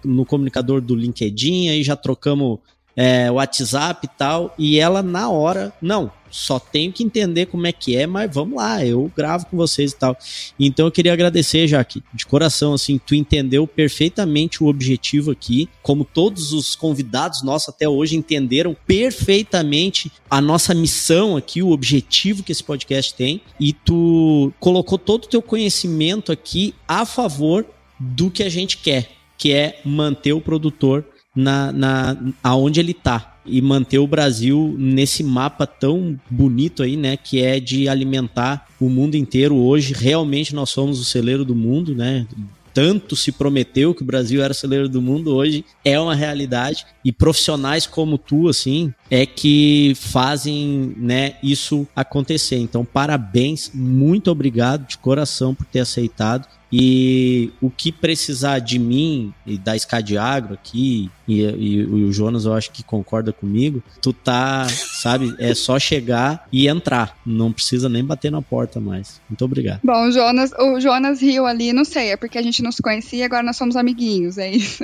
no, 0.03 0.25
comunicador 0.25 0.79
do 0.79 0.95
LinkedIn, 0.95 1.69
aí 1.69 1.83
já 1.83 1.95
trocamos 1.95 2.59
é, 2.95 3.29
WhatsApp 3.29 4.05
e 4.05 4.17
tal. 4.17 4.53
E 4.57 4.79
ela, 4.79 5.03
na 5.03 5.29
hora, 5.29 5.73
não, 5.81 6.11
só 6.35 6.59
tenho 6.59 6.91
que 6.91 7.01
entender 7.01 7.45
como 7.45 7.65
é 7.65 7.71
que 7.71 7.95
é, 7.95 8.05
mas 8.05 8.33
vamos 8.33 8.57
lá, 8.57 8.85
eu 8.85 9.09
gravo 9.15 9.45
com 9.45 9.55
vocês 9.55 9.93
e 9.93 9.95
tal. 9.95 10.17
Então 10.59 10.85
eu 10.85 10.91
queria 10.91 11.13
agradecer, 11.13 11.65
Jaque, 11.65 12.03
de 12.13 12.25
coração, 12.25 12.73
assim, 12.73 12.97
tu 12.97 13.15
entendeu 13.15 13.65
perfeitamente 13.65 14.61
o 14.61 14.67
objetivo 14.67 15.31
aqui, 15.31 15.69
como 15.81 16.03
todos 16.03 16.51
os 16.51 16.75
convidados 16.75 17.41
nossos 17.41 17.69
até 17.69 17.87
hoje 17.87 18.17
entenderam 18.17 18.75
perfeitamente 18.85 20.11
a 20.29 20.41
nossa 20.41 20.73
missão 20.73 21.37
aqui, 21.37 21.63
o 21.63 21.71
objetivo 21.71 22.43
que 22.43 22.51
esse 22.51 22.63
podcast 22.63 23.13
tem, 23.13 23.41
e 23.57 23.71
tu 23.71 24.51
colocou 24.59 24.97
todo 24.97 25.23
o 25.23 25.29
teu 25.29 25.41
conhecimento 25.41 26.33
aqui 26.33 26.75
a 26.85 27.05
favor 27.05 27.65
do 27.97 28.29
que 28.29 28.43
a 28.43 28.49
gente 28.49 28.77
quer, 28.77 29.09
que 29.37 29.53
é 29.53 29.79
manter 29.85 30.33
o 30.33 30.41
produtor 30.41 31.05
na, 31.35 31.71
na 31.71 32.17
aonde 32.43 32.79
ele 32.79 32.91
está 32.91 33.35
e 33.45 33.61
manter 33.61 33.99
o 33.99 34.07
Brasil 34.07 34.75
nesse 34.77 35.23
mapa 35.23 35.67
tão 35.67 36.19
bonito 36.29 36.81
aí, 36.81 36.97
né, 36.97 37.15
que 37.15 37.41
é 37.41 37.59
de 37.59 37.87
alimentar 37.87 38.67
o 38.79 38.89
mundo 38.89 39.15
inteiro. 39.15 39.55
Hoje, 39.55 39.93
realmente 39.93 40.55
nós 40.55 40.69
somos 40.71 40.99
o 40.99 41.05
celeiro 41.05 41.45
do 41.45 41.55
mundo, 41.55 41.93
né? 41.93 42.25
Tanto 42.73 43.15
se 43.15 43.31
prometeu 43.31 43.95
que 43.95 44.01
o 44.01 44.05
Brasil 44.05 44.43
era 44.43 44.51
o 44.51 44.55
celeiro 44.55 44.89
do 44.89 45.01
mundo, 45.01 45.33
hoje 45.33 45.63
é 45.85 45.97
uma 45.97 46.13
realidade. 46.13 46.85
E 47.05 47.11
profissionais 47.11 47.87
como 47.87 48.17
tu, 48.17 48.49
assim, 48.49 48.93
é 49.09 49.25
que 49.25 49.93
fazem 49.95 50.93
né, 50.97 51.35
isso 51.41 51.87
acontecer. 51.95 52.57
Então, 52.57 52.83
parabéns, 52.83 53.71
muito 53.73 54.29
obrigado 54.29 54.85
de 54.87 54.97
coração 54.97 55.55
por 55.55 55.65
ter 55.65 55.79
aceitado. 55.79 56.49
E 56.71 57.51
o 57.61 57.69
que 57.69 57.91
precisar 57.91 58.59
de 58.59 58.77
mim 58.77 59.33
e 59.45 59.57
da 59.57 59.75
Escadiagro 59.75 60.53
aqui, 60.53 61.09
e, 61.27 61.41
e, 61.41 61.75
e, 61.77 61.85
o 61.85 62.11
Jonas 62.11 62.45
eu 62.45 62.53
acho 62.53 62.71
que 62.71 62.83
concorda 62.83 63.31
comigo, 63.31 63.81
tu 64.01 64.13
tá, 64.13 64.67
sabe, 64.69 65.33
é 65.39 65.53
só 65.53 65.79
chegar 65.79 66.47
e 66.51 66.67
entrar. 66.67 67.17
Não 67.25 67.51
precisa 67.51 67.89
nem 67.89 68.03
bater 68.03 68.31
na 68.31 68.41
porta 68.41 68.79
mais. 68.79 69.21
Muito 69.29 69.43
obrigado. 69.45 69.79
Bom, 69.83 70.07
o 70.07 70.11
Jonas, 70.11 70.51
o 70.59 70.79
Jonas 70.79 71.21
riu 71.21 71.45
ali, 71.45 71.73
não 71.73 71.85
sei, 71.85 72.11
é 72.11 72.17
porque 72.17 72.37
a 72.37 72.41
gente 72.41 72.61
não 72.61 72.71
se 72.71 72.81
conhecia 72.81 73.19
e 73.19 73.23
agora 73.23 73.43
nós 73.43 73.57
somos 73.57 73.75
amiguinhos, 73.75 74.37
é 74.37 74.51
isso. 74.51 74.83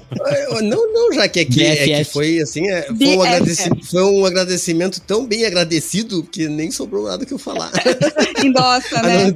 não, 0.62 0.92
não, 0.92 1.12
já 1.12 1.28
que 1.28 1.40
aqui 1.40 1.62
é, 1.62 1.90
é 1.90 1.98
que 1.98 2.10
foi 2.10 2.40
assim, 2.40 2.68
é, 2.68 2.82
foi, 2.82 3.16
um 3.16 3.22
agradecimento, 3.22 3.86
foi 3.86 4.02
um 4.02 4.26
agradecimento 4.26 5.00
tão 5.00 5.26
bem 5.26 5.44
agradecido 5.44 6.22
que 6.22 6.48
nem 6.48 6.70
sobrou 6.70 7.04
nada 7.04 7.24
que 7.24 7.32
eu 7.32 7.38
falar. 7.38 7.70
Endossa, 8.44 9.00
né? 9.02 9.34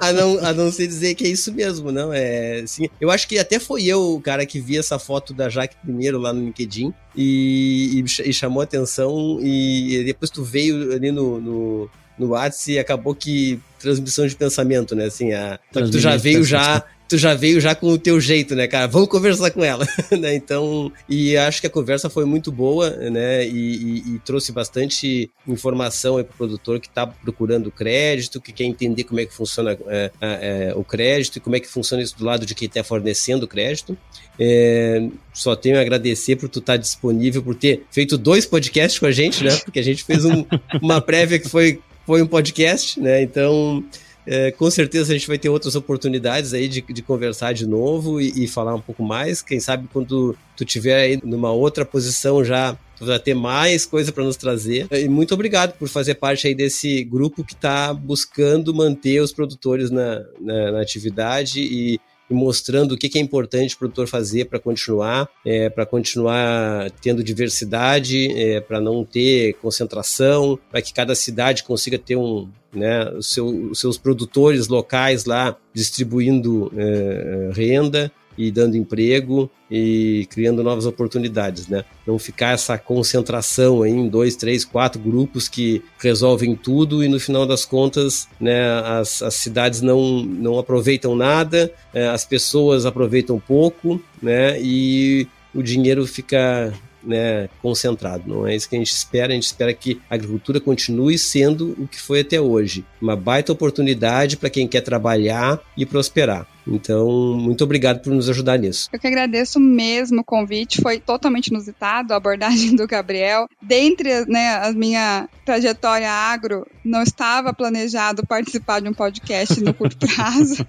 A 0.00 0.12
não, 0.12 0.28
a 0.28 0.38
não, 0.38 0.46
a 0.46 0.52
não 0.52 0.72
sei 0.72 0.86
dizer 0.86 1.14
que 1.14 1.27
é 1.28 1.32
isso 1.32 1.52
mesmo, 1.52 1.92
não. 1.92 2.12
É, 2.12 2.60
assim, 2.60 2.88
eu 3.00 3.10
acho 3.10 3.28
que 3.28 3.38
até 3.38 3.58
foi 3.58 3.84
eu, 3.84 4.14
o 4.14 4.20
cara, 4.20 4.46
que 4.46 4.60
vi 4.60 4.76
essa 4.76 4.98
foto 4.98 5.32
da 5.32 5.48
Jaque 5.48 5.76
primeiro 5.82 6.18
lá 6.18 6.32
no 6.32 6.44
LinkedIn 6.44 6.92
e, 7.16 8.00
e, 8.00 8.28
e 8.30 8.32
chamou 8.32 8.62
atenção. 8.62 9.38
E, 9.40 10.02
depois 10.04 10.30
tu 10.30 10.42
veio 10.42 10.92
ali 10.92 11.10
no, 11.10 11.40
no, 11.40 11.90
no 12.18 12.28
WhatsApp 12.28 12.72
e 12.72 12.78
acabou 12.78 13.14
que 13.14 13.60
transmissão 13.78 14.26
de 14.26 14.34
pensamento, 14.34 14.94
né? 14.94 15.06
Assim, 15.06 15.32
a, 15.32 15.58
tu 15.72 15.98
já 15.98 16.16
veio 16.16 16.44
já 16.44 16.84
tu 17.08 17.16
já 17.16 17.34
veio 17.34 17.60
já 17.60 17.74
com 17.74 17.88
o 17.88 17.98
teu 17.98 18.20
jeito, 18.20 18.54
né, 18.54 18.66
cara? 18.66 18.86
Vamos 18.86 19.08
conversar 19.08 19.50
com 19.50 19.64
ela, 19.64 19.88
né? 20.18 20.34
Então, 20.34 20.92
e 21.08 21.36
acho 21.36 21.60
que 21.60 21.66
a 21.66 21.70
conversa 21.70 22.10
foi 22.10 22.26
muito 22.26 22.52
boa, 22.52 22.90
né? 22.90 23.46
E, 23.46 23.50
e, 23.50 24.14
e 24.14 24.18
trouxe 24.24 24.52
bastante 24.52 25.30
informação 25.46 26.18
aí 26.18 26.24
pro 26.24 26.36
produtor 26.36 26.78
que 26.78 26.88
tá 26.88 27.06
procurando 27.06 27.70
crédito, 27.70 28.40
que 28.40 28.52
quer 28.52 28.64
entender 28.64 29.04
como 29.04 29.20
é 29.20 29.24
que 29.24 29.32
funciona 29.32 29.76
é, 29.86 30.10
é, 30.20 30.72
o 30.76 30.84
crédito 30.84 31.36
e 31.36 31.40
como 31.40 31.56
é 31.56 31.60
que 31.60 31.68
funciona 31.68 32.02
isso 32.02 32.16
do 32.18 32.24
lado 32.24 32.44
de 32.44 32.54
quem 32.54 32.66
está 32.66 32.84
fornecendo 32.84 33.48
crédito. 33.48 33.96
É, 34.38 35.08
só 35.32 35.56
tenho 35.56 35.78
a 35.78 35.80
agradecer 35.80 36.36
por 36.36 36.48
tu 36.48 36.58
estar 36.58 36.74
tá 36.74 36.76
disponível, 36.76 37.42
por 37.42 37.54
ter 37.54 37.84
feito 37.90 38.18
dois 38.18 38.44
podcasts 38.44 38.98
com 38.98 39.06
a 39.06 39.12
gente, 39.12 39.42
né? 39.42 39.56
Porque 39.64 39.78
a 39.78 39.84
gente 39.84 40.04
fez 40.04 40.26
um, 40.26 40.44
uma 40.82 41.00
prévia 41.00 41.38
que 41.38 41.48
foi, 41.48 41.80
foi 42.06 42.20
um 42.20 42.26
podcast, 42.26 43.00
né? 43.00 43.22
Então, 43.22 43.82
é, 44.30 44.50
com 44.50 44.70
certeza 44.70 45.10
a 45.10 45.16
gente 45.16 45.26
vai 45.26 45.38
ter 45.38 45.48
outras 45.48 45.74
oportunidades 45.74 46.52
aí 46.52 46.68
de, 46.68 46.82
de 46.82 47.02
conversar 47.02 47.54
de 47.54 47.66
novo 47.66 48.20
e, 48.20 48.44
e, 48.44 48.46
falar 48.46 48.74
um 48.74 48.80
pouco 48.80 49.02
mais. 49.02 49.40
Quem 49.40 49.58
sabe 49.58 49.88
quando 49.90 50.36
tu 50.54 50.64
tiver 50.66 51.00
aí 51.00 51.20
numa 51.24 51.50
outra 51.50 51.82
posição 51.82 52.44
já 52.44 52.76
tu 52.98 53.06
vai 53.06 53.18
ter 53.18 53.32
mais 53.32 53.86
coisa 53.86 54.12
para 54.12 54.24
nos 54.24 54.36
trazer. 54.36 54.86
E 54.90 55.08
muito 55.08 55.32
obrigado 55.32 55.72
por 55.78 55.88
fazer 55.88 56.16
parte 56.16 56.46
aí 56.46 56.54
desse 56.54 57.02
grupo 57.04 57.42
que 57.42 57.54
está 57.54 57.94
buscando 57.94 58.74
manter 58.74 59.20
os 59.20 59.32
produtores 59.32 59.90
na, 59.90 60.22
na, 60.38 60.72
na 60.72 60.80
atividade 60.82 61.60
e 61.60 61.98
e 62.30 62.34
mostrando 62.34 62.92
o 62.92 62.98
que, 62.98 63.18
é 63.18 63.20
importante 63.20 63.74
o 63.74 63.78
produtor 63.78 64.06
fazer 64.06 64.46
para 64.46 64.58
continuar, 64.58 65.28
é, 65.44 65.68
para 65.70 65.86
continuar 65.86 66.90
tendo 67.02 67.22
diversidade, 67.22 68.30
é, 68.38 68.60
para 68.60 68.80
não 68.80 69.04
ter 69.04 69.54
concentração, 69.54 70.58
para 70.70 70.82
que 70.82 70.92
cada 70.92 71.14
cidade 71.14 71.64
consiga 71.64 71.98
ter 71.98 72.16
um, 72.16 72.48
né, 72.72 73.10
os, 73.10 73.30
seu, 73.30 73.46
os 73.70 73.80
seus 73.80 73.96
produtores 73.96 74.68
locais 74.68 75.24
lá 75.24 75.56
distribuindo 75.72 76.72
é, 76.76 77.50
renda 77.52 78.12
e 78.38 78.52
dando 78.52 78.76
emprego 78.76 79.50
e 79.68 80.26
criando 80.30 80.62
novas 80.62 80.86
oportunidades, 80.86 81.66
né? 81.66 81.84
Não 82.06 82.18
ficar 82.18 82.52
essa 82.54 82.78
concentração 82.78 83.84
em 83.84 84.08
dois, 84.08 84.36
três, 84.36 84.64
quatro 84.64 85.00
grupos 85.00 85.48
que 85.48 85.82
resolvem 85.98 86.54
tudo 86.54 87.02
e 87.02 87.08
no 87.08 87.18
final 87.18 87.44
das 87.44 87.64
contas, 87.64 88.28
né, 88.40 88.62
as, 88.80 89.20
as 89.20 89.34
cidades 89.34 89.80
não, 89.82 90.22
não 90.22 90.58
aproveitam 90.58 91.16
nada, 91.16 91.70
é, 91.92 92.06
as 92.06 92.24
pessoas 92.24 92.86
aproveitam 92.86 93.40
pouco, 93.40 94.00
né? 94.22 94.58
E 94.62 95.26
o 95.52 95.62
dinheiro 95.62 96.06
fica 96.06 96.72
né, 97.02 97.48
concentrado. 97.62 98.24
Não 98.26 98.46
é 98.46 98.54
isso 98.54 98.68
que 98.68 98.76
a 98.76 98.78
gente 98.78 98.92
espera. 98.92 99.32
A 99.32 99.34
gente 99.34 99.46
espera 99.46 99.72
que 99.72 100.00
a 100.08 100.14
agricultura 100.14 100.60
continue 100.60 101.18
sendo 101.18 101.74
o 101.78 101.88
que 101.88 102.00
foi 102.00 102.20
até 102.20 102.40
hoje. 102.40 102.84
Uma 103.00 103.16
baita 103.16 103.52
oportunidade 103.52 104.36
para 104.36 104.50
quem 104.50 104.68
quer 104.68 104.82
trabalhar 104.82 105.60
e 105.76 105.86
prosperar. 105.86 106.46
Então, 106.68 107.08
muito 107.34 107.64
obrigado 107.64 108.00
por 108.00 108.12
nos 108.12 108.28
ajudar 108.28 108.58
nisso. 108.58 108.88
Eu 108.92 108.98
que 108.98 109.06
agradeço 109.06 109.58
mesmo 109.58 110.20
o 110.20 110.24
convite, 110.24 110.80
foi 110.80 111.00
totalmente 111.00 111.48
inusitado 111.48 112.12
a 112.12 112.16
abordagem 112.16 112.74
do 112.76 112.86
Gabriel. 112.86 113.48
Dentre 113.60 114.24
né, 114.26 114.56
a 114.56 114.72
minha 114.72 115.28
trajetória 115.44 116.10
agro, 116.10 116.66
não 116.84 117.02
estava 117.02 117.52
planejado 117.52 118.26
participar 118.26 118.80
de 118.80 118.88
um 118.88 118.94
podcast 118.94 119.60
no 119.62 119.72
curto 119.72 120.06
prazo, 120.14 120.64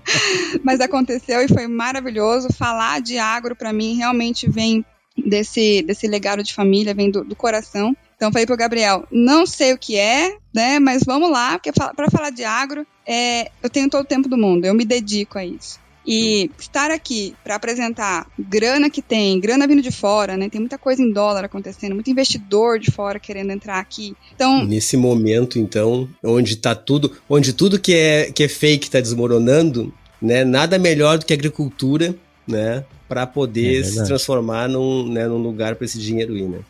mas 0.62 0.80
aconteceu 0.80 1.40
e 1.42 1.48
foi 1.48 1.66
maravilhoso. 1.66 2.52
Falar 2.52 3.00
de 3.00 3.18
agro 3.18 3.54
para 3.54 3.72
mim 3.72 3.96
realmente 3.96 4.48
vem 4.50 4.84
desse, 5.16 5.82
desse 5.82 6.06
legado 6.06 6.42
de 6.42 6.52
família, 6.52 6.94
vem 6.94 7.10
do, 7.10 7.24
do 7.24 7.36
coração. 7.36 7.96
Então 8.16 8.32
falei 8.32 8.46
pro 8.46 8.56
Gabriel, 8.56 9.06
não 9.10 9.46
sei 9.46 9.72
o 9.72 9.78
que 9.78 9.96
é, 9.96 10.36
né? 10.54 10.78
Mas 10.78 11.02
vamos 11.04 11.30
lá, 11.30 11.58
porque 11.58 11.70
para 11.72 12.10
falar 12.10 12.30
de 12.30 12.44
agro, 12.44 12.86
é, 13.06 13.50
eu 13.62 13.68
tenho 13.68 13.90
todo 13.90 14.02
o 14.02 14.06
tempo 14.06 14.28
do 14.28 14.38
mundo, 14.38 14.64
eu 14.64 14.74
me 14.74 14.84
dedico 14.84 15.38
a 15.38 15.44
isso. 15.44 15.78
E 16.06 16.48
estar 16.56 16.92
aqui 16.92 17.34
para 17.42 17.56
apresentar 17.56 18.28
grana 18.38 18.88
que 18.88 19.02
tem, 19.02 19.40
grana 19.40 19.66
vindo 19.66 19.82
de 19.82 19.90
fora, 19.90 20.36
né? 20.36 20.48
Tem 20.48 20.60
muita 20.60 20.78
coisa 20.78 21.02
em 21.02 21.12
dólar 21.12 21.44
acontecendo, 21.44 21.94
muito 21.94 22.08
investidor 22.08 22.78
de 22.78 22.92
fora 22.92 23.18
querendo 23.18 23.50
entrar 23.50 23.80
aqui. 23.80 24.14
Então, 24.32 24.64
nesse 24.64 24.96
momento, 24.96 25.58
então, 25.58 26.08
onde 26.22 26.56
tá 26.56 26.76
tudo, 26.76 27.12
onde 27.28 27.52
tudo 27.52 27.80
que 27.80 27.92
é 27.92 28.30
que 28.30 28.44
é 28.44 28.48
fake 28.48 28.86
está 28.86 29.00
desmoronando, 29.00 29.92
né? 30.22 30.44
Nada 30.44 30.78
melhor 30.78 31.18
do 31.18 31.26
que 31.26 31.32
a 31.32 31.36
agricultura, 31.36 32.14
né? 32.46 32.84
Para 33.08 33.26
poder 33.26 33.80
é 33.80 33.84
se 33.84 34.04
transformar 34.04 34.68
num, 34.68 35.08
né, 35.08 35.26
num 35.26 35.38
lugar 35.38 35.76
para 35.76 35.84
esse 35.84 35.98
dinheiro 35.98 36.36
ir, 36.36 36.48
né? 36.48 36.60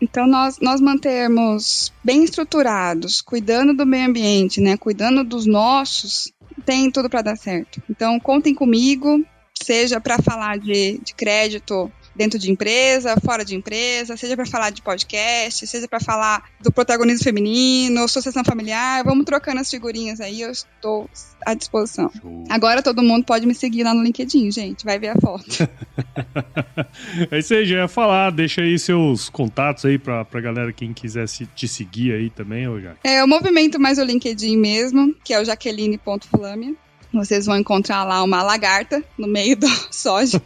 Então 0.00 0.26
nós 0.26 0.58
nós 0.60 0.80
mantermos 0.80 1.92
bem 2.02 2.24
estruturados, 2.24 3.20
cuidando 3.20 3.74
do 3.74 3.86
meio 3.86 4.08
ambiente, 4.08 4.60
né, 4.60 4.76
cuidando 4.76 5.24
dos 5.24 5.46
nossos, 5.46 6.32
tem 6.64 6.90
tudo 6.90 7.08
para 7.08 7.22
dar 7.22 7.36
certo. 7.36 7.82
Então 7.88 8.18
contem 8.20 8.54
comigo, 8.54 9.24
seja 9.62 10.00
para 10.00 10.18
falar 10.18 10.58
de, 10.58 10.98
de 10.98 11.14
crédito 11.14 11.90
dentro 12.16 12.38
de 12.38 12.50
empresa, 12.50 13.16
fora 13.24 13.44
de 13.44 13.54
empresa, 13.54 14.16
seja 14.16 14.36
para 14.36 14.46
falar 14.46 14.70
de 14.70 14.82
podcast, 14.82 15.66
seja 15.66 15.86
para 15.86 16.00
falar 16.00 16.44
do 16.60 16.72
protagonismo 16.72 17.24
feminino, 17.24 18.04
associação 18.04 18.44
familiar, 18.44 19.04
vamos 19.04 19.24
trocando 19.24 19.60
as 19.60 19.70
figurinhas 19.70 20.20
aí, 20.20 20.40
eu 20.40 20.50
estou 20.50 21.08
à 21.44 21.54
disposição. 21.54 22.10
Show. 22.20 22.44
Agora 22.48 22.82
todo 22.82 23.02
mundo 23.02 23.24
pode 23.24 23.46
me 23.46 23.54
seguir 23.54 23.82
lá 23.82 23.94
no 23.94 24.02
LinkedIn, 24.02 24.50
gente, 24.50 24.84
vai 24.84 24.98
ver 24.98 25.08
a 25.08 25.14
foto. 25.20 25.46
é 27.30 27.38
isso 27.38 27.54
aí, 27.54 27.64
já 27.66 27.76
ia 27.76 27.88
falar, 27.88 28.30
deixa 28.30 28.62
aí 28.62 28.78
seus 28.78 29.28
contatos 29.28 29.84
aí 29.84 29.98
pra, 29.98 30.24
pra 30.24 30.40
galera, 30.40 30.72
quem 30.72 30.92
quiser 30.92 31.28
se, 31.28 31.46
te 31.46 31.68
seguir 31.68 32.12
aí 32.12 32.30
também, 32.30 32.68
ou 32.68 32.80
já. 32.80 32.94
É, 33.04 33.20
eu 33.20 33.26
movimento 33.26 33.78
mais 33.80 33.98
o 33.98 34.04
LinkedIn 34.04 34.56
mesmo, 34.56 35.14
que 35.24 35.32
é 35.32 35.40
o 35.40 35.44
jaqueline.flamia. 35.44 36.74
Vocês 37.12 37.46
vão 37.46 37.56
encontrar 37.56 38.04
lá 38.04 38.22
uma 38.22 38.42
lagarta 38.42 39.02
no 39.16 39.26
meio 39.26 39.56
do 39.56 39.68
soja. 39.90 40.42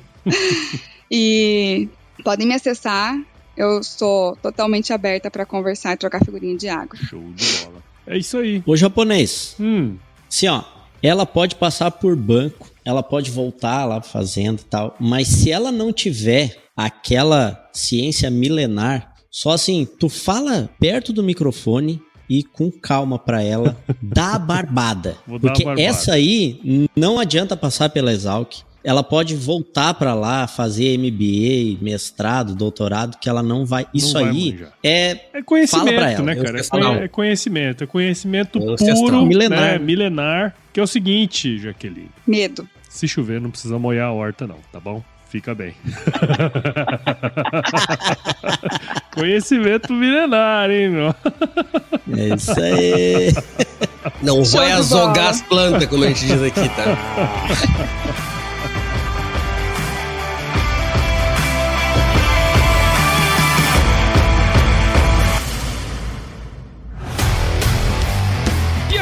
E 1.11 1.89
podem 2.23 2.47
me 2.47 2.55
acessar. 2.55 3.21
Eu 3.57 3.83
sou 3.83 4.37
totalmente 4.37 4.93
aberta 4.93 5.31
para 5.31 5.45
conversar 5.45 5.95
e 5.95 5.97
trocar 5.97 6.25
figurinha 6.25 6.57
de 6.57 6.69
água. 6.69 6.97
Show 6.97 7.21
de 7.35 7.65
bola. 7.65 7.83
É 8.07 8.17
isso 8.17 8.39
aí. 8.39 8.63
Ô 8.67 8.77
japonês. 8.77 9.57
Hum. 9.59 9.97
Sim, 10.29 10.49
ó. 10.49 10.63
Ela 11.03 11.25
pode 11.25 11.57
passar 11.57 11.91
por 11.91 12.15
banco, 12.15 12.71
ela 12.85 13.03
pode 13.03 13.31
voltar 13.31 13.87
lá 13.87 14.03
fazendo 14.03 14.61
e 14.61 14.65
tal, 14.65 14.95
mas 15.01 15.29
se 15.29 15.51
ela 15.51 15.73
não 15.73 15.95
tiver 15.95 16.59
aquela 16.77 17.71
ciência 17.73 18.31
milenar, 18.31 19.15
só 19.31 19.53
assim, 19.53 19.89
tu 19.99 20.11
fala 20.11 20.69
perto 20.79 21.11
do 21.11 21.23
microfone, 21.23 22.03
e 22.31 22.45
com 22.45 22.71
calma 22.71 23.19
para 23.19 23.43
ela, 23.43 23.77
dá 24.01 24.35
a 24.35 24.39
barbada. 24.39 25.17
Porque 25.27 25.65
barbada. 25.65 25.83
essa 25.83 26.13
aí 26.13 26.89
não 26.95 27.19
adianta 27.19 27.57
passar 27.57 27.91
pela 27.91 28.13
Exalc, 28.13 28.59
ela 28.83 29.03
pode 29.03 29.37
voltar 29.37 29.93
para 29.95 30.15
lá, 30.15 30.47
fazer 30.47 30.97
MBA, 30.97 31.83
mestrado, 31.83 32.55
doutorado, 32.55 33.19
que 33.19 33.29
ela 33.29 33.43
não 33.43 33.67
vai. 33.67 33.87
Isso 33.93 34.15
não 34.15 34.25
aí 34.27 34.53
vai 34.53 34.69
é. 34.83 35.21
É 35.35 35.43
conhecimento, 35.43 36.23
né, 36.23 36.37
cara? 36.37 36.59
É, 36.59 36.63
é 37.05 37.09
conhecimento. 37.09 37.85
É 37.85 37.87
conhecimento 37.87 38.59
puro, 38.59 39.27
milenar. 39.27 39.61
Né, 39.61 39.79
milenar, 39.79 40.57
que 40.73 40.81
é 40.81 40.83
o 40.83 40.87
seguinte, 40.87 41.59
Jaqueline. 41.59 42.09
Medo. 42.27 42.67
Se 42.89 43.07
chover, 43.07 43.39
não 43.41 43.51
precisa 43.51 43.79
molhar 43.79 44.09
a 44.09 44.13
horta, 44.13 44.47
não, 44.47 44.57
tá 44.73 44.81
bom? 44.81 45.05
Fica 45.29 45.55
bem. 45.55 45.75
Conhecimento 49.15 49.93
milenar, 49.93 50.71
hein, 50.71 50.89
meu? 50.89 51.15
É 52.19 52.35
isso 52.35 52.61
aí. 52.61 53.33
Não 54.23 54.43
vai 54.43 54.73
azogar 54.73 55.29
as 55.29 55.41
plantas, 55.41 55.87
como 55.87 56.03
a 56.03 56.09
gente 56.09 56.27
diz 56.27 56.43
aqui, 56.43 56.69
tá? 56.71 56.97